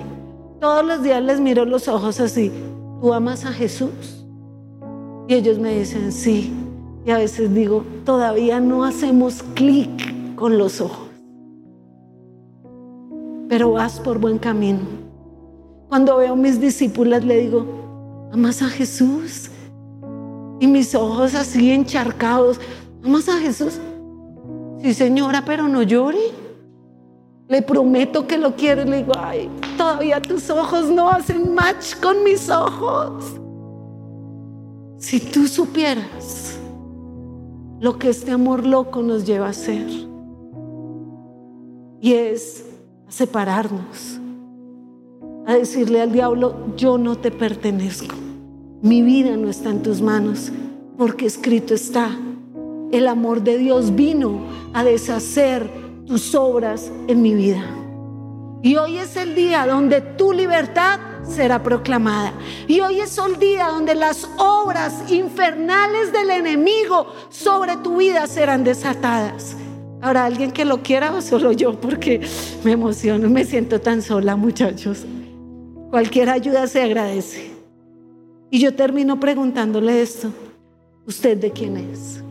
Todos 0.60 0.84
los 0.84 1.02
días 1.02 1.22
les 1.22 1.40
miro 1.40 1.64
los 1.64 1.88
ojos 1.88 2.20
así. 2.20 2.52
¿Tú 3.00 3.12
amas 3.12 3.44
a 3.44 3.52
Jesús? 3.52 4.26
Y 5.28 5.34
ellos 5.34 5.58
me 5.58 5.78
dicen, 5.78 6.12
sí. 6.12 6.52
Y 7.04 7.10
a 7.10 7.18
veces 7.18 7.52
digo, 7.54 7.84
todavía 8.04 8.60
no 8.60 8.84
hacemos 8.84 9.42
clic 9.54 10.34
con 10.34 10.58
los 10.58 10.80
ojos. 10.80 11.08
Pero 13.48 13.72
vas 13.72 14.00
por 14.00 14.18
buen 14.18 14.38
camino. 14.38 14.80
Cuando 15.88 16.16
veo 16.16 16.34
a 16.34 16.36
mis 16.36 16.60
discípulas 16.60 17.24
le 17.24 17.38
digo, 17.38 17.81
¿amas 18.32 18.62
a 18.62 18.68
Jesús? 18.68 19.50
Y 20.60 20.66
mis 20.66 20.94
ojos 20.94 21.34
así 21.34 21.70
encharcados, 21.70 22.58
¿amas 23.04 23.28
a 23.28 23.38
Jesús? 23.38 23.78
Sí, 24.80 24.94
señora, 24.94 25.44
pero 25.44 25.68
no 25.68 25.82
llore. 25.82 26.18
Le 27.48 27.62
prometo 27.62 28.26
que 28.26 28.38
lo 28.38 28.56
quiero. 28.56 28.82
Y 28.82 28.86
le 28.86 28.96
digo, 28.98 29.12
ay, 29.16 29.50
todavía 29.76 30.20
tus 30.20 30.48
ojos 30.50 30.88
no 30.90 31.08
hacen 31.10 31.54
match 31.54 31.96
con 32.00 32.24
mis 32.24 32.48
ojos. 32.48 33.38
Si 34.98 35.20
tú 35.20 35.46
supieras 35.46 36.58
lo 37.80 37.98
que 37.98 38.08
este 38.08 38.30
amor 38.30 38.64
loco 38.64 39.02
nos 39.02 39.24
lleva 39.24 39.46
a 39.46 39.50
hacer, 39.50 39.88
y 42.00 42.14
es 42.14 42.64
a 43.06 43.12
separarnos, 43.12 44.20
a 45.46 45.54
decirle 45.54 46.00
al 46.00 46.12
diablo, 46.12 46.54
yo 46.76 46.98
no 46.98 47.16
te 47.16 47.30
pertenezco. 47.30 48.14
Mi 48.82 49.02
vida 49.02 49.36
no 49.36 49.48
está 49.48 49.70
en 49.70 49.82
tus 49.82 50.00
manos, 50.00 50.52
porque 50.96 51.26
escrito 51.26 51.74
está. 51.74 52.10
El 52.90 53.08
amor 53.08 53.42
de 53.42 53.58
Dios 53.58 53.94
vino 53.94 54.42
a 54.74 54.84
deshacer 54.84 55.68
tus 56.06 56.34
obras 56.34 56.90
en 57.08 57.22
mi 57.22 57.34
vida. 57.34 57.64
Y 58.62 58.76
hoy 58.76 58.98
es 58.98 59.16
el 59.16 59.34
día 59.34 59.66
donde 59.66 60.00
tu 60.00 60.32
libertad 60.32 61.00
será 61.24 61.62
proclamada. 61.62 62.32
Y 62.68 62.80
hoy 62.80 63.00
es 63.00 63.18
el 63.18 63.38
día 63.38 63.68
donde 63.68 63.94
las 63.94 64.28
obras 64.38 65.10
infernales 65.10 66.12
del 66.12 66.30
enemigo 66.30 67.06
sobre 67.28 67.76
tu 67.78 67.96
vida 67.96 68.26
serán 68.26 68.62
desatadas. 68.62 69.56
¿Habrá 70.00 70.24
alguien 70.24 70.50
que 70.50 70.64
lo 70.64 70.82
quiera 70.82 71.14
o 71.14 71.22
solo 71.22 71.52
yo? 71.52 71.80
Porque 71.80 72.20
me 72.64 72.72
emociono, 72.72 73.28
me 73.28 73.44
siento 73.44 73.80
tan 73.80 74.02
sola, 74.02 74.36
muchachos. 74.36 75.06
Cualquier 75.92 76.30
ayuda 76.30 76.66
se 76.68 76.80
agradece. 76.80 77.50
Y 78.50 78.60
yo 78.60 78.74
termino 78.74 79.20
preguntándole 79.20 80.00
esto, 80.00 80.32
¿usted 81.06 81.36
de 81.36 81.50
quién 81.50 81.76
es? 81.76 82.21